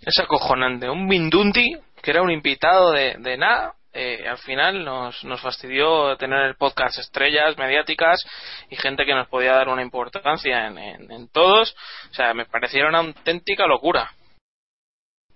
Es 0.00 0.16
acojonante. 0.20 0.88
Un 0.88 1.06
Mindundi, 1.06 1.76
que 2.00 2.10
era 2.12 2.22
un 2.22 2.30
invitado 2.30 2.92
de, 2.92 3.16
de 3.18 3.36
nada, 3.36 3.74
eh, 3.92 4.28
al 4.28 4.38
final 4.38 4.84
nos, 4.84 5.24
nos 5.24 5.40
fastidió 5.40 6.16
tener 6.16 6.44
el 6.44 6.54
podcast 6.54 6.96
estrellas 6.98 7.58
mediáticas 7.58 8.24
y 8.70 8.76
gente 8.76 9.04
que 9.04 9.14
nos 9.14 9.26
podía 9.26 9.54
dar 9.54 9.68
una 9.68 9.82
importancia 9.82 10.68
en 10.68 11.28
todos. 11.32 11.74
O 12.12 12.14
sea, 12.14 12.34
me 12.34 12.44
parecieron 12.44 12.90
una 12.90 13.00
auténtica 13.00 13.66
locura. 13.66 14.12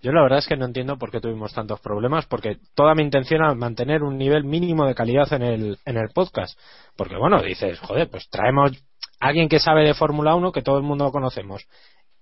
Yo 0.03 0.13
la 0.13 0.23
verdad 0.23 0.39
es 0.39 0.47
que 0.47 0.57
no 0.57 0.65
entiendo 0.65 0.97
por 0.97 1.11
qué 1.11 1.21
tuvimos 1.21 1.53
tantos 1.53 1.81
problemas, 1.81 2.27
porque 2.27 2.57
toda 2.75 2.95
mi 2.95 3.03
intención 3.03 3.43
era 3.43 3.55
mantener 3.55 4.03
un 4.03 4.17
nivel 4.17 4.45
mínimo 4.45 4.87
de 4.87 4.95
calidad 4.95 5.31
en 5.33 5.43
el, 5.43 5.79
en 5.85 5.97
el 5.99 6.09
podcast. 6.15 6.59
Porque 6.97 7.17
bueno, 7.17 7.43
dices, 7.43 7.79
joder, 7.81 8.09
pues 8.09 8.29
traemos 8.31 8.73
a 9.21 9.29
alguien 9.29 9.49
que 9.49 9.59
sabe 9.59 9.85
de 9.85 9.95
Fórmula 9.95 10.35
1 10.35 10.53
que 10.53 10.63
todo 10.63 10.79
el 10.79 10.85
mundo 10.85 11.13
conocemos. 11.13 11.67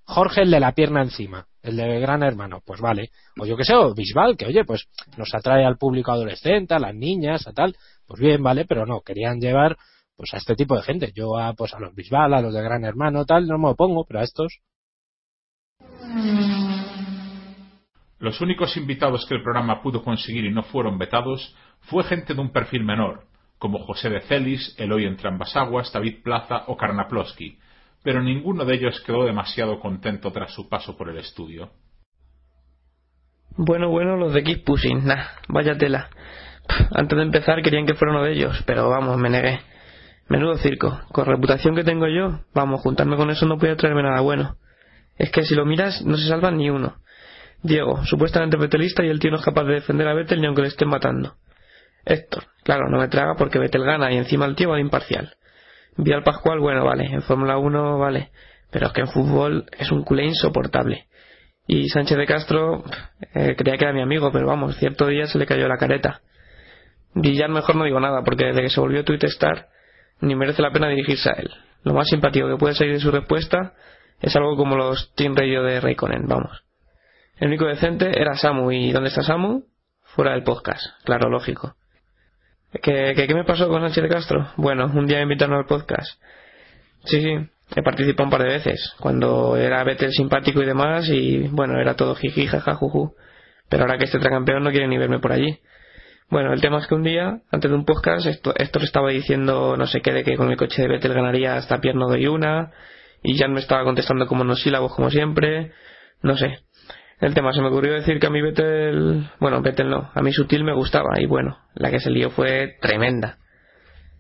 Jorge, 0.02 0.40
el 0.40 0.50
de 0.50 0.58
la 0.58 0.72
pierna 0.72 1.02
encima, 1.02 1.46
el 1.62 1.76
de 1.76 2.00
Gran 2.00 2.22
Hermano, 2.22 2.62
pues 2.64 2.80
vale. 2.80 3.10
O 3.38 3.44
yo 3.44 3.58
que 3.58 3.64
sé, 3.64 3.74
o 3.74 3.94
Bisbal, 3.94 4.38
que 4.38 4.46
oye, 4.46 4.64
pues 4.64 4.88
nos 5.18 5.32
atrae 5.34 5.66
al 5.66 5.76
público 5.76 6.10
adolescente, 6.10 6.74
a 6.74 6.78
las 6.78 6.94
niñas, 6.94 7.46
a 7.46 7.52
tal. 7.52 7.76
Pues 8.06 8.18
bien, 8.18 8.42
vale, 8.42 8.64
pero 8.64 8.86
no, 8.86 9.02
querían 9.02 9.38
llevar 9.38 9.76
pues 10.16 10.32
a 10.32 10.38
este 10.38 10.56
tipo 10.56 10.74
de 10.74 10.82
gente. 10.82 11.12
Yo 11.14 11.38
a, 11.38 11.52
pues 11.52 11.74
a 11.74 11.78
los 11.78 11.94
Bisbal, 11.94 12.32
a 12.32 12.40
los 12.40 12.54
de 12.54 12.62
Gran 12.62 12.84
Hermano, 12.84 13.24
tal, 13.26 13.46
no 13.46 13.58
me 13.58 13.68
opongo, 13.68 14.04
pero 14.04 14.20
a 14.20 14.24
estos. 14.24 14.60
Los 18.18 18.40
únicos 18.40 18.76
invitados 18.76 19.26
que 19.26 19.34
el 19.34 19.42
programa 19.42 19.80
pudo 19.80 20.02
conseguir 20.02 20.44
y 20.44 20.52
no 20.52 20.64
fueron 20.64 20.98
vetados 20.98 21.54
fue 21.82 22.02
gente 22.04 22.34
de 22.34 22.40
un 22.40 22.50
perfil 22.50 22.84
menor, 22.84 23.24
como 23.58 23.78
José 23.84 24.10
de 24.10 24.20
Celis, 24.22 24.74
Eloy 24.78 25.04
entre 25.04 25.28
ambas 25.28 25.56
aguas, 25.56 25.92
David 25.92 26.22
Plaza 26.22 26.64
o 26.66 26.76
Karnaploski, 26.76 27.58
pero 28.02 28.22
ninguno 28.22 28.64
de 28.64 28.74
ellos 28.74 29.00
quedó 29.06 29.24
demasiado 29.24 29.78
contento 29.78 30.32
tras 30.32 30.52
su 30.52 30.68
paso 30.68 30.96
por 30.96 31.08
el 31.08 31.18
estudio. 31.18 31.70
Bueno, 33.56 33.88
bueno, 33.88 34.16
los 34.16 34.32
de 34.34 34.42
Keep 34.42 34.64
Pushing, 34.64 35.04
nah, 35.04 35.24
vaya 35.48 35.76
tela. 35.76 36.10
Antes 36.92 37.16
de 37.16 37.24
empezar 37.24 37.62
querían 37.62 37.86
que 37.86 37.94
fuera 37.94 38.14
uno 38.14 38.24
de 38.24 38.32
ellos, 38.32 38.62
pero 38.66 38.88
vamos, 38.88 39.16
me 39.16 39.30
negué. 39.30 39.60
Menudo 40.28 40.56
circo. 40.56 41.00
Con 41.12 41.24
reputación 41.24 41.74
que 41.74 41.84
tengo 41.84 42.06
yo, 42.06 42.40
vamos, 42.54 42.82
juntarme 42.82 43.16
con 43.16 43.30
eso 43.30 43.46
no 43.46 43.58
puede 43.58 43.76
traerme 43.76 44.02
nada 44.02 44.20
bueno. 44.20 44.56
Es 45.16 45.30
que 45.30 45.42
si 45.42 45.54
lo 45.54 45.64
miras, 45.64 46.02
no 46.04 46.16
se 46.16 46.28
salva 46.28 46.50
ni 46.50 46.70
uno. 46.70 46.96
Diego, 47.62 48.04
supuestamente 48.04 48.56
betelista 48.56 49.04
y 49.04 49.08
el 49.08 49.18
tío 49.18 49.30
no 49.30 49.38
es 49.38 49.44
capaz 49.44 49.64
de 49.64 49.74
defender 49.74 50.06
a 50.06 50.14
Betel 50.14 50.40
ni 50.40 50.46
aunque 50.46 50.62
le 50.62 50.68
estén 50.68 50.88
matando. 50.88 51.34
Héctor, 52.04 52.44
claro, 52.62 52.88
no 52.88 52.98
me 52.98 53.08
traga 53.08 53.34
porque 53.36 53.58
Betel 53.58 53.84
gana 53.84 54.12
y 54.12 54.16
encima 54.16 54.46
el 54.46 54.54
tío 54.54 54.70
va 54.70 54.80
imparcial. 54.80 55.34
Vial 55.96 56.22
Pascual, 56.22 56.60
bueno, 56.60 56.84
vale, 56.84 57.06
en 57.06 57.22
Fórmula 57.22 57.58
1 57.58 57.98
vale, 57.98 58.30
pero 58.70 58.86
es 58.86 58.92
que 58.92 59.00
en 59.00 59.08
fútbol 59.08 59.66
es 59.76 59.90
un 59.90 60.04
culé 60.04 60.24
insoportable. 60.24 61.06
Y 61.66 61.88
Sánchez 61.88 62.16
de 62.16 62.26
Castro, 62.26 62.84
eh, 63.34 63.54
creía 63.56 63.76
que 63.76 63.84
era 63.84 63.92
mi 63.92 64.00
amigo, 64.00 64.30
pero 64.32 64.46
vamos, 64.46 64.76
cierto 64.76 65.06
día 65.06 65.26
se 65.26 65.38
le 65.38 65.44
cayó 65.44 65.68
la 65.68 65.76
careta. 65.76 66.22
Villar 67.14 67.50
mejor 67.50 67.76
no 67.76 67.84
digo 67.84 68.00
nada, 68.00 68.22
porque 68.22 68.46
desde 68.46 68.62
que 68.62 68.70
se 68.70 68.80
volvió 68.80 69.04
Twitter 69.04 69.30
ni 70.20 70.34
merece 70.34 70.62
la 70.62 70.70
pena 70.70 70.88
dirigirse 70.88 71.28
a 71.28 71.34
él. 71.34 71.50
Lo 71.82 71.94
más 71.94 72.08
simpático 72.08 72.48
que 72.48 72.56
puede 72.56 72.74
salir 72.74 72.94
de 72.94 73.00
su 73.00 73.10
respuesta 73.10 73.74
es 74.20 74.34
algo 74.36 74.56
como 74.56 74.76
los 74.76 75.12
Team 75.14 75.34
Radio 75.36 75.62
de 75.62 75.80
Raikkonen, 75.80 76.26
vamos. 76.26 76.67
El 77.40 77.48
único 77.48 77.66
decente 77.66 78.20
era 78.20 78.34
Samu, 78.34 78.72
¿y 78.72 78.90
dónde 78.90 79.10
está 79.10 79.22
Samu? 79.22 79.62
Fuera 80.02 80.32
del 80.32 80.42
podcast, 80.42 80.82
claro, 81.04 81.30
lógico. 81.30 81.74
¿Qué, 82.72 83.12
qué, 83.14 83.26
qué 83.26 83.34
me 83.34 83.44
pasó 83.44 83.68
con 83.68 83.80
Sánchez 83.82 84.02
de 84.02 84.08
Castro? 84.08 84.52
Bueno, 84.56 84.86
un 84.86 85.06
día 85.06 85.18
me 85.18 85.22
invitaron 85.22 85.56
al 85.56 85.66
podcast. 85.66 86.20
Sí, 87.04 87.22
sí, 87.22 87.36
he 87.76 87.82
participado 87.82 88.24
un 88.24 88.30
par 88.30 88.42
de 88.42 88.48
veces, 88.48 88.92
cuando 88.98 89.56
era 89.56 89.84
Vettel 89.84 90.12
simpático 90.12 90.62
y 90.62 90.66
demás, 90.66 91.08
y 91.08 91.46
bueno, 91.48 91.80
era 91.80 91.94
todo 91.94 92.16
jiji, 92.16 92.46
jaja, 92.46 92.74
juju. 92.74 93.14
Pero 93.68 93.84
ahora 93.84 93.98
que 93.98 94.04
este 94.04 94.18
campeón 94.18 94.64
no 94.64 94.70
quiere 94.70 94.88
ni 94.88 94.98
verme 94.98 95.20
por 95.20 95.32
allí. 95.32 95.60
Bueno, 96.30 96.52
el 96.52 96.60
tema 96.60 96.78
es 96.78 96.86
que 96.86 96.94
un 96.94 97.04
día, 97.04 97.40
antes 97.50 97.70
de 97.70 97.76
un 97.76 97.84
podcast, 97.84 98.26
esto, 98.26 98.52
esto 98.56 98.80
le 98.80 98.84
estaba 98.84 99.10
diciendo 99.10 99.76
no 99.76 99.86
sé 99.86 100.00
qué 100.00 100.12
de 100.12 100.24
que 100.24 100.36
con 100.36 100.50
el 100.50 100.56
coche 100.56 100.82
de 100.82 100.88
Vettel 100.88 101.14
ganaría 101.14 101.56
hasta 101.56 101.78
pierna 101.78 102.06
doy 102.06 102.26
una, 102.26 102.72
y 103.22 103.38
Jan 103.38 103.52
me 103.52 103.60
estaba 103.60 103.84
contestando 103.84 104.26
como 104.26 104.42
unos 104.42 104.60
sílabos 104.62 104.94
como 104.94 105.10
siempre, 105.10 105.72
no 106.22 106.36
sé. 106.36 106.58
El 107.20 107.34
tema 107.34 107.52
se 107.52 107.60
me 107.60 107.68
ocurrió 107.68 107.94
decir 107.94 108.20
que 108.20 108.28
a 108.28 108.30
mi 108.30 108.40
Vettel, 108.40 109.28
bueno, 109.40 109.60
Vettel 109.60 109.90
no, 109.90 110.10
a 110.14 110.22
mí 110.22 110.32
Sutil 110.32 110.62
me 110.62 110.72
gustaba, 110.72 111.20
y 111.20 111.26
bueno, 111.26 111.58
la 111.74 111.90
que 111.90 111.98
se 111.98 112.10
lió 112.10 112.30
fue 112.30 112.76
tremenda. 112.80 113.38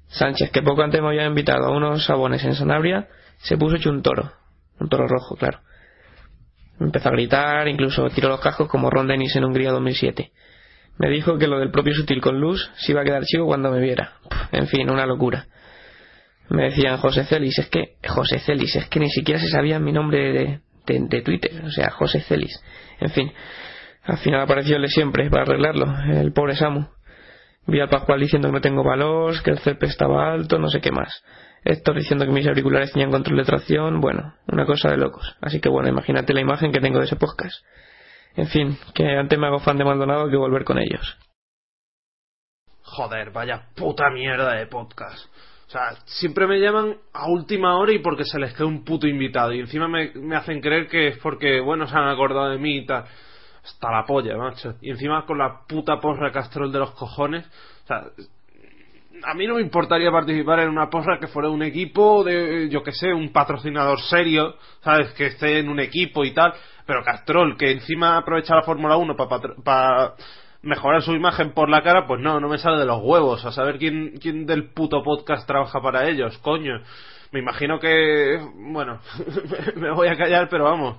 Sánchez, 0.08 0.50
que 0.50 0.62
poco 0.62 0.82
antes 0.82 1.00
me 1.00 1.08
había 1.08 1.26
invitado 1.26 1.66
a 1.66 1.70
unos 1.70 2.04
sabones 2.06 2.44
en 2.44 2.54
Sanabria, 2.54 3.08
se 3.38 3.56
puso 3.56 3.76
hecho 3.76 3.90
un 3.90 4.02
toro, 4.02 4.32
un 4.80 4.88
toro 4.88 5.06
rojo, 5.06 5.36
claro. 5.36 5.60
Empezó 6.80 7.08
a 7.08 7.12
gritar, 7.12 7.68
incluso 7.68 8.08
tiró 8.10 8.28
los 8.28 8.40
cascos 8.40 8.68
como 8.68 8.90
Ron 8.90 9.06
Dennis 9.06 9.36
en 9.36 9.44
Hungría 9.44 9.70
2007. 9.70 10.32
Me 10.98 11.08
dijo 11.08 11.38
que 11.38 11.46
lo 11.46 11.58
del 11.58 11.70
propio 11.70 11.94
Sutil 11.94 12.20
con 12.20 12.40
Luz 12.40 12.70
se 12.76 12.92
iba 12.92 13.02
a 13.02 13.04
quedar 13.04 13.24
chico 13.24 13.46
cuando 13.46 13.70
me 13.70 13.80
viera. 13.80 14.14
En 14.50 14.66
fin, 14.66 14.90
una 14.90 15.06
locura. 15.06 15.46
Me 16.48 16.64
decían 16.64 16.96
José 16.96 17.24
Celis, 17.24 17.58
es 17.58 17.68
que, 17.68 17.96
José 18.08 18.40
Celis, 18.40 18.74
es 18.74 18.88
que 18.88 18.98
ni 18.98 19.10
siquiera 19.10 19.38
se 19.38 19.48
sabía 19.48 19.78
mi 19.78 19.92
nombre 19.92 20.32
de, 20.32 20.60
de 20.86 21.22
Twitter, 21.22 21.62
o 21.64 21.70
sea, 21.70 21.90
José 21.90 22.20
Celis. 22.20 22.58
En 23.00 23.10
fin, 23.10 23.32
al 24.04 24.18
final 24.18 24.40
apareció 24.40 24.80
de 24.80 24.88
siempre 24.88 25.28
para 25.30 25.42
arreglarlo, 25.42 25.86
el 26.10 26.32
pobre 26.32 26.56
Samu. 26.56 26.86
Vi 27.66 27.80
al 27.80 27.90
Pascual 27.90 28.20
diciendo 28.20 28.48
que 28.48 28.52
no 28.52 28.60
tengo 28.60 28.82
valor, 28.82 29.42
que 29.42 29.50
el 29.50 29.58
césped 29.58 29.88
estaba 29.88 30.32
alto, 30.32 30.58
no 30.58 30.68
sé 30.68 30.80
qué 30.80 30.90
más. 30.90 31.22
Héctor 31.64 31.96
diciendo 31.96 32.24
que 32.24 32.32
mis 32.32 32.46
auriculares 32.46 32.92
tenían 32.92 33.10
control 33.10 33.36
de 33.36 33.44
tracción, 33.44 34.00
bueno, 34.00 34.34
una 34.46 34.64
cosa 34.64 34.90
de 34.90 34.96
locos. 34.96 35.36
Así 35.42 35.60
que 35.60 35.68
bueno, 35.68 35.88
imagínate 35.88 36.32
la 36.32 36.40
imagen 36.40 36.72
que 36.72 36.80
tengo 36.80 36.98
de 36.98 37.04
ese 37.04 37.16
podcast. 37.16 37.62
En 38.36 38.46
fin, 38.46 38.78
que 38.94 39.04
antes 39.16 39.38
me 39.38 39.48
hago 39.48 39.58
fan 39.58 39.76
de 39.76 39.84
Maldonado 39.84 40.30
que 40.30 40.36
volver 40.36 40.64
con 40.64 40.78
ellos. 40.78 41.18
Joder, 42.82 43.30
vaya 43.32 43.66
puta 43.74 44.08
mierda 44.10 44.54
de 44.54 44.66
podcast. 44.66 45.26
O 45.68 45.70
sea, 45.70 45.96
siempre 46.06 46.46
me 46.46 46.58
llaman 46.58 46.96
a 47.12 47.28
última 47.28 47.76
hora 47.76 47.92
y 47.92 47.98
porque 47.98 48.24
se 48.24 48.38
les 48.38 48.54
queda 48.54 48.64
un 48.64 48.86
puto 48.86 49.06
invitado. 49.06 49.52
Y 49.52 49.60
encima 49.60 49.86
me, 49.86 50.10
hacen 50.34 50.62
creer 50.62 50.88
que 50.88 51.08
es 51.08 51.18
porque, 51.18 51.60
bueno, 51.60 51.86
se 51.86 51.94
han 51.94 52.08
acordado 52.08 52.48
de 52.48 52.58
mí 52.58 52.78
y 52.78 52.86
tal. 52.86 53.04
Hasta 53.62 53.92
la 53.92 54.06
polla, 54.06 54.38
macho. 54.38 54.76
Y 54.80 54.88
encima 54.88 55.26
con 55.26 55.36
la 55.36 55.60
puta 55.68 56.00
porra 56.00 56.32
castrol 56.32 56.72
de 56.72 56.78
los 56.78 56.92
cojones. 56.92 57.46
O 57.84 57.86
sea, 57.86 58.02
a 59.24 59.34
mí 59.34 59.46
no 59.46 59.56
me 59.56 59.60
importaría 59.60 60.10
participar 60.10 60.60
en 60.60 60.70
una 60.70 60.88
porra 60.88 61.18
que 61.20 61.26
fuera 61.26 61.50
un 61.50 61.62
equipo 61.62 62.24
de, 62.24 62.70
yo 62.70 62.82
que 62.82 62.92
sé, 62.92 63.12
un 63.12 63.30
patrocinador 63.30 64.00
serio, 64.00 64.56
¿sabes? 64.80 65.12
Que 65.12 65.26
esté 65.26 65.58
en 65.58 65.68
un 65.68 65.80
equipo 65.80 66.24
y 66.24 66.32
tal. 66.32 66.54
Pero 66.86 67.04
Castrol, 67.04 67.58
que 67.58 67.72
encima 67.72 68.16
aprovecha 68.16 68.54
la 68.54 68.62
Fórmula 68.62 68.96
1 68.96 69.14
para 69.62 70.14
mejorar 70.62 71.02
su 71.02 71.12
imagen 71.12 71.52
por 71.52 71.68
la 71.68 71.82
cara, 71.82 72.06
pues 72.06 72.20
no, 72.20 72.40
no 72.40 72.48
me 72.48 72.58
sale 72.58 72.78
de 72.78 72.86
los 72.86 73.02
huevos. 73.02 73.44
A 73.44 73.52
saber 73.52 73.78
quién, 73.78 74.18
quién 74.20 74.46
del 74.46 74.70
puto 74.70 75.02
podcast 75.02 75.46
trabaja 75.46 75.80
para 75.80 76.08
ellos, 76.08 76.36
coño. 76.38 76.80
Me 77.32 77.40
imagino 77.40 77.78
que, 77.78 78.38
bueno, 78.54 79.00
me 79.76 79.92
voy 79.92 80.08
a 80.08 80.16
callar, 80.16 80.48
pero 80.48 80.64
vamos. 80.64 80.98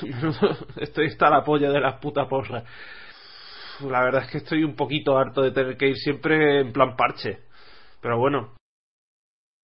Estoy 0.76 1.06
hasta 1.06 1.30
la 1.30 1.42
polla 1.42 1.70
de 1.70 1.80
las 1.80 2.00
putas 2.00 2.28
porras. 2.28 2.64
La 3.80 4.02
verdad 4.02 4.24
es 4.24 4.30
que 4.30 4.38
estoy 4.38 4.62
un 4.62 4.76
poquito 4.76 5.16
harto 5.16 5.42
de 5.42 5.52
tener 5.52 5.76
que 5.76 5.88
ir 5.88 5.96
siempre 5.96 6.60
en 6.60 6.72
plan 6.72 6.96
parche. 6.96 7.40
Pero 8.00 8.18
bueno. 8.18 8.54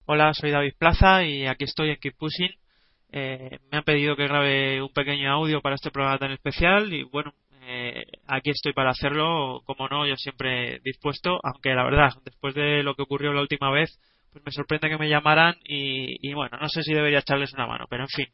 Hola, 0.06 0.32
soy 0.32 0.50
David 0.50 0.74
Plaza 0.78 1.24
y 1.24 1.46
aquí 1.46 1.64
estoy 1.64 1.90
en 1.90 1.96
Keep 1.96 2.16
Pushing. 2.16 2.54
Eh, 3.12 3.58
me 3.70 3.78
han 3.78 3.84
pedido 3.84 4.16
que 4.16 4.26
grabe 4.26 4.82
un 4.82 4.92
pequeño 4.92 5.30
audio 5.30 5.60
para 5.60 5.74
este 5.74 5.90
programa 5.90 6.18
tan 6.18 6.32
especial 6.32 6.92
y 6.92 7.02
bueno, 7.04 7.32
eh, 7.66 8.04
aquí 8.26 8.50
estoy 8.50 8.72
para 8.72 8.90
hacerlo. 8.90 9.62
Como 9.64 9.88
no, 9.88 10.06
yo 10.06 10.16
siempre 10.16 10.80
dispuesto, 10.84 11.40
aunque 11.42 11.74
la 11.74 11.84
verdad, 11.84 12.10
después 12.24 12.54
de 12.54 12.82
lo 12.82 12.94
que 12.94 13.02
ocurrió 13.02 13.32
la 13.32 13.40
última 13.40 13.70
vez, 13.70 13.98
pues 14.32 14.44
me 14.44 14.52
sorprende 14.52 14.88
que 14.88 14.98
me 14.98 15.08
llamaran 15.08 15.56
y, 15.64 16.32
bueno, 16.34 16.58
no 16.60 16.68
sé 16.68 16.82
si 16.82 16.92
debería 16.94 17.20
echarles 17.20 17.52
una 17.54 17.66
mano, 17.66 17.86
pero 17.90 18.04
en 18.04 18.08
fin. 18.08 18.26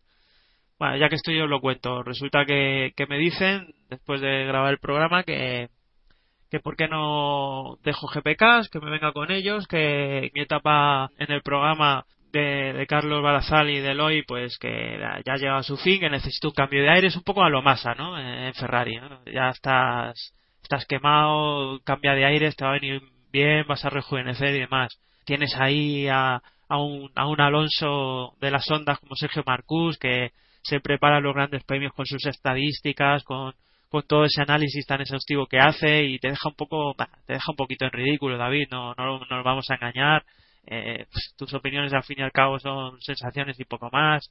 bueno, 0.78 0.96
ya 0.96 1.08
que 1.08 1.16
estoy 1.16 1.38
yo 1.38 1.46
lo 1.46 1.60
cuento. 1.60 2.02
Resulta 2.02 2.44
que, 2.44 2.92
que 2.96 3.06
me 3.06 3.18
dicen, 3.18 3.74
después 3.88 4.20
de 4.20 4.44
grabar 4.44 4.72
el 4.72 4.78
programa, 4.78 5.22
que, 5.24 5.68
que 6.50 6.60
por 6.60 6.76
qué 6.76 6.88
no 6.88 7.78
dejo 7.82 8.08
GPKs, 8.08 8.68
que 8.68 8.80
me 8.80 8.90
venga 8.90 9.12
con 9.12 9.30
ellos, 9.30 9.66
que 9.66 10.30
mi 10.34 10.42
etapa 10.42 11.10
en 11.18 11.32
el 11.32 11.42
programa 11.42 12.04
de, 12.32 12.86
Carlos 12.88 13.22
Barazal 13.22 13.70
y 13.70 13.78
de 13.78 13.92
Eloy, 13.92 14.22
pues 14.24 14.58
que 14.58 14.98
ya 15.24 15.52
ha 15.52 15.58
a 15.58 15.62
su 15.62 15.76
fin, 15.76 16.00
que 16.00 16.10
necesito 16.10 16.48
un 16.48 16.54
cambio 16.54 16.82
de 16.82 16.90
aire, 16.90 17.08
es 17.08 17.16
un 17.16 17.22
poco 17.22 17.42
a 17.42 17.50
lo 17.50 17.62
masa, 17.62 17.94
¿no? 17.94 18.18
En 18.18 18.52
Ferrari. 18.54 18.98
Ya 19.32 19.50
estás, 19.50 20.34
estás 20.62 20.86
quemado, 20.86 21.80
cambia 21.84 22.14
de 22.14 22.24
aire, 22.24 22.50
te 22.52 22.64
va 22.64 22.70
a 22.70 22.80
venir 22.80 23.02
bien, 23.30 23.64
vas 23.68 23.84
a 23.84 23.90
rejuvenecer 23.90 24.54
y 24.54 24.60
demás. 24.60 24.98
Tienes 25.24 25.54
ahí 25.56 26.08
a, 26.08 26.42
a 26.68 26.78
un, 26.78 27.10
a 27.14 27.26
un 27.26 27.40
Alonso 27.40 28.34
de 28.40 28.50
las 28.50 28.68
ondas 28.70 28.98
como 28.98 29.14
Sergio 29.14 29.42
Marcús, 29.46 29.98
que 29.98 30.30
se 30.62 30.80
prepara 30.80 31.20
los 31.20 31.34
grandes 31.34 31.64
premios 31.64 31.92
con 31.92 32.06
sus 32.06 32.24
estadísticas, 32.26 33.24
con, 33.24 33.54
con 33.88 34.02
todo 34.06 34.24
ese 34.24 34.42
análisis 34.42 34.86
tan 34.86 35.00
exhaustivo 35.00 35.46
que 35.46 35.58
hace 35.58 36.04
y 36.04 36.18
te 36.18 36.28
deja 36.28 36.48
un 36.48 36.54
poco, 36.54 36.94
te 37.26 37.34
deja 37.34 37.50
un 37.50 37.56
poquito 37.56 37.84
en 37.84 37.92
ridículo, 37.92 38.38
David, 38.38 38.68
no, 38.70 38.94
no, 38.94 39.18
no 39.18 39.26
nos 39.28 39.44
vamos 39.44 39.70
a 39.70 39.74
engañar. 39.74 40.24
Eh, 40.66 41.06
pues, 41.10 41.34
tus 41.36 41.52
opiniones 41.54 41.92
al 41.92 42.04
fin 42.04 42.20
y 42.20 42.22
al 42.22 42.32
cabo 42.32 42.58
son 42.58 43.00
sensaciones 43.00 43.58
y 43.60 43.64
poco 43.64 43.90
más. 43.92 44.30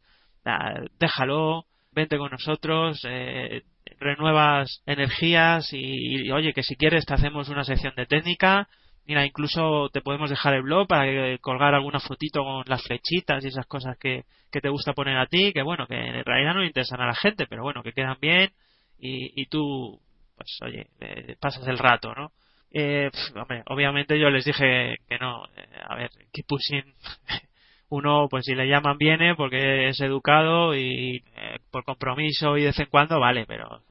déjalo, 0.99 1.65
vente 1.91 2.17
con 2.17 2.31
nosotros, 2.31 3.01
eh, 3.07 3.63
renuevas 3.99 4.81
energías 4.85 5.69
y, 5.73 6.31
oye, 6.31 6.53
que 6.53 6.63
si 6.63 6.75
quieres 6.75 7.05
te 7.05 7.13
hacemos 7.13 7.49
una 7.49 7.63
sección 7.63 7.93
de 7.95 8.05
técnica. 8.05 8.67
Mira, 9.05 9.25
incluso 9.25 9.89
te 9.89 10.01
podemos 10.01 10.29
dejar 10.29 10.53
el 10.53 10.61
blog 10.63 10.87
para 10.87 11.37
colgar 11.39 11.73
alguna 11.73 11.99
fotito 11.99 12.43
con 12.43 12.63
las 12.67 12.83
flechitas 12.83 13.43
y 13.43 13.47
esas 13.47 13.65
cosas 13.65 13.97
que, 13.97 14.25
que 14.51 14.61
te 14.61 14.69
gusta 14.69 14.93
poner 14.93 15.17
a 15.17 15.25
ti, 15.25 15.53
que 15.53 15.63
bueno, 15.63 15.87
que 15.87 15.95
en 15.95 16.23
realidad 16.23 16.53
no 16.53 16.61
le 16.61 16.67
interesan 16.67 17.01
a 17.01 17.07
la 17.07 17.15
gente, 17.15 17.47
pero 17.47 17.63
bueno, 17.63 17.83
que 17.83 17.93
quedan 17.93 18.17
bien 18.21 18.51
y, 18.99 19.41
y 19.41 19.45
tú, 19.47 19.99
pues 20.35 20.59
oye, 20.63 20.87
eh, 20.99 21.35
pasas 21.39 21.67
el 21.67 21.77
rato, 21.77 22.13
¿no? 22.13 22.31
Eh, 22.73 23.09
pf, 23.11 23.37
hombre, 23.39 23.63
obviamente 23.67 24.17
yo 24.17 24.29
les 24.29 24.45
dije 24.45 24.97
que 25.07 25.17
no. 25.19 25.45
Eh, 25.57 25.67
a 25.83 25.95
ver, 25.95 26.09
pushing. 26.47 26.83
Uno, 27.89 28.27
pues 28.29 28.45
si 28.45 28.55
le 28.55 28.67
llaman 28.69 28.97
viene 28.97 29.35
porque 29.35 29.89
es 29.89 29.99
educado 29.99 30.73
y 30.75 31.21
eh, 31.35 31.59
por 31.71 31.83
compromiso 31.83 32.57
y 32.57 32.61
de 32.61 32.67
vez 32.67 32.79
en 32.79 32.85
cuando 32.85 33.19
vale, 33.19 33.45
pero 33.45 33.81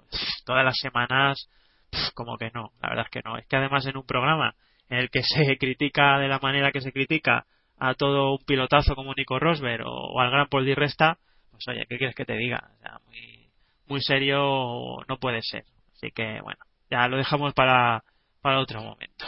todas 0.46 0.64
las 0.64 0.78
semanas 0.78 1.50
como 2.14 2.38
que 2.38 2.50
no. 2.54 2.72
La 2.80 2.88
verdad 2.90 3.04
es 3.06 3.10
que 3.10 3.20
no. 3.22 3.36
Es 3.36 3.46
que 3.46 3.56
además 3.56 3.84
en 3.86 3.98
un 3.98 4.06
programa 4.06 4.54
en 4.88 4.98
el 4.98 5.10
que 5.10 5.22
se 5.22 5.58
critica 5.58 6.18
de 6.18 6.28
la 6.28 6.38
manera 6.38 6.72
que 6.72 6.80
se 6.80 6.92
critica 6.92 7.46
a 7.78 7.94
todo 7.94 8.32
un 8.32 8.44
pilotazo 8.46 8.94
como 8.94 9.14
Nico 9.14 9.38
Rosberg 9.38 9.86
o, 9.86 10.12
o 10.12 10.20
al 10.20 10.30
gran 10.30 10.48
Paul 10.48 10.64
Di 10.64 10.74
Resta, 10.74 11.18
pues 11.50 11.64
oye, 11.68 11.86
¿qué 11.88 11.98
quieres 11.98 12.14
que 12.14 12.24
te 12.24 12.36
diga? 12.36 12.70
O 12.78 12.82
sea, 12.82 12.98
muy, 13.06 13.48
muy 13.86 14.00
serio 14.00 14.96
no 15.08 15.18
puede 15.18 15.42
ser. 15.42 15.64
Así 15.94 16.10
que 16.12 16.40
bueno, 16.42 16.60
ya 16.90 17.06
lo 17.08 17.18
dejamos 17.18 17.52
para 17.52 18.02
para 18.40 18.60
otro 18.60 18.82
momento. 18.82 19.26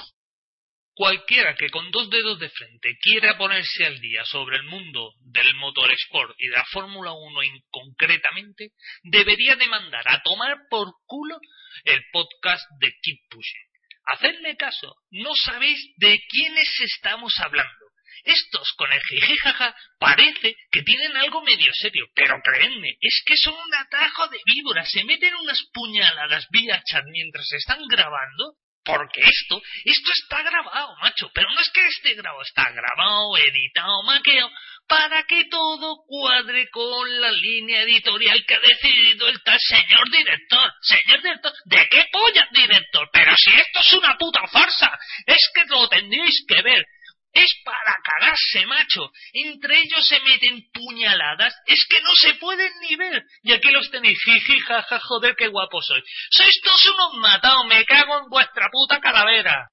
Cualquiera 0.94 1.55
que 1.57 1.70
con 1.70 1.90
dos 1.90 2.11
dedos 2.11 2.38
de 2.38 2.51
frente 2.51 2.98
quiera 3.01 3.38
ponerse 3.38 3.87
al 3.87 3.98
día 3.98 4.27
sobre 4.27 4.57
el 4.57 4.64
mundo 4.64 5.14
del 5.20 5.55
motorsport 5.55 6.35
y 6.38 6.48
de 6.48 6.57
la 6.57 6.64
Fórmula 6.66 7.12
1 7.12 7.42
en 7.44 7.61
concretamente, 7.70 8.72
debería 9.03 9.57
demandar 9.57 10.05
a 10.07 10.20
tomar 10.22 10.55
por 10.68 10.92
culo 11.07 11.38
el 11.85 12.03
podcast 12.12 12.64
de 12.79 12.92
Keep 13.03 13.18
Pushing. 13.31 13.72
Hacedle 14.05 14.57
caso, 14.57 14.96
no 15.11 15.35
sabéis 15.35 15.79
de 15.96 16.20
quiénes 16.29 16.68
estamos 16.81 17.33
hablando. 17.38 17.87
Estos 18.25 18.72
con 18.75 18.92
el 18.92 19.01
jijijaja 19.03 19.75
parece 19.98 20.57
que 20.70 20.83
tienen 20.83 21.16
algo 21.16 21.42
medio 21.42 21.72
serio, 21.72 22.07
pero 22.14 22.40
creedme, 22.42 22.96
es 23.01 23.22
que 23.25 23.37
son 23.37 23.55
un 23.55 23.75
atajo 23.75 24.29
de 24.29 24.38
víboras, 24.44 24.90
se 24.90 25.05
meten 25.05 25.35
unas 25.35 25.61
puñaladas 25.72 26.46
vía 26.51 26.83
chat 26.85 27.05
mientras 27.11 27.51
están 27.53 27.81
grabando 27.88 28.57
porque 28.85 29.21
esto, 29.21 29.62
esto 29.85 30.11
está 30.12 30.42
grabado, 30.42 30.97
macho, 31.01 31.31
pero 31.35 31.49
no 31.51 31.61
es 31.61 31.71
que 31.71 31.87
esté 31.87 32.14
grabado, 32.14 32.42
está 32.42 32.71
grabado, 32.71 33.37
editado, 33.37 34.03
maqueado, 34.05 34.51
para 34.88 35.23
que 35.25 35.45
todo 35.45 36.05
cuadre 36.07 36.68
con 36.71 37.21
la 37.21 37.31
línea 37.31 37.83
editorial 37.83 38.45
que 38.47 38.55
ha 38.55 38.61
decidido 38.61 39.29
el 39.29 39.42
tal 39.42 39.59
señor 39.61 40.11
director. 40.11 40.73
Señor 40.83 41.23
director, 41.23 41.53
¿de 41.64 41.88
qué 41.88 42.05
polla 42.12 42.49
director? 42.53 43.09
Pero 43.12 43.33
si 43.37 43.51
esto 43.51 43.81
es 43.81 43.92
una 43.95 44.16
puta 44.18 44.47
farsa, 44.49 44.99
es 45.27 45.51
que 45.55 45.64
lo 45.66 45.88
tendréis 45.88 46.45
que 46.47 46.62
ver. 46.62 46.85
Es 47.33 47.51
para 47.64 47.97
cagarse, 48.05 48.66
macho. 48.66 49.11
Entre 49.33 49.79
ellos 49.79 50.07
se 50.07 50.21
meten 50.21 50.62
puñaladas. 50.73 51.55
Es 51.66 51.87
que 51.88 52.01
no 52.03 52.11
se 52.14 52.35
pueden 52.35 52.73
ni 52.83 52.97
ver. 52.97 53.23
Y 53.42 53.53
aquí 53.53 53.71
los 53.71 53.90
tenéis. 53.90 54.18
Jiji, 54.23 54.61
jaja, 54.61 55.01
joder, 55.01 55.35
qué 55.37 55.49
guapo 55.49 55.81
soy. 55.81 56.03
Sois 56.31 56.61
todos 56.62 56.87
unos 56.87 57.14
matados. 57.21 57.66
Me 57.68 57.85
cago 57.87 58.18
en 58.18 58.29
vuestra 58.29 58.68
puta 58.71 59.01
calavera. 59.01 59.68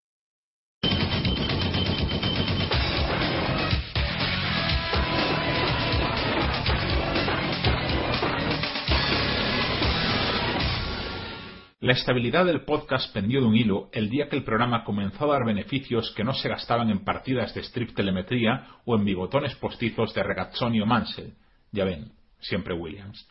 La 11.82 11.94
estabilidad 11.94 12.46
del 12.46 12.65
podcast 12.65 13.13
pendió 13.13 13.39
de 13.39 13.48
un 13.48 13.56
hilo 13.56 13.88
el 13.94 14.10
día 14.10 14.28
que 14.28 14.36
el 14.36 14.44
programa 14.44 14.84
comenzó 14.84 15.24
a 15.24 15.36
dar 15.36 15.46
beneficios 15.46 16.13
que 16.13 16.26
no 16.26 16.34
se 16.34 16.50
gastaban 16.50 16.89
en 16.89 17.06
partidas 17.06 17.54
de 17.54 17.62
strip 17.62 17.96
telemetría 17.96 18.68
o 18.84 18.98
en 18.98 19.06
bigotones 19.06 19.56
postizos 19.56 20.13
de 20.13 20.22
Regazzoni 20.22 20.82
o 20.82 20.86
Mansell. 20.86 21.36
Ya 21.72 21.86
ven, 21.86 22.12
siempre 22.42 22.74
Williams. 22.74 23.26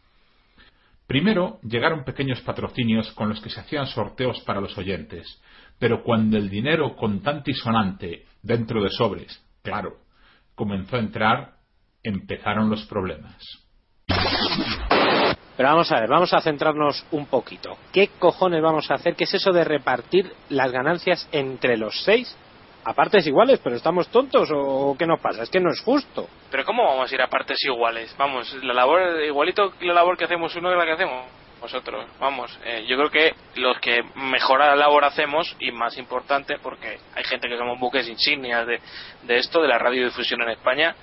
Primero 1.06 1.60
llegaron 1.62 2.04
pequeños 2.04 2.40
patrocinios 2.40 3.12
con 3.12 3.28
los 3.28 3.38
que 3.42 3.50
se 3.50 3.60
hacían 3.60 3.86
sorteos 3.86 4.40
para 4.46 4.62
los 4.62 4.78
oyentes, 4.78 5.26
pero 5.78 6.02
cuando 6.02 6.38
el 6.38 6.48
dinero 6.48 6.96
contante 6.96 7.50
y 7.50 7.54
sonante 7.54 8.24
dentro 8.42 8.82
de 8.82 8.88
sobres, 8.88 9.44
claro, 9.62 9.98
comenzó 10.54 10.96
a 10.96 11.00
entrar, 11.00 11.56
empezaron 12.02 12.70
los 12.70 12.86
problemas. 12.86 13.44
Pero 15.58 15.70
vamos 15.70 15.90
a 15.90 15.98
ver, 15.98 16.08
vamos 16.08 16.32
a 16.32 16.40
centrarnos 16.40 17.04
un 17.10 17.26
poquito. 17.26 17.76
¿Qué 17.92 18.10
cojones 18.20 18.62
vamos 18.62 18.88
a 18.92 18.94
hacer? 18.94 19.16
¿Qué 19.16 19.24
es 19.24 19.34
eso 19.34 19.50
de 19.50 19.64
repartir 19.64 20.32
las 20.50 20.70
ganancias 20.70 21.28
entre 21.32 21.76
los 21.76 22.04
seis? 22.04 22.32
A 22.84 22.94
partes 22.94 23.26
iguales, 23.26 23.58
pero 23.58 23.74
estamos 23.74 24.06
tontos 24.06 24.48
o 24.54 24.94
qué 24.96 25.04
nos 25.04 25.18
pasa? 25.18 25.42
Es 25.42 25.50
que 25.50 25.58
no 25.58 25.72
es 25.72 25.80
justo. 25.80 26.28
Pero 26.48 26.64
¿cómo 26.64 26.84
vamos 26.84 27.10
a 27.10 27.14
ir 27.16 27.20
a 27.20 27.26
partes 27.26 27.58
iguales? 27.64 28.14
Vamos, 28.16 28.54
la 28.62 28.72
labor, 28.72 29.20
igualito 29.20 29.72
la 29.80 29.94
labor 29.94 30.16
que 30.16 30.26
hacemos 30.26 30.54
uno 30.54 30.70
que 30.70 30.76
la 30.76 30.84
que 30.84 30.92
hacemos 30.92 31.26
vosotros. 31.60 32.06
Vamos, 32.20 32.56
eh, 32.64 32.84
yo 32.86 32.96
creo 32.96 33.10
que 33.10 33.34
los 33.60 33.80
que 33.80 34.04
mejor 34.14 34.60
labor 34.60 35.04
hacemos 35.06 35.56
y 35.58 35.72
más 35.72 35.98
importante, 35.98 36.58
porque 36.62 37.00
hay 37.16 37.24
gente 37.24 37.48
que 37.48 37.58
somos 37.58 37.80
buques 37.80 38.08
insignias 38.08 38.64
de, 38.64 38.80
de 39.24 39.38
esto, 39.38 39.60
de 39.60 39.66
la 39.66 39.78
radiodifusión 39.78 40.40
en 40.42 40.50
España, 40.50 40.94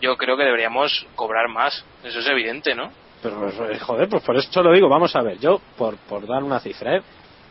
yo 0.00 0.16
creo 0.16 0.36
que 0.36 0.42
deberíamos 0.42 1.06
cobrar 1.14 1.46
más. 1.48 1.84
Eso 2.02 2.18
es 2.18 2.26
evidente, 2.26 2.74
¿no? 2.74 2.90
Pero, 3.22 3.48
eh, 3.70 3.78
joder, 3.78 4.08
pues 4.08 4.22
por 4.22 4.36
eso 4.36 4.62
lo 4.62 4.72
digo. 4.72 4.88
Vamos 4.88 5.14
a 5.14 5.22
ver, 5.22 5.38
yo, 5.38 5.60
por, 5.76 5.96
por 5.96 6.26
dar 6.26 6.42
una 6.42 6.60
cifra, 6.60 6.96
¿eh? 6.96 7.02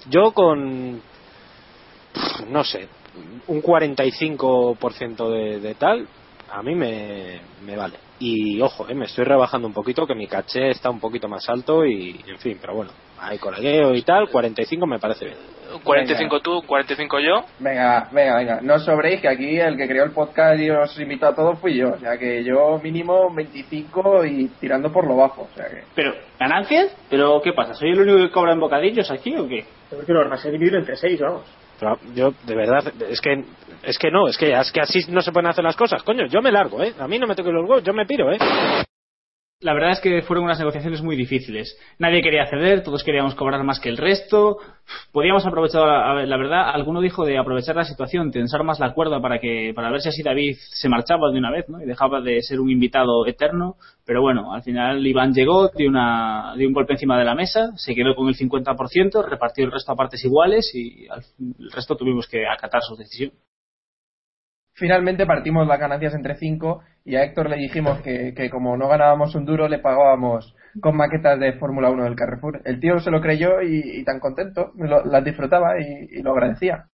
yo 0.09 0.31
con, 0.31 1.01
no 2.49 2.63
sé, 2.63 2.87
un 3.47 3.61
45% 3.61 5.29
de, 5.29 5.59
de 5.59 5.75
tal, 5.75 6.07
a 6.51 6.63
mí 6.63 6.75
me, 6.75 7.41
me 7.65 7.75
vale. 7.75 7.97
Y 8.19 8.61
ojo, 8.61 8.87
eh, 8.89 8.95
me 8.95 9.05
estoy 9.05 9.25
rebajando 9.25 9.67
un 9.67 9.73
poquito, 9.73 10.05
que 10.05 10.15
mi 10.15 10.27
caché 10.27 10.69
está 10.69 10.89
un 10.89 10.99
poquito 10.99 11.27
más 11.27 11.47
alto 11.49 11.85
y, 11.85 12.19
en 12.27 12.39
fin, 12.39 12.57
pero 12.59 12.75
bueno, 12.75 12.91
hay 13.21 13.37
colegueo 13.37 13.93
y 13.95 14.01
tal, 14.01 14.29
45 14.29 14.85
me 14.85 14.99
parece 14.99 15.25
bien. 15.25 15.37
45 15.83 16.39
tú, 16.39 16.61
45 16.65 17.19
yo. 17.19 17.45
Venga, 17.59 18.09
venga, 18.11 18.37
venga. 18.37 18.59
No 18.61 18.75
os 18.75 18.85
sobréis 18.85 19.21
que 19.21 19.27
aquí 19.27 19.59
el 19.59 19.77
que 19.77 19.87
creó 19.87 20.03
el 20.03 20.11
podcast 20.11 20.59
y 20.59 20.69
os 20.69 20.99
invitó 20.99 21.27
a 21.27 21.35
todos 21.35 21.59
fui 21.59 21.75
yo. 21.75 21.89
O 21.89 21.99
sea 21.99 22.17
que 22.17 22.43
yo 22.43 22.79
mínimo 22.81 23.33
25 23.33 24.25
y 24.25 24.47
tirando 24.59 24.91
por 24.91 25.07
lo 25.07 25.15
bajo. 25.15 25.43
O 25.51 25.55
sea 25.55 25.69
que... 25.69 25.83
Pero, 25.95 26.15
¿ganancias? 26.39 26.95
¿Pero 27.09 27.41
qué 27.41 27.53
pasa? 27.53 27.73
¿Soy 27.73 27.91
el 27.91 27.99
único 27.99 28.17
que 28.17 28.31
cobra 28.31 28.53
en 28.53 28.59
bocadillos 28.59 29.09
aquí 29.11 29.35
o 29.35 29.47
qué? 29.47 29.65
Creo 29.89 30.05
que 30.05 30.13
lo 30.13 30.27
vas 30.27 30.45
a 30.45 30.49
dividir 30.49 30.75
entre 30.75 30.95
seis, 30.95 31.19
vamos. 31.19 31.43
Pero 31.79 31.97
yo, 32.13 32.33
de 32.45 32.55
verdad, 32.55 32.91
es 33.09 33.21
que 33.21 33.43
es 33.83 33.97
que 33.97 34.11
no, 34.11 34.27
es 34.27 34.37
que, 34.37 34.51
es 34.51 34.71
que 34.71 34.81
así 34.81 34.99
no 35.09 35.21
se 35.21 35.31
pueden 35.31 35.49
hacer 35.49 35.63
las 35.63 35.77
cosas. 35.77 36.03
Coño, 36.03 36.25
yo 36.27 36.41
me 36.41 36.51
largo, 36.51 36.83
¿eh? 36.83 36.93
A 36.99 37.07
mí 37.07 37.17
no 37.17 37.27
me 37.27 37.35
toque 37.35 37.51
los 37.51 37.63
huevos, 37.63 37.83
yo 37.83 37.93
me 37.93 38.05
piro, 38.05 38.31
¿eh? 38.31 38.37
La 39.61 39.73
verdad 39.73 39.91
es 39.91 39.99
que 39.99 40.21
fueron 40.21 40.45
unas 40.45 40.57
negociaciones 40.57 41.01
muy 41.01 41.17
difíciles. 41.17 41.77
Nadie 41.97 42.21
quería 42.21 42.45
ceder, 42.45 42.81
todos 42.81 43.03
queríamos 43.03 43.35
cobrar 43.35 43.61
más 43.65 43.81
que 43.81 43.89
el 43.89 43.97
resto. 43.97 44.57
Podíamos 45.11 45.45
aprovechar, 45.45 45.81
la, 46.25 46.37
verdad, 46.37 46.69
alguno 46.69 47.01
dijo 47.01 47.25
de 47.25 47.37
aprovechar 47.37 47.75
la 47.75 47.83
situación, 47.83 48.31
tensar 48.31 48.63
más 48.63 48.79
la 48.79 48.93
cuerda 48.93 49.21
para 49.21 49.37
que 49.37 49.73
para 49.75 49.91
ver 49.91 49.99
si 49.99 50.07
así 50.07 50.23
David 50.23 50.55
se 50.55 50.87
marchaba 50.87 51.29
de 51.29 51.39
una 51.39 51.51
vez, 51.51 51.67
¿no? 51.67 51.81
Y 51.81 51.85
dejaba 51.85 52.21
de 52.21 52.41
ser 52.41 52.61
un 52.61 52.69
invitado 52.69 53.25
eterno. 53.27 53.75
Pero 54.05 54.21
bueno, 54.21 54.53
al 54.53 54.63
final 54.63 55.05
Iván 55.05 55.33
llegó, 55.33 55.67
dio, 55.75 55.89
una, 55.89 56.53
dio 56.55 56.65
un 56.65 56.73
golpe 56.73 56.93
encima 56.93 57.19
de 57.19 57.25
la 57.25 57.35
mesa, 57.35 57.73
se 57.75 57.93
quedó 57.93 58.15
con 58.15 58.29
el 58.29 58.37
50%, 58.37 59.25
repartió 59.27 59.65
el 59.65 59.73
resto 59.73 59.91
a 59.91 59.97
partes 59.97 60.23
iguales 60.23 60.71
y 60.73 61.05
el 61.05 61.69
resto 61.69 61.97
tuvimos 61.97 62.29
que 62.29 62.47
acatar 62.47 62.81
su 62.81 62.95
decisión. 62.95 63.33
Finalmente 64.79 65.25
partimos 65.25 65.67
las 65.67 65.79
ganancias 65.79 66.15
entre 66.15 66.35
cinco 66.35 66.81
y 67.03 67.17
a 67.17 67.23
Héctor 67.23 67.49
le 67.49 67.57
dijimos 67.57 67.99
que, 68.01 68.33
que 68.33 68.49
como 68.49 68.77
no 68.77 68.87
ganábamos 68.87 69.35
un 69.35 69.45
duro 69.45 69.67
le 69.67 69.79
pagábamos 69.79 70.55
con 70.79 70.95
maquetas 70.95 71.37
de 71.39 71.53
Fórmula 71.53 71.89
1 71.89 72.03
del 72.05 72.15
Carrefour. 72.15 72.61
El 72.63 72.79
tío 72.79 72.99
se 72.99 73.11
lo 73.11 73.21
creyó 73.21 73.61
y, 73.61 74.03
tan 74.05 74.19
contento, 74.19 74.71
lo, 74.77 75.03
las 75.05 75.23
disfrutaba 75.23 75.79
y, 75.79 76.21
lo 76.21 76.31
agradecía. 76.31 76.87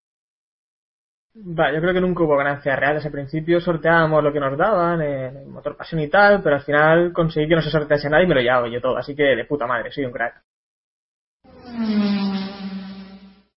Va, 1.36 1.71
yo 1.73 1.81
creo 1.81 1.93
que 1.93 2.01
nunca 2.01 2.23
hubo 2.23 2.38
ganancias 2.38 2.79
reales. 2.79 3.05
Al 3.05 3.11
principio 3.11 3.59
sorteábamos 3.59 4.23
lo 4.23 4.33
que 4.33 4.39
nos 4.39 4.57
daban, 4.57 5.01
el 5.01 5.45
motor 5.47 5.77
pasión 5.77 6.01
y 6.01 6.09
tal, 6.09 6.41
pero 6.41 6.55
al 6.55 6.63
final 6.63 7.13
conseguí 7.13 7.47
que 7.47 7.55
no 7.55 7.61
se 7.61 7.69
sortease 7.69 8.09
nada 8.09 8.23
y 8.23 8.27
me 8.27 8.36
lo 8.36 8.41
llevaba 8.41 8.69
yo 8.69 8.81
todo. 8.81 8.97
Así 8.97 9.15
que 9.15 9.23
de 9.23 9.45
puta 9.45 9.67
madre, 9.67 9.91
soy 9.91 10.05
un 10.05 10.11
crack. 10.11 10.41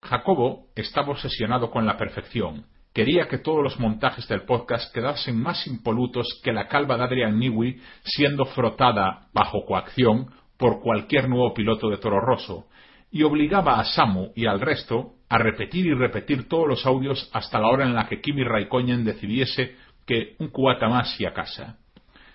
Jacobo 0.03 0.67
estaba 0.75 1.09
obsesionado 1.09 1.71
con 1.71 1.85
la 1.85 1.97
perfección. 1.97 2.65
Quería 2.93 3.27
que 3.27 3.37
todos 3.37 3.63
los 3.63 3.79
montajes 3.79 4.27
del 4.27 4.43
podcast 4.43 4.93
quedasen 4.93 5.39
más 5.39 5.67
impolutos 5.67 6.41
que 6.43 6.51
la 6.51 6.67
calva 6.67 6.97
de 6.97 7.03
Adrian 7.03 7.39
Newey 7.39 7.79
siendo 8.03 8.45
frotada 8.45 9.27
bajo 9.33 9.65
coacción 9.65 10.31
por 10.57 10.81
cualquier 10.81 11.29
nuevo 11.29 11.53
piloto 11.53 11.89
de 11.89 11.97
Toro 11.97 12.19
Rosso, 12.19 12.65
y 13.11 13.23
obligaba 13.23 13.79
a 13.79 13.85
Samu 13.85 14.31
y 14.35 14.45
al 14.45 14.59
resto 14.59 15.13
a 15.29 15.37
repetir 15.37 15.85
y 15.85 15.93
repetir 15.93 16.49
todos 16.49 16.67
los 16.67 16.85
audios 16.85 17.29
hasta 17.33 17.59
la 17.59 17.67
hora 17.67 17.85
en 17.85 17.93
la 17.93 18.07
que 18.07 18.21
Kimi 18.21 18.43
Raikkonen 18.43 19.05
decidiese 19.05 19.75
que 20.05 20.35
un 20.39 20.49
cubata 20.49 20.89
más 20.89 21.19
y 21.21 21.25
a 21.25 21.33
casa. 21.33 21.77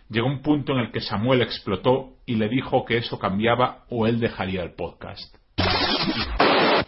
Llegó 0.09 0.29
un 0.29 0.43
punto 0.43 0.73
en 0.73 0.79
el 0.81 0.93
que 0.93 1.01
Samuel 1.01 1.43
explotó 1.43 2.13
y 2.25 2.37
le 2.37 2.49
dijo 2.49 2.85
que 2.85 2.99
eso 2.99 3.19
cambiaba 3.19 3.85
o 3.91 4.07
él 4.07 4.21
dejaría 4.21 4.63
el 4.63 4.75
podcast. 4.75 5.37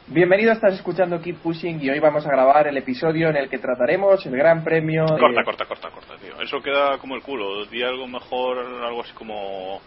Bienvenido, 0.09 0.52
estás 0.52 0.74
escuchando 0.74 1.20
Keep 1.20 1.38
Pushing 1.38 1.82
y 1.82 1.90
hoy 1.90 1.98
vamos 1.98 2.24
a 2.24 2.30
grabar 2.30 2.68
el 2.68 2.76
episodio 2.76 3.28
en 3.28 3.36
el 3.36 3.48
que 3.48 3.59
trataremos 3.59 4.24
el 4.24 4.36
Gran 4.36 4.62
Premio. 4.62 5.04
Corta, 5.04 5.42
corta, 5.44 5.64
corta, 5.64 5.90
corta, 5.90 6.14
tío. 6.22 6.40
Eso 6.40 6.61
queda 6.62 6.96
como 6.98 7.16
el 7.16 7.22
culo. 7.22 7.66
Di 7.66 7.82
algo 7.82 8.07
mejor, 8.07 8.59
algo 8.84 9.00
así 9.02 9.12
como. 9.14 9.80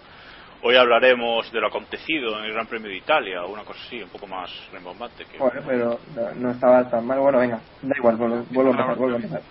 Hoy 0.62 0.76
hablaremos 0.76 1.50
de 1.54 1.62
lo 1.62 1.68
acontecido 1.68 2.38
en 2.38 2.44
el 2.44 2.52
Gran 2.52 2.68
Premio 2.68 2.90
de 2.90 2.98
Italia 2.98 3.46
o 3.46 3.54
una 3.54 3.64
cosa 3.64 3.80
así, 3.88 4.04
un 4.04 4.10
poco 4.10 4.28
más 4.28 4.52
rembombante. 4.74 5.24
Que... 5.24 5.38
Bueno, 5.38 5.62
pero 5.66 5.98
no, 6.36 6.52
estaba 6.52 6.90
tan 6.90 7.08
mal. 7.08 7.22
Bueno, 7.22 7.40
venga, 7.40 7.62
da 7.82 7.96
igual, 7.98 8.18
vuelvo, 8.18 8.44
vuelvo 8.52 8.72
a 8.72 8.76
empezar, 8.76 8.98
vuelvo 8.98 9.16
a 9.16 9.20
empezar. 9.20 9.42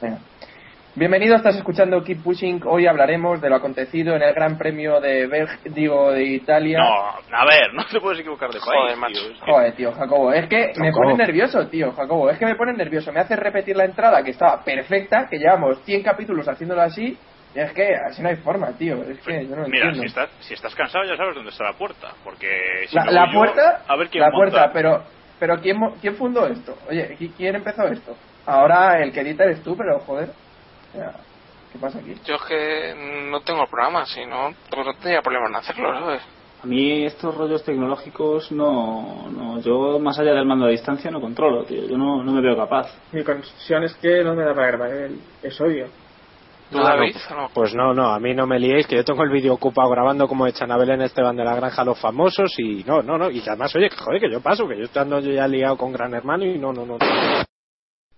Venga. 0.00 0.18
Bienvenido, 0.98 1.36
estás 1.36 1.54
escuchando 1.54 2.02
Keep 2.02 2.24
Pushing. 2.24 2.60
Hoy 2.66 2.88
hablaremos 2.88 3.40
de 3.40 3.48
lo 3.48 3.54
acontecido 3.54 4.16
en 4.16 4.22
el 4.22 4.34
Gran 4.34 4.58
Premio 4.58 4.98
de 4.98 5.28
digo, 5.66 6.10
de 6.10 6.24
Italia. 6.24 6.80
No, 6.80 7.36
a 7.38 7.44
ver, 7.44 7.72
no 7.72 7.84
te 7.86 8.00
puedes 8.00 8.18
equivocar 8.18 8.50
de 8.50 8.58
país, 8.58 8.98
Joder, 8.98 9.12
tío. 9.12 9.46
Joder, 9.46 9.72
tío, 9.76 9.92
Jacobo. 9.92 10.32
Es 10.32 10.48
que 10.48 10.72
me 10.76 10.90
pone 10.90 11.14
nervioso, 11.14 11.68
tío, 11.68 11.92
Jacobo. 11.92 12.28
Es 12.30 12.38
que 12.40 12.46
me 12.46 12.56
pone 12.56 12.72
nervioso. 12.72 13.12
Me 13.12 13.20
hace 13.20 13.36
repetir 13.36 13.76
la 13.76 13.84
entrada 13.84 14.24
que 14.24 14.32
estaba 14.32 14.64
perfecta, 14.64 15.28
que 15.30 15.38
llevamos 15.38 15.80
100 15.84 16.02
capítulos 16.02 16.48
haciéndolo 16.48 16.82
así. 16.82 17.16
Y 17.54 17.60
es 17.60 17.72
que 17.72 17.94
así 17.94 18.20
no 18.20 18.30
hay 18.30 18.36
forma, 18.36 18.76
tío. 18.76 19.00
Es 19.04 19.20
que 19.20 19.46
yo 19.46 19.54
no 19.54 19.68
Mira, 19.68 19.94
si 19.94 20.04
estás, 20.04 20.30
si 20.40 20.54
estás 20.54 20.74
cansado 20.74 21.04
ya 21.04 21.16
sabes 21.16 21.36
dónde 21.36 21.50
está 21.50 21.62
la 21.62 21.74
puerta. 21.74 22.08
Porque 22.24 22.88
si 22.88 22.96
la, 22.96 23.04
la 23.04 23.32
puerta, 23.32 23.82
a 23.86 23.96
ver 23.96 24.08
quién 24.08 24.24
la 24.24 24.32
puerta, 24.32 24.72
pero, 24.72 25.04
pero 25.38 25.60
¿quién, 25.60 25.76
¿quién 26.00 26.16
fundó 26.16 26.48
esto? 26.48 26.76
Oye, 26.90 27.16
¿quién 27.36 27.54
empezó 27.54 27.86
esto? 27.86 28.16
Ahora 28.46 29.00
el 29.00 29.12
que 29.12 29.20
edita 29.20 29.44
eres 29.44 29.62
tú, 29.62 29.76
pero 29.76 30.00
joder. 30.00 30.30
¿Qué 30.92 31.78
pasa 31.78 31.98
aquí? 31.98 32.14
Yo 32.24 32.36
es 32.36 32.42
que 32.42 33.26
no 33.30 33.40
tengo 33.40 33.66
programa, 33.66 34.06
si 34.06 34.24
no, 34.24 34.54
pues 34.70 34.86
no 34.86 34.94
tenía 34.94 35.20
problema 35.20 35.48
en 35.48 35.56
hacerlo, 35.56 35.92
¿sabes? 36.00 36.22
A 36.62 36.66
mí 36.66 37.04
estos 37.04 37.36
rollos 37.36 37.62
tecnológicos 37.62 38.50
no, 38.50 39.28
no, 39.30 39.60
yo 39.60 40.00
más 40.00 40.18
allá 40.18 40.32
del 40.32 40.44
mando 40.44 40.66
a 40.66 40.70
distancia 40.70 41.10
no 41.10 41.20
controlo, 41.20 41.64
tío, 41.64 41.86
yo 41.86 41.96
no, 41.96 42.24
no 42.24 42.32
me 42.32 42.40
veo 42.40 42.56
capaz. 42.56 42.88
Mi 43.12 43.22
conclusión 43.22 43.84
es 43.84 43.94
que 43.96 44.24
no 44.24 44.34
me 44.34 44.44
da 44.44 44.54
para 44.54 44.66
grabar 44.66 44.90
el 44.90 45.20
episodio. 45.40 45.86
¿Tú, 46.70 46.78
David? 46.78 47.16
Pues 47.54 47.74
no, 47.74 47.94
no, 47.94 48.12
a 48.12 48.18
mí 48.18 48.34
no 48.34 48.46
me 48.46 48.58
liéis, 48.58 48.86
que 48.86 48.96
yo 48.96 49.04
tengo 49.04 49.22
el 49.22 49.30
vídeo 49.30 49.54
ocupado 49.54 49.88
grabando 49.88 50.26
como 50.26 50.46
echan 50.46 50.70
a 50.70 50.76
Belén 50.76 51.00
Esteban 51.00 51.36
de 51.36 51.44
la 51.44 51.54
Granja 51.54 51.84
los 51.84 51.98
famosos 51.98 52.58
y 52.58 52.84
no, 52.84 53.02
no, 53.02 53.16
no, 53.16 53.30
y 53.30 53.40
además, 53.40 53.74
oye, 53.76 53.88
joder, 53.90 54.20
que 54.20 54.30
yo 54.30 54.40
paso, 54.40 54.66
que 54.68 54.76
yo 54.76 54.84
estando 54.84 55.20
yo 55.20 55.30
ya 55.32 55.46
liado 55.46 55.76
con 55.76 55.92
Gran 55.92 56.12
Hermano 56.12 56.44
y 56.44 56.58
no, 56.58 56.72
no, 56.72 56.84
no. 56.84 56.98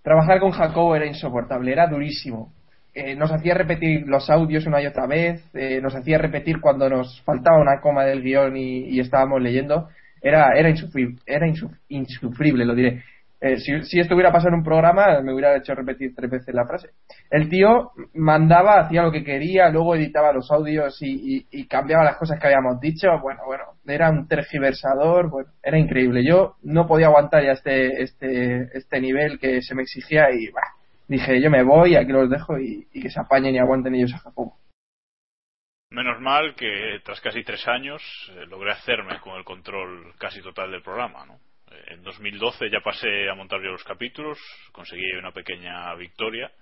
Trabajar 0.03 0.41
con 0.41 0.51
Jacobo 0.51 0.97
era 0.97 1.07
insoportable, 1.07 1.71
era 1.71 1.87
durísimo. 1.87 2.55
Eh, 2.93 3.15
nos 3.15 3.31
hacía 3.31 3.55
repetir 3.55 4.07
los 4.07 4.29
audios 4.31 4.67
una 4.67 4.83
y 4.83 4.87
otra 4.87 5.07
vez, 5.07 5.45
eh, 5.55 5.81
nos 5.81 5.95
hacía 5.95 6.19
repetir 6.19 6.61
cuando 6.61 6.89
nos 6.89 7.23
faltaba 7.23 7.61
una 7.61 7.81
coma 7.81 8.05
del 8.05 8.23
guion 8.23 8.57
y, 8.57 8.99
estábamos 8.99 9.41
leyendo. 9.41 9.89
Era, 10.21 10.53
era, 10.57 10.69
insufrible, 10.69 11.17
era 11.25 11.47
insufrible, 11.89 12.65
lo 12.65 12.75
diré. 12.75 13.03
Eh, 13.43 13.59
si, 13.59 13.83
si, 13.85 13.99
esto 13.99 14.15
hubiera 14.15 14.33
pasado 14.33 14.51
en 14.51 14.57
un 14.57 14.65
programa, 14.65 15.23
me 15.23 15.33
hubiera 15.33 15.57
hecho 15.57 15.75
repetir 15.75 16.15
tres 16.15 16.31
veces 16.31 16.55
la 16.55 16.67
frase. 16.67 16.91
El 17.31 17.49
tío 17.49 17.93
mandaba, 18.13 18.81
hacía 18.81 19.03
lo 19.03 19.13
que 19.13 19.25
quería, 19.25 19.71
luego 19.71 19.95
editaba 19.95 20.33
los 20.33 20.51
audios 20.51 21.01
y, 21.01 21.47
y, 21.51 21.67
cambiaba 21.67 22.05
las 22.05 22.17
cosas 22.17 22.39
que 22.39 22.49
habíamos 22.49 22.81
dicho. 22.81 23.09
Bueno, 23.23 23.41
bueno, 23.47 23.65
era 23.87 24.11
un 24.11 24.29
tergiversador, 24.29 25.31
bueno, 25.31 25.49
era 25.63 25.79
increíble. 25.79 26.23
Yo 26.23 26.57
no 26.63 26.87
podía 26.87 27.07
aguantar 27.07 27.43
ya 27.43 27.53
este, 27.53 28.03
este, 28.03 28.77
este 28.77 29.01
nivel 29.01 29.39
que 29.39 29.63
se 29.63 29.75
me 29.75 29.83
exigía 29.83 30.31
y, 30.33 30.51
bah, 30.51 30.75
dije, 31.11 31.41
yo 31.43 31.51
me 31.51 31.65
voy, 31.65 31.97
aquí 31.97 32.13
los 32.13 32.31
dejo 32.31 32.59
y, 32.59 32.87
que 32.93 33.11
se 33.11 33.21
apañen 33.21 33.55
y 33.55 33.59
aguanten 33.59 33.95
ellos 33.95 34.15
a 34.15 34.19
Japón. 34.19 34.53
Menos 35.91 36.21
mal 36.21 36.55
que 36.55 37.01
tras 37.05 37.21
casi 37.21 37.43
tres 37.43 37.67
años 37.67 38.01
eh, 38.31 38.47
logré 38.47 38.71
hacerme 38.71 39.19
con 39.19 39.37
el 39.37 39.45
control 39.45 40.15
casi 40.19 40.41
total 40.41 40.71
del 40.71 40.83
programa. 40.83 41.27
¿no? 41.27 41.35
Eh, 41.73 41.95
en 41.95 42.03
2012 42.05 42.71
ya 42.71 42.81
pasé 42.81 43.29
a 43.29 43.35
montar 43.35 43.61
yo 43.61 43.73
los 43.73 43.83
capítulos, 43.83 44.39
conseguí 44.71 45.11
una 45.19 45.33
pequeña 45.33 45.93
victoria 45.97 46.53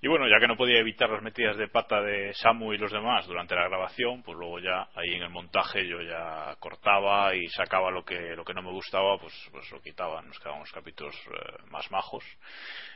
y 0.00 0.08
bueno, 0.08 0.28
ya 0.28 0.38
que 0.38 0.46
no 0.46 0.56
podía 0.56 0.78
evitar 0.78 1.10
las 1.10 1.22
metidas 1.22 1.56
de 1.56 1.68
pata 1.68 2.00
de 2.00 2.32
Samu 2.34 2.72
y 2.72 2.78
los 2.78 2.92
demás 2.92 3.26
durante 3.26 3.54
la 3.54 3.68
grabación, 3.68 4.22
pues 4.22 4.38
luego 4.38 4.60
ya 4.60 4.88
ahí 4.94 5.14
en 5.14 5.22
el 5.22 5.30
montaje 5.30 5.86
yo 5.86 6.00
ya 6.00 6.54
cortaba 6.60 7.34
y 7.34 7.48
sacaba 7.48 7.90
lo 7.90 8.04
que 8.04 8.36
lo 8.36 8.44
que 8.44 8.54
no 8.54 8.62
me 8.62 8.70
gustaba, 8.70 9.18
pues 9.18 9.34
pues 9.50 9.70
lo 9.72 9.80
quitaba, 9.80 10.22
nos 10.22 10.38
quedaban 10.38 10.60
unos 10.60 10.72
capítulos 10.72 11.14
eh, 11.26 11.62
más 11.70 11.90
majos. 11.90 12.24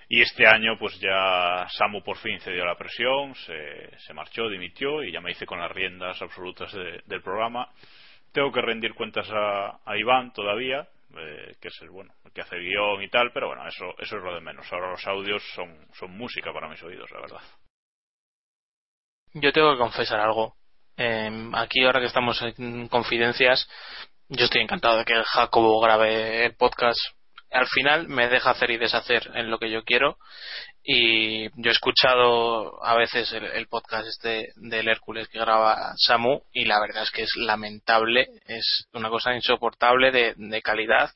Y 0.09 0.21
este 0.21 0.47
año 0.47 0.79
pues 0.79 0.99
ya 1.01 1.67
Samu 1.71 2.03
por 2.03 2.19
fin 2.19 2.39
cedió 2.41 2.65
la 2.65 2.77
presión, 2.77 3.35
se, 3.35 3.99
se 3.99 4.15
marchó, 4.15 4.49
dimitió 4.49 5.03
y 5.03 5.11
ya 5.11 5.21
me 5.21 5.33
hice 5.33 5.47
con 5.47 5.59
las 5.59 5.73
riendas 5.73 6.21
absolutas 6.23 6.73
del 7.07 7.23
programa. 7.23 7.69
Tengo 8.33 8.53
que 8.53 8.63
rendir 8.63 8.95
cuentas 8.95 9.29
a 9.31 9.97
Iván 9.97 10.33
todavía, 10.33 10.89
eh, 11.19 11.57
que 11.61 11.69
es 11.69 11.83
el 11.83 11.91
bueno 11.91 12.15
el 12.25 12.33
que 12.33 12.43
hace 12.43 12.57
guion 12.57 13.03
y 13.03 13.09
tal 13.09 13.33
pero 13.33 13.49
bueno 13.49 13.67
eso 13.67 13.95
eso 13.99 14.17
es 14.17 14.23
lo 14.23 14.35
de 14.35 14.41
menos. 14.41 14.71
Ahora 14.73 14.91
los 14.91 15.07
audios 15.07 15.43
son 15.55 15.87
son 15.95 16.11
música 16.17 16.53
para 16.53 16.69
mis 16.69 16.83
oídos 16.83 17.11
la 17.11 17.21
verdad. 17.21 17.41
Yo 19.35 19.53
tengo 19.53 19.73
que 19.73 19.79
confesar 19.79 20.21
algo. 20.21 20.57
Em, 20.97 21.55
aquí 21.55 21.83
ahora 21.85 22.01
que 22.01 22.07
estamos 22.07 22.41
en 22.43 22.89
confidencias 22.89 23.67
yo 24.35 24.47
estoy 24.47 24.63
encantado 24.63 24.97
de 24.97 25.05
que 25.05 25.23
Jacobo 25.25 25.79
grabe 25.81 26.47
el 26.47 26.57
podcast. 26.57 26.99
Al 27.51 27.67
final 27.67 28.09
me 28.09 28.29
deja 28.29 28.51
hacer 28.51 28.71
y 28.71 28.79
deshacer 28.79 29.31
en 29.35 29.51
lo 29.51 29.59
que 29.59 29.71
yo 29.71 29.85
quiero 29.85 30.17
y 30.85 31.45
yo 31.63 31.71
he 31.71 31.73
escuchado 31.73 32.85
a 32.85 32.97
veces 32.97 33.33
el, 33.33 33.67
podcast 33.69 34.09
este 34.09 34.49
del 34.57 34.89
Hércules 34.89 35.29
que 35.29 35.39
graba 35.39 35.93
Samu 35.97 36.41
y 36.53 36.65
la 36.65 36.81
verdad 36.81 37.05
es 37.05 37.11
que 37.13 37.23
es 37.23 37.31
lamentable 37.37 38.29
es 38.47 38.89
una 38.93 39.09
cosa 39.09 39.35
insoportable 39.35 40.11
de, 40.11 40.63
calidad 40.63 41.11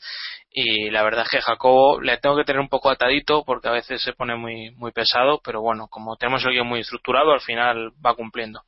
y 0.50 0.90
la 0.90 1.02
verdad 1.02 1.24
es 1.24 1.30
que 1.30 1.40
Jacobo 1.40 2.00
le 2.00 2.18
tengo 2.18 2.36
que 2.36 2.44
tener 2.44 2.60
un 2.60 2.68
poco 2.68 2.90
atadito 2.90 3.44
porque 3.44 3.68
a 3.68 3.72
veces 3.72 4.02
se 4.02 4.12
pone 4.12 4.36
muy 4.36 4.70
muy 4.76 4.92
pesado 4.92 5.40
pero 5.44 5.60
bueno 5.60 5.88
como 5.88 6.16
tenemos 6.16 6.44
el 6.44 6.52
guion 6.52 6.68
muy 6.68 6.80
estructurado 6.80 7.32
al 7.32 7.40
final 7.40 7.90
va 8.04 8.14
cumpliendo 8.14 8.62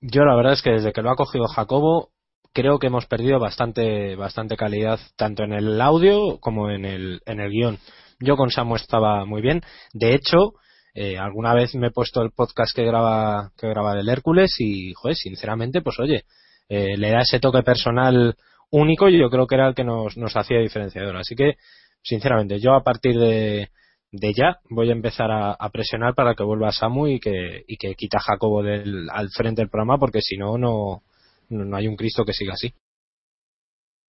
yo 0.00 0.24
la 0.24 0.36
verdad 0.36 0.52
es 0.52 0.62
que 0.62 0.70
desde 0.70 0.92
que 0.92 1.02
lo 1.02 1.10
ha 1.10 1.16
cogido 1.16 1.46
Jacobo 1.48 2.10
creo 2.54 2.78
que 2.78 2.86
hemos 2.86 3.06
perdido 3.06 3.38
bastante, 3.38 4.14
bastante 4.14 4.56
calidad 4.56 5.00
tanto 5.16 5.42
en 5.42 5.52
el 5.52 5.80
audio 5.80 6.38
como 6.38 6.70
en 6.70 6.84
el, 6.84 7.20
en 7.26 7.40
el 7.40 7.50
guion. 7.50 7.78
Yo 8.20 8.36
con 8.36 8.50
Samu 8.50 8.76
estaba 8.76 9.24
muy 9.24 9.42
bien. 9.42 9.62
De 9.92 10.14
hecho, 10.14 10.54
eh, 10.94 11.18
alguna 11.18 11.54
vez 11.54 11.74
me 11.74 11.88
he 11.88 11.90
puesto 11.90 12.22
el 12.22 12.30
podcast 12.30 12.74
que 12.74 12.84
graba, 12.84 13.50
que 13.58 13.68
graba 13.68 13.94
del 13.94 14.08
Hércules 14.08 14.54
y, 14.58 14.92
joder, 14.94 15.16
sinceramente, 15.16 15.82
pues 15.82 15.98
oye, 15.98 16.24
eh, 16.68 16.96
le 16.96 17.10
da 17.10 17.20
ese 17.22 17.40
toque 17.40 17.62
personal 17.62 18.36
único 18.70 19.08
y 19.08 19.18
yo 19.18 19.28
creo 19.30 19.46
que 19.46 19.56
era 19.56 19.68
el 19.68 19.74
que 19.74 19.84
nos, 19.84 20.16
nos 20.16 20.36
hacía 20.36 20.60
diferenciador. 20.60 21.16
Así 21.16 21.34
que, 21.34 21.54
sinceramente, 22.02 22.60
yo 22.60 22.74
a 22.74 22.84
partir 22.84 23.18
de, 23.18 23.70
de 24.12 24.32
ya 24.32 24.58
voy 24.70 24.90
a 24.90 24.92
empezar 24.92 25.30
a, 25.32 25.70
presionar 25.70 26.14
para 26.14 26.34
que 26.34 26.44
vuelva 26.44 26.70
Samu 26.70 27.08
y 27.08 27.18
que, 27.18 27.64
y 27.66 27.76
que 27.76 27.94
quita 27.94 28.18
a 28.18 28.22
Jacobo 28.22 28.62
del, 28.62 29.08
al 29.10 29.30
frente 29.30 29.62
del 29.62 29.70
programa 29.70 29.98
porque 29.98 30.20
si 30.20 30.36
no, 30.36 30.56
no, 30.58 31.02
no 31.48 31.76
hay 31.76 31.88
un 31.88 31.96
Cristo 31.96 32.24
que 32.24 32.32
siga 32.32 32.54
así. 32.54 32.72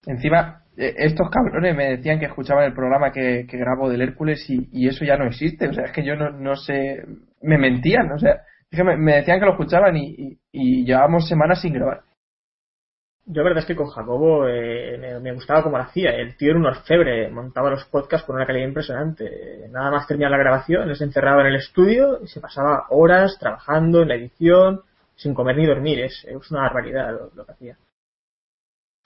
Encima, 0.07 0.63
eh, 0.77 0.95
estos 0.99 1.31
cabrones 1.31 1.75
me 1.77 1.97
decían 1.97 2.19
que 2.19 2.27
escuchaban 2.27 2.65
el 2.65 2.75
programa 2.75 3.13
que, 3.13 3.47
que 3.49 3.57
grabo 3.57 3.89
del 3.89 4.03
Hércules 4.03 4.45
y, 4.49 4.89
eso 4.89 5.05
ya 5.05 5.17
no 5.17 5.27
existe. 5.27 5.69
O 5.69 5.73
sea, 5.73 5.85
es 5.85 5.93
que 5.93 6.05
yo 6.05 6.17
no, 6.17 6.31
no 6.31 6.57
sé. 6.57 7.05
Me 7.43 7.59
mentían, 7.59 8.11
o 8.13 8.19
sea, 8.19 8.43
me, 8.71 8.97
me 8.97 9.17
decían 9.17 9.39
que 9.39 9.47
lo 9.47 9.53
escuchaban 9.53 9.97
y, 9.97 10.39
y, 10.53 10.85
llevábamos 10.85 11.29
semanas 11.29 11.61
sin 11.61 11.75
grabar. 11.75 12.03
Yo 13.27 13.43
la 13.43 13.49
verdad 13.49 13.63
es 13.63 13.67
que 13.67 13.77
con 13.77 13.87
Jacobo 13.87 14.47
eh, 14.47 15.19
me, 15.23 15.33
gustaba 15.33 15.63
como 15.63 15.79
lo 15.79 15.85
hacía. 15.85 16.11
El 16.11 16.37
tío 16.37 16.51
era 16.51 16.59
un 16.59 16.67
orfebre, 16.67 17.31
montaba 17.31 17.71
los 17.71 17.87
podcasts 17.87 18.27
con 18.27 18.37
una 18.37 18.47
calidad 18.47 18.67
impresionante. 18.67 19.67
Nada 19.71 19.91
más 19.91 20.07
terminaba 20.07 20.37
la 20.37 20.43
grabación, 20.43 20.95
se 20.95 21.05
encerraba 21.05 21.41
en 21.41 21.47
el 21.49 21.57
estudio 21.57 22.21
y 22.23 22.27
se 22.27 22.41
pasaba 22.41 22.87
horas 22.91 23.39
trabajando 23.41 24.03
en 24.03 24.09
la 24.09 24.17
edición, 24.17 24.83
sin 25.17 25.33
comer 25.33 25.57
ni 25.57 25.67
dormir. 25.67 26.01
Es, 26.01 26.27
es 26.29 26.51
una 26.51 26.63
barbaridad 26.63 27.13
lo 27.35 27.47
que 27.47 27.53
hacía. 27.53 27.77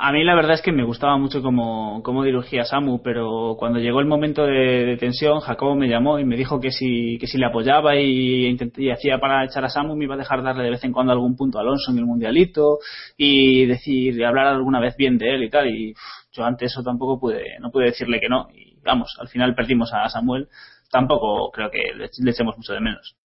A 0.00 0.12
mí 0.12 0.22
la 0.22 0.36
verdad 0.36 0.54
es 0.54 0.62
que 0.62 0.70
me 0.70 0.84
gustaba 0.84 1.18
mucho 1.18 1.42
cómo, 1.42 2.04
cómo 2.04 2.22
dirigía 2.22 2.64
Samu, 2.64 3.02
pero 3.02 3.56
cuando 3.58 3.80
llegó 3.80 3.98
el 3.98 4.06
momento 4.06 4.46
de, 4.46 4.96
tensión, 4.96 5.40
Jacobo 5.40 5.74
me 5.74 5.88
llamó 5.88 6.20
y 6.20 6.24
me 6.24 6.36
dijo 6.36 6.60
que 6.60 6.70
si, 6.70 7.18
que 7.18 7.26
si 7.26 7.36
le 7.36 7.46
apoyaba 7.46 7.96
y, 7.96 8.56
y 8.76 8.90
hacía 8.90 9.18
para 9.18 9.44
echar 9.44 9.64
a 9.64 9.68
Samu, 9.68 9.96
me 9.96 10.04
iba 10.04 10.14
a 10.14 10.18
dejar 10.18 10.44
darle 10.44 10.62
de 10.62 10.70
vez 10.70 10.84
en 10.84 10.92
cuando 10.92 11.12
algún 11.12 11.34
punto 11.34 11.58
a 11.58 11.62
Alonso 11.62 11.90
en 11.90 11.98
el 11.98 12.04
mundialito 12.06 12.78
y 13.16 13.66
decir, 13.66 14.24
hablar 14.24 14.46
alguna 14.46 14.78
vez 14.78 14.96
bien 14.96 15.18
de 15.18 15.34
él 15.34 15.42
y 15.42 15.50
tal. 15.50 15.68
Y 15.68 15.94
yo 16.30 16.44
ante 16.44 16.66
eso 16.66 16.84
tampoco 16.84 17.18
pude, 17.18 17.58
no 17.58 17.72
pude 17.72 17.86
decirle 17.86 18.20
que 18.20 18.28
no. 18.28 18.46
Y 18.54 18.78
vamos, 18.84 19.16
al 19.18 19.26
final 19.26 19.56
perdimos 19.56 19.92
a 19.92 20.08
Samuel. 20.08 20.46
Tampoco 20.92 21.50
creo 21.50 21.72
que 21.72 21.92
le, 21.96 22.08
le 22.22 22.30
echemos 22.30 22.56
mucho 22.56 22.72
de 22.72 22.80
menos. 22.80 23.16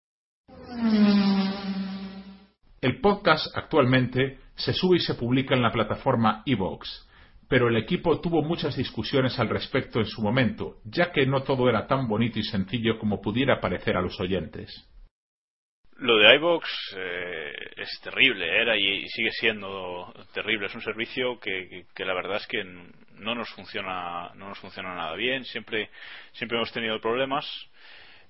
El 2.84 3.00
podcast 3.00 3.48
actualmente 3.56 4.40
se 4.56 4.74
sube 4.74 4.98
y 4.98 5.00
se 5.00 5.16
publica 5.16 5.56
en 5.56 5.62
la 5.62 5.72
plataforma 5.72 6.44
Evox, 6.46 7.08
pero 7.48 7.70
el 7.70 7.78
equipo 7.78 8.20
tuvo 8.20 8.42
muchas 8.44 8.76
discusiones 8.76 9.40
al 9.40 9.48
respecto 9.48 10.00
en 10.00 10.06
su 10.06 10.22
momento, 10.22 10.80
ya 10.84 11.14
que 11.14 11.26
no 11.26 11.44
todo 11.44 11.70
era 11.70 11.88
tan 11.88 12.10
bonito 12.10 12.40
y 12.40 12.44
sencillo 12.44 13.00
como 13.00 13.22
pudiera 13.22 13.62
parecer 13.62 13.96
a 13.96 14.02
los 14.02 14.20
oyentes. 14.20 14.70
Lo 15.96 16.18
de 16.18 16.36
iBox 16.36 16.68
eh, 16.98 17.54
es 17.78 18.02
terrible, 18.04 18.46
era 18.62 18.76
y, 18.76 19.08
sigue 19.08 19.32
siendo 19.32 20.14
terrible. 20.34 20.66
Es 20.66 20.76
un 20.76 20.82
servicio 20.82 21.40
que, 21.40 21.70
que- 21.70 21.86
que 21.96 22.04
la 22.04 22.14
verdad 22.14 22.36
es 22.38 22.48
que 22.48 22.66
no 22.66 23.34
nos 23.34 23.50
funciona, 23.52 24.34
no 24.36 24.50
nos 24.50 24.60
funciona 24.60 24.94
nada 24.94 25.16
bien. 25.16 25.46
Siempre, 25.46 25.90
siempre 26.34 26.58
hemos 26.58 26.74
tenido 26.74 27.00
problemas. 27.00 27.46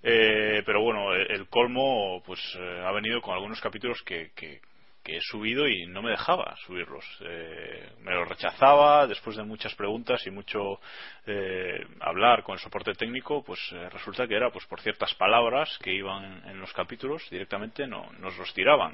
Eh, 0.03 0.61
pero 0.65 0.81
bueno, 0.81 1.13
el, 1.13 1.47
colmo 1.47 2.21
pues 2.25 2.39
eh, 2.59 2.83
ha 2.85 2.91
venido 2.91 3.21
con 3.21 3.33
algunos 3.33 3.61
capítulos 3.61 4.01
que, 4.03 4.31
que, 4.35 4.59
que 5.03 5.17
he 5.17 5.21
subido 5.21 5.67
y 5.67 5.85
no 5.85 6.01
me 6.01 6.11
dejaba 6.11 6.55
subirlos. 6.65 7.05
Eh, 7.21 7.89
me 8.01 8.13
los 8.13 8.27
rechazaba 8.27 9.05
después 9.05 9.35
de 9.35 9.43
muchas 9.43 9.75
preguntas 9.75 10.25
y 10.25 10.31
mucho 10.31 10.79
eh, 11.25 11.85
hablar 11.99 12.43
con 12.43 12.53
el 12.53 12.59
soporte 12.59 12.93
técnico, 12.93 13.43
pues 13.43 13.59
eh, 13.73 13.89
resulta 13.89 14.27
que 14.27 14.35
era 14.35 14.49
pues 14.49 14.65
por 14.65 14.79
ciertas 14.79 15.13
palabras 15.15 15.77
que 15.83 15.93
iban 15.93 16.41
en 16.47 16.59
los 16.59 16.71
capítulos 16.71 17.29
directamente 17.29 17.85
no 17.85 18.09
nos 18.19 18.37
los 18.37 18.53
tiraban. 18.53 18.93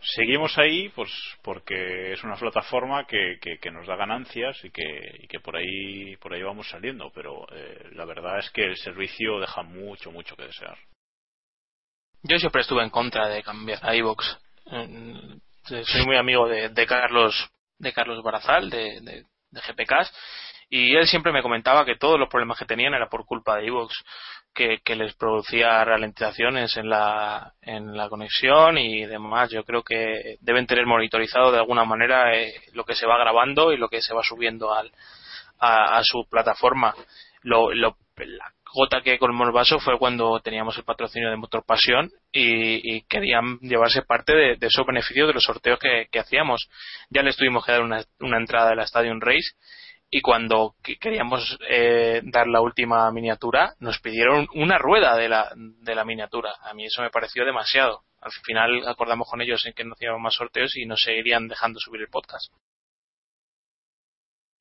Seguimos 0.00 0.56
ahí 0.58 0.88
pues 0.90 1.10
porque 1.42 2.12
es 2.12 2.22
una 2.24 2.36
plataforma 2.36 3.06
que, 3.06 3.38
que, 3.40 3.70
nos 3.70 3.86
da 3.86 3.96
ganancias 3.96 4.58
y 4.64 4.70
que, 4.70 5.40
por 5.40 5.56
ahí 5.56 6.16
por 6.16 6.32
ahí 6.32 6.42
vamos 6.42 6.68
saliendo, 6.68 7.10
pero 7.14 7.46
eh, 7.52 7.90
la 7.92 8.04
verdad 8.04 8.38
es 8.38 8.50
que 8.50 8.64
el 8.64 8.76
servicio 8.76 9.40
deja 9.40 9.62
mucho 9.62 10.10
mucho 10.10 10.36
que 10.36 10.44
desear. 10.44 10.76
Yo 12.22 12.38
siempre 12.38 12.62
estuve 12.62 12.82
en 12.82 12.90
contra 12.90 13.28
de 13.28 13.42
cambiar 13.42 13.80
a 13.82 13.94
iVoox. 13.96 14.24
Eh, 14.72 15.38
Soy 15.84 16.04
muy 16.04 16.16
amigo 16.16 16.48
de, 16.48 16.68
de 16.68 16.86
Carlos 16.86 17.50
de 17.78 17.92
Carlos 17.92 18.22
Barazal 18.22 18.70
de, 18.70 19.00
de, 19.00 19.24
y 20.70 20.96
él 20.96 21.06
siempre 21.06 21.32
me 21.32 21.42
comentaba 21.42 21.84
que 21.84 21.96
todos 21.96 22.18
los 22.18 22.28
problemas 22.28 22.58
que 22.58 22.64
tenían 22.64 22.94
era 22.94 23.08
por 23.08 23.24
culpa 23.24 23.56
de 23.56 23.66
iVoox 23.66 23.92
que, 24.54 24.78
que 24.84 24.94
les 24.94 25.14
producía 25.14 25.84
ralentizaciones 25.84 26.76
en 26.76 26.88
la, 26.88 27.52
en 27.60 27.96
la 27.96 28.08
conexión 28.08 28.78
y 28.78 29.04
demás. 29.04 29.50
Yo 29.50 29.64
creo 29.64 29.82
que 29.82 30.36
deben 30.40 30.66
tener 30.66 30.86
monitorizado 30.86 31.50
de 31.50 31.58
alguna 31.58 31.84
manera 31.84 32.34
eh, 32.34 32.54
lo 32.72 32.84
que 32.84 32.94
se 32.94 33.06
va 33.06 33.18
grabando 33.18 33.72
y 33.72 33.76
lo 33.76 33.88
que 33.88 34.00
se 34.00 34.14
va 34.14 34.22
subiendo 34.22 34.72
al, 34.72 34.90
a, 35.58 36.00
su 36.04 36.24
plataforma. 36.30 36.94
Lo, 37.42 37.72
lo, 37.72 37.96
la 38.16 38.52
gota 38.72 39.02
que 39.02 39.18
colmó 39.18 39.44
el 39.44 39.52
vaso 39.52 39.78
fue 39.78 39.98
cuando 39.98 40.40
teníamos 40.40 40.76
el 40.78 40.84
patrocinio 40.84 41.30
de 41.30 41.36
Motor 41.36 41.64
Pasión 41.66 42.10
y, 42.32 43.02
querían 43.02 43.58
llevarse 43.60 44.02
parte 44.02 44.34
de, 44.34 44.56
de 44.56 44.66
esos 44.66 44.86
beneficios 44.86 45.28
de 45.28 45.34
los 45.34 45.44
sorteos 45.44 45.78
que, 45.78 46.06
que 46.10 46.20
hacíamos. 46.20 46.68
Ya 47.10 47.22
les 47.22 47.36
tuvimos 47.36 47.64
que 47.64 47.72
dar 47.72 47.82
una, 47.82 48.02
una 48.20 48.38
entrada 48.38 48.70
de 48.70 48.76
la 48.76 48.84
Stadium 48.84 49.20
Race 49.20 49.54
y 50.16 50.20
cuando 50.20 50.76
que- 50.80 50.96
queríamos 50.96 51.58
eh, 51.68 52.20
dar 52.22 52.46
la 52.46 52.60
última 52.60 53.10
miniatura 53.10 53.74
nos 53.80 53.98
pidieron 53.98 54.46
una 54.54 54.78
rueda 54.78 55.16
de 55.16 55.28
la, 55.28 55.52
de 55.56 55.92
la 55.96 56.04
miniatura. 56.04 56.52
A 56.62 56.72
mí 56.72 56.84
eso 56.86 57.02
me 57.02 57.10
pareció 57.10 57.44
demasiado. 57.44 58.02
Al 58.20 58.30
final 58.30 58.86
acordamos 58.86 59.28
con 59.28 59.40
ellos 59.42 59.66
en 59.66 59.72
que 59.72 59.82
no 59.82 59.94
hacíamos 59.94 60.20
más 60.20 60.34
sorteos 60.34 60.76
y 60.76 60.86
nos 60.86 61.02
seguirían 61.02 61.48
dejando 61.48 61.80
subir 61.80 62.02
el 62.02 62.08
podcast. 62.10 62.52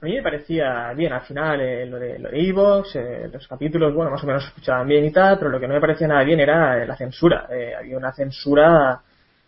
A 0.01 0.05
mí 0.05 0.15
me 0.15 0.23
parecía 0.23 0.91
bien, 0.93 1.13
al 1.13 1.21
final, 1.21 1.61
eh, 1.61 1.85
lo 1.85 1.99
de 1.99 2.17
lo 2.17 2.31
de 2.31 2.49
Evox, 2.49 2.95
eh, 2.95 3.29
los 3.31 3.47
capítulos, 3.47 3.93
bueno, 3.93 4.09
más 4.09 4.23
o 4.23 4.27
menos 4.27 4.43
escuchaban 4.45 4.87
bien 4.87 5.05
y 5.05 5.11
tal, 5.11 5.37
pero 5.37 5.51
lo 5.51 5.59
que 5.59 5.67
no 5.67 5.75
me 5.75 5.81
parecía 5.81 6.07
nada 6.07 6.23
bien 6.23 6.39
era 6.39 6.81
eh, 6.81 6.87
la 6.87 6.97
censura. 6.97 7.47
Eh, 7.51 7.75
había 7.77 7.95
una 7.95 8.11
censura 8.11 9.03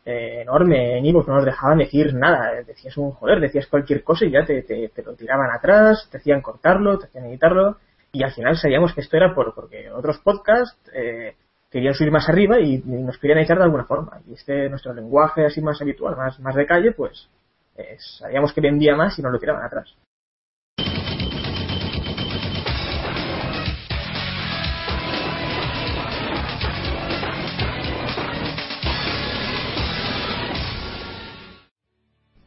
eh, 0.06 0.41
enorme 0.41 0.99
en 0.99 1.06
Evox, 1.06 1.28
no 1.28 1.36
nos 1.36 1.45
dejaban 1.45 1.80
decir 1.80 2.14
nada. 2.14 2.62
Decías 2.64 2.95
un 2.97 3.12
joder, 3.12 3.39
decías 3.39 3.68
cualquier 3.68 4.03
cosa 4.03 4.26
y 4.26 4.32
ya 4.32 4.45
te, 4.45 4.62
te, 4.62 4.89
te 4.89 5.03
lo 5.03 5.16
tiraban 5.16 5.49
atrás, 5.51 6.08
te 6.12 6.18
hacían 6.18 6.41
cortarlo, 6.41 6.99
te 6.99 7.08
hacían 7.08 7.26
editarlo, 7.26 7.78
y 8.12 8.24
al 8.24 8.32
final 8.32 8.56
sabíamos 8.56 8.93
que 8.93 9.01
esto 9.01 9.18
era 9.18 9.34
por 9.34 9.53
porque 9.53 9.91
otros 9.91 10.20
podcasts 10.20 10.80
eh, 10.93 11.36
querían 11.70 11.93
subir 11.93 12.12
más 12.12 12.30
arriba 12.30 12.60
y, 12.60 12.76
y 12.76 13.03
nos 13.03 13.18
querían 13.18 13.39
editar 13.39 13.58
de 13.58 13.64
alguna 13.66 13.86
forma. 13.86 14.22
Y 14.28 14.34
este, 14.34 14.70
nuestro 14.70 14.93
lenguaje 14.93 15.45
así 15.45 15.60
más 15.62 15.82
habitual, 15.82 16.16
más, 16.16 16.39
más 16.39 16.56
de 16.56 16.66
calle, 16.66 16.91
pues 16.91 17.28
eh, 17.76 17.97
sabíamos 17.97 18.53
que 18.53 18.62
vendía 18.62 18.95
más 18.95 19.18
y 19.20 19.22
nos 19.22 19.34
lo 19.34 19.39
tiraban 19.39 19.66
atrás. 19.66 19.93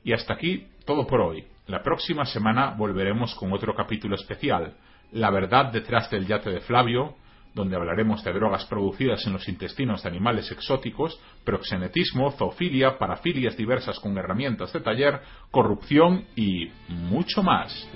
Y 0.08 0.14
hasta 0.14 0.32
aquí 0.32 0.66
todo 0.86 1.06
por 1.06 1.20
hoy. 1.20 1.44
La 1.66 1.82
próxima 1.82 2.24
semana 2.24 2.70
volveremos 2.70 3.34
con 3.34 3.52
otro 3.52 3.74
capítulo 3.74 4.14
especial, 4.14 4.72
La 5.12 5.30
verdad 5.30 5.70
detrás 5.70 6.10
del 6.10 6.26
yate 6.26 6.48
de 6.48 6.60
Flavio, 6.60 7.14
donde 7.54 7.76
hablaremos 7.76 8.24
de 8.24 8.32
drogas 8.32 8.64
producidas 8.64 9.26
en 9.26 9.34
los 9.34 9.46
intestinos 9.50 10.02
de 10.02 10.08
animales 10.08 10.50
exóticos, 10.50 11.20
proxenetismo, 11.44 12.30
zoofilia, 12.30 12.96
parafilias 12.96 13.54
diversas 13.54 14.00
con 14.00 14.16
herramientas 14.16 14.72
de 14.72 14.80
taller, 14.80 15.20
corrupción 15.50 16.24
y 16.34 16.70
mucho 16.88 17.42
más. 17.42 17.86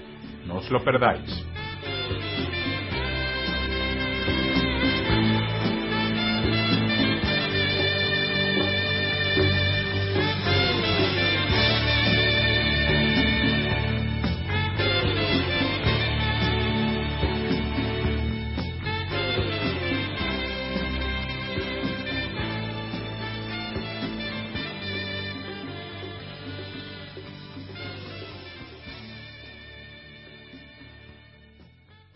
No 0.47 0.57
os 0.57 0.71
lo 0.71 0.85
perdáis. 0.85 1.72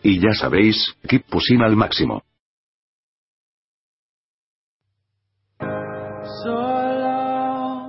Y 0.07 0.21
ya 0.21 0.31
sabéis, 0.33 0.95
keep 1.05 1.25
pushing 1.29 1.61
al 1.61 1.75
máximo. 1.75 2.23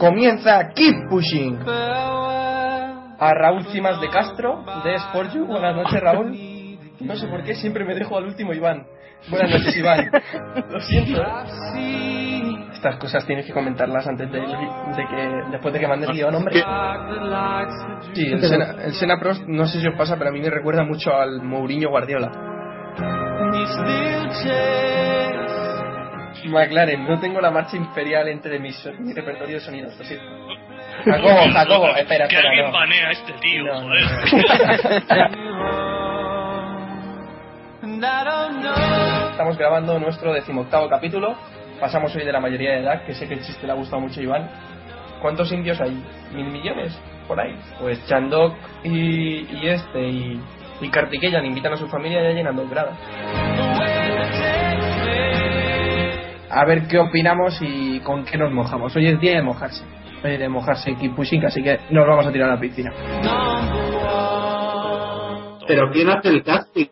Comienza 0.01 0.73
Keep 0.75 1.09
Pushing. 1.09 1.61
A 1.69 3.35
Raúl 3.35 3.67
Cimas 3.71 4.01
de 4.01 4.11
Castro, 4.11 4.65
de 4.83 4.97
Sport 4.97 5.33
You. 5.33 5.47
Buenas 5.47 5.77
noches, 5.77 6.01
Raúl. 6.01 6.37
No 6.99 7.15
sé 7.15 7.29
por 7.29 7.45
qué 7.45 7.55
siempre 7.55 7.85
me 7.85 7.95
dejo 7.95 8.17
al 8.17 8.25
último 8.25 8.53
Iván. 8.53 8.85
Buenas 9.31 9.53
noches, 9.53 9.77
Iván. 9.77 10.11
Lo 10.71 10.81
siento. 10.81 11.23
Estas 12.79 12.97
cosas 12.99 13.27
tienes 13.27 13.45
que 13.45 13.53
comentarlas 13.53 14.07
antes 14.07 14.31
de, 14.31 14.39
de 14.39 14.47
que 14.47 15.43
después 15.51 15.75
de 15.75 15.81
que 15.81 15.89
mandes 15.89 16.11
guion, 16.11 16.33
hombre. 16.33 16.63
Sí, 18.15 18.31
el 18.31 18.41
Sena, 18.41 18.77
el 18.85 18.93
Sena 18.93 19.19
Prost, 19.19 19.43
no 19.49 19.67
sé 19.67 19.81
si 19.81 19.89
os 19.89 19.97
pasa, 19.97 20.17
pero 20.17 20.31
a 20.31 20.33
mí 20.33 20.41
me 20.41 20.49
recuerda 20.49 20.85
mucho 20.85 21.13
al 21.13 21.43
Mourinho 21.43 21.89
Guardiola. 21.91 22.31
McLaren, 26.47 27.05
no 27.05 27.19
tengo 27.19 27.41
la 27.41 27.51
marcha 27.51 27.77
imperial 27.77 28.29
entre 28.29 28.61
mis, 28.61 28.89
mi 29.01 29.13
repertorio 29.13 29.57
de 29.57 29.61
sonidos, 29.61 29.99
lo 29.99 30.05
siento. 30.05 30.25
Jacobo, 31.05 31.51
Jacobo, 31.53 31.89
espera, 31.97 32.29
que 32.29 32.37
espera, 32.37 32.49
alguien 32.49 32.67
no. 32.67 32.73
banea 32.73 33.09
a 33.09 33.11
este 33.11 33.33
tío, 33.41 33.65
No, 33.65 33.75
no, 33.75 33.81
joder. 33.89 34.05
Estamos 39.33 39.59
grabando 39.59 39.99
nuestro 39.99 40.33
decimoctavo 40.33 40.89
capítulo. 40.89 41.35
Pasamos 41.81 42.15
hoy 42.17 42.25
de 42.25 42.33
la 42.33 42.41
mayoría 42.41 42.73
de 42.73 42.81
edad, 42.81 43.05
que 43.05 43.15
sé 43.15 43.29
que 43.29 43.35
el 43.35 43.41
chiste 43.43 43.67
le 43.67 43.73
ha 43.73 43.77
gustado 43.77 44.01
mucho 44.01 44.21
a 44.21 44.23
Iván. 44.23 44.51
¿Cuántos 45.23 45.51
indios 45.53 45.81
hay? 45.81 46.03
¿Mil 46.35 46.47
millones? 46.47 46.99
Por 47.27 47.39
ahí. 47.41 47.55
Pues 47.81 48.05
Chandok 48.07 48.55
y, 48.85 49.47
y 49.57 49.69
este 49.69 50.09
y, 50.09 50.41
y 50.81 50.89
Kartikeyan 50.91 51.45
invitan 51.47 51.73
a 51.75 51.77
su 51.77 51.87
familia 51.89 52.23
ya 52.23 52.31
llenando 52.31 52.67
grado. 52.69 52.91
A 56.51 56.65
ver 56.65 56.89
qué 56.89 56.99
opinamos 56.99 57.59
y 57.61 58.01
con 58.01 58.25
qué 58.25 58.39
nos 58.39 58.51
mojamos. 58.53 58.95
Hoy 58.97 59.07
es 59.07 59.21
día 59.21 59.35
de 59.37 59.43
mojarse. 59.43 59.85
eh, 60.25 60.39
de 60.39 60.49
mojarse 60.49 60.95
Keep 60.97 61.15
Pushing, 61.15 61.45
así 61.45 61.63
que 61.63 61.79
nos 61.91 62.07
vamos 62.07 62.27
a 62.27 62.33
tirar 62.33 62.51
a 62.51 62.55
la 62.55 62.61
piscina. 62.61 62.93
Pero 65.67 65.91
¿quién 65.93 66.09
hace 66.09 66.29
el 66.29 66.43
casting? 66.43 66.87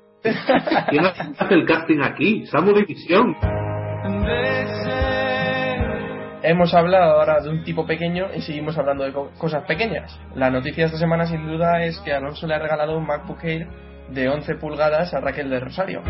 ¿Quién 0.91 1.07
hace 1.07 1.55
el 1.55 1.65
casting 1.65 2.01
aquí? 2.03 2.47
Samu 2.47 2.73
División. 2.75 3.35
Hemos 6.49 6.73
hablado 6.75 7.19
ahora 7.19 7.41
de 7.41 7.51
un 7.51 7.65
tipo 7.65 7.85
pequeño 7.87 8.27
y 8.33 8.41
seguimos 8.41 8.79
hablando 8.79 9.03
de 9.03 9.13
co- 9.13 9.33
cosas 9.37 9.65
pequeñas. 9.65 10.17
La 10.37 10.49
noticia 10.49 10.85
de 10.85 10.87
esta 10.87 10.99
semana 10.99 11.27
sin 11.27 11.45
duda 11.45 11.83
es 11.83 11.99
que 12.05 12.13
Alonso 12.13 12.47
le 12.47 12.55
ha 12.55 12.61
regalado 12.61 12.97
un 12.97 13.05
MacBook 13.05 13.43
Air 13.43 13.67
de 14.11 14.29
11 14.29 14.55
pulgadas 14.55 15.13
a 15.13 15.19
Raquel 15.21 15.51
de 15.51 15.59
Rosario. 15.59 16.03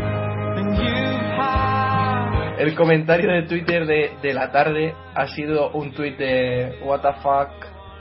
El 2.59 2.75
comentario 2.75 3.31
de 3.31 3.43
Twitter 3.47 3.87
de, 3.87 4.11
de 4.21 4.33
la 4.35 4.51
tarde 4.51 4.93
ha 5.15 5.25
sido 5.27 5.71
un 5.71 5.91
tweet 5.93 6.17
de 6.17 6.77
What 6.83 7.01
the 7.01 7.13
fuck 7.23 7.49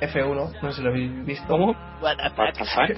F1, 0.02 0.60
no 0.60 0.70
sé 0.70 0.76
si 0.76 0.82
lo 0.82 0.90
habéis 0.90 1.24
visto. 1.24 1.46
¿Cómo? 1.48 1.74
What 2.02 2.16
the 2.18 2.28
fuck? 2.66 2.88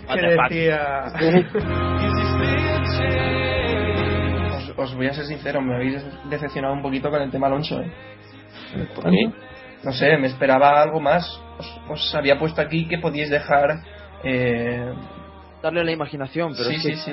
decía... 0.49 1.05
os, 4.57 4.73
os 4.77 4.95
voy 4.97 5.07
a 5.07 5.13
ser 5.13 5.27
sincero, 5.27 5.61
me 5.61 5.77
habéis 5.77 6.05
decepcionado 6.29 6.75
un 6.75 6.83
poquito 6.83 7.09
con 7.09 7.23
el 7.23 7.31
tema 7.31 7.47
Alonso, 7.47 7.81
¿eh? 7.81 7.93
¿Por 8.95 9.11
qué? 9.11 9.31
No 9.85 9.93
sé, 9.93 10.17
me 10.19 10.27
esperaba 10.27 10.83
algo 10.83 11.01
más. 11.01 11.25
Os, 11.59 11.81
os 11.89 12.15
había 12.15 12.39
puesto 12.39 12.61
aquí 12.61 12.87
que 12.89 12.99
podíais 12.99 13.31
dejar... 13.31 13.81
Eh... 14.25 14.93
Darle 15.63 15.85
la 15.85 15.93
imaginación, 15.93 16.53
pero 16.57 16.69
Sí, 16.71 16.77
es 16.77 16.83
que... 16.83 16.97
sí, 16.97 17.13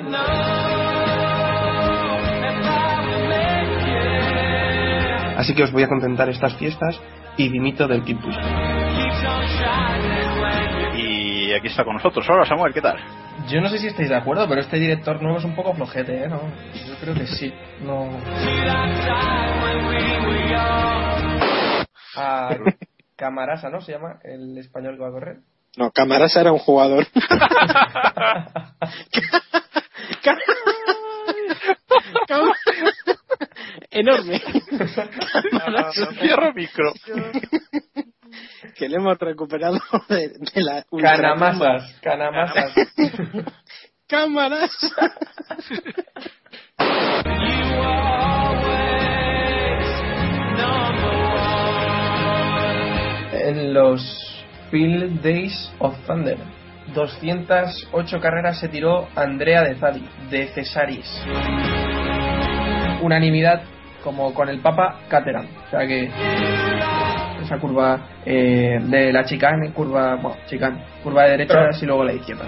Así 5.36 5.54
que 5.54 5.62
os 5.64 5.72
voy 5.72 5.82
a 5.82 5.88
contentar 5.88 6.28
estas 6.30 6.56
fiestas 6.56 6.98
y 7.36 7.48
dimito 7.48 7.86
del 7.86 8.00
Pushing. 8.02 8.32
Y 10.96 11.52
aquí 11.52 11.66
está 11.68 11.84
con 11.84 11.94
nosotros. 11.94 12.26
Hola 12.28 12.46
Samuel, 12.46 12.72
¿qué 12.72 12.80
tal? 12.80 12.96
Yo 13.48 13.60
no 13.60 13.68
sé 13.68 13.78
si 13.78 13.86
estáis 13.88 14.08
de 14.08 14.16
acuerdo, 14.16 14.48
pero 14.48 14.60
este 14.62 14.78
director 14.78 15.20
nuevo 15.22 15.38
es 15.38 15.44
un 15.44 15.54
poco 15.54 15.74
flojete, 15.74 16.24
¿eh? 16.24 16.28
¿No? 16.28 16.40
Yo 16.88 16.94
creo 17.00 17.14
que 17.14 17.26
sí. 17.26 17.52
No. 17.82 18.08
Ah, 22.16 22.56
Camarasa, 23.16 23.70
¿no? 23.70 23.80
Se 23.80 23.92
llama 23.92 24.20
el 24.22 24.56
español 24.58 24.96
que 24.96 25.02
va 25.02 25.08
a 25.08 25.12
correr. 25.12 25.38
No, 25.76 25.90
Camarasa 25.90 26.40
era 26.40 26.52
un 26.52 26.58
jugador. 26.58 27.06
Enorme. 33.90 34.40
Cierro 36.20 36.52
micro. 36.54 36.92
que 38.76 38.88
le 38.88 38.96
hemos 38.96 39.18
recuperado 39.18 39.78
de, 40.08 40.28
de 40.28 40.62
la 40.62 40.84
Canamasas, 41.00 41.98
Canamasas. 42.02 42.72
Cámaras. 44.06 44.70
Los 53.76 54.00
Field 54.70 55.20
Days 55.20 55.70
of 55.80 55.94
Thunder. 56.06 56.38
208 56.94 58.20
carreras 58.20 58.58
se 58.58 58.68
tiró 58.68 59.06
Andrea 59.14 59.62
de 59.64 59.74
Zali, 59.74 60.08
de 60.30 60.46
Cesaris. 60.46 61.06
Unanimidad, 63.02 63.62
como 64.02 64.32
con 64.32 64.48
el 64.48 64.60
Papa, 64.60 65.00
Caterham. 65.08 65.46
O 65.66 65.70
sea 65.70 65.86
que 65.86 66.10
esa 67.42 67.58
curva 67.58 68.00
eh, 68.24 68.78
de 68.80 69.12
la 69.12 69.24
chicane, 69.24 69.72
curva, 69.72 70.14
bueno, 70.14 70.38
chicane, 70.46 70.82
curva 71.02 71.24
de 71.24 71.30
derecha 71.32 71.68
y 71.80 71.84
luego 71.84 72.02
la 72.02 72.14
izquierda. 72.14 72.46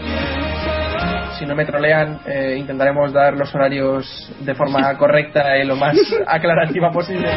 Si 1.39 1.45
no 1.45 1.55
me 1.55 1.67
trolean, 1.67 2.21
eh, 2.27 2.57
intentaremos 2.59 3.13
dar 3.13 3.35
los 3.35 3.55
horarios 3.55 4.33
de 4.41 4.55
forma 4.55 4.97
correcta 4.99 5.59
y 5.59 5.67
lo 5.67 5.77
más 5.77 5.95
aclarativa 6.27 6.91
posible 6.91 7.29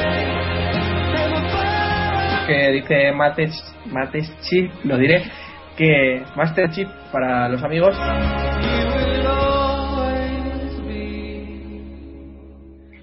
que 2.52 2.72
dice 2.72 3.12
Mates, 3.14 3.52
Mates 3.92 4.30
Chip, 4.42 4.72
lo 4.84 4.98
diré, 4.98 5.24
que 5.78 6.24
Master 6.36 6.70
Chip 6.72 6.90
para 7.12 7.48
los 7.50 7.64
amigos. 7.64 7.96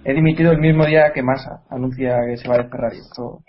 He 0.05 0.15
dimitido 0.15 0.53
el 0.53 0.59
mismo 0.59 0.85
día 0.87 1.13
que 1.15 1.23
Massa 1.23 1.63
anuncia 1.71 2.17
que 2.27 2.37
se 2.37 2.49
va 2.49 2.59
de 2.59 2.69
Ferrari. 2.69 2.99
Esto, 2.99 3.41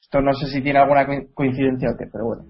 esto 0.00 0.20
no 0.20 0.32
sé 0.34 0.46
si 0.48 0.60
tiene 0.62 0.78
alguna 0.78 1.06
co- 1.06 1.32
coincidencia 1.34 1.90
o 1.90 1.96
qué, 1.96 2.04
pero 2.12 2.24
bueno. 2.26 2.44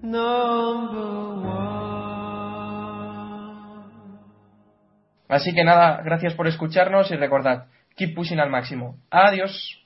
Así 5.27 5.53
que 5.53 5.63
nada, 5.63 6.01
gracias 6.03 6.33
por 6.33 6.47
escucharnos 6.47 7.09
y 7.11 7.15
recordad, 7.15 7.65
keep 7.95 8.13
pushing 8.15 8.39
al 8.39 8.49
máximo. 8.49 8.97
Adiós. 9.09 9.84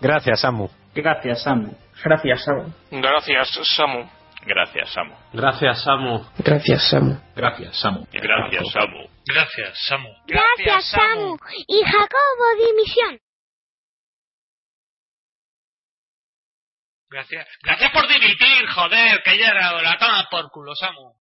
Gracias, 0.00 0.40
Samu. 0.40 0.70
Gracias, 0.94 1.42
Samu. 1.42 1.76
Gracias, 2.02 2.44
Samu. 2.44 2.72
Gracias, 2.90 3.68
Samu. 3.76 4.08
Gracias, 4.46 4.94
Samu. 4.94 5.20
Gracias, 5.34 5.82
Samu. 5.82 6.30
Gracias, 6.46 6.84
Samu. 6.90 7.20
Gracias, 7.36 7.80
Samu. 7.80 8.06
Gracias, 8.06 8.72
Samu. 8.72 9.08
Gracias, 9.26 9.78
Samu. 9.86 10.08
Gracias, 10.26 10.90
Samu. 10.90 11.36
Y 11.68 11.82
Jacobo 11.84 12.46
Dimisión. 12.58 13.20
Gracias. 17.10 17.46
Gracias 17.62 17.90
por 17.92 18.06
dimitir, 18.08 18.66
joder, 18.72 19.22
que 19.24 19.38
ya 19.38 19.48
era 19.48 19.74
hora. 19.74 19.98
Toma 19.98 20.28
por 20.30 20.50
culo, 20.50 20.74
Samu. 20.76 21.12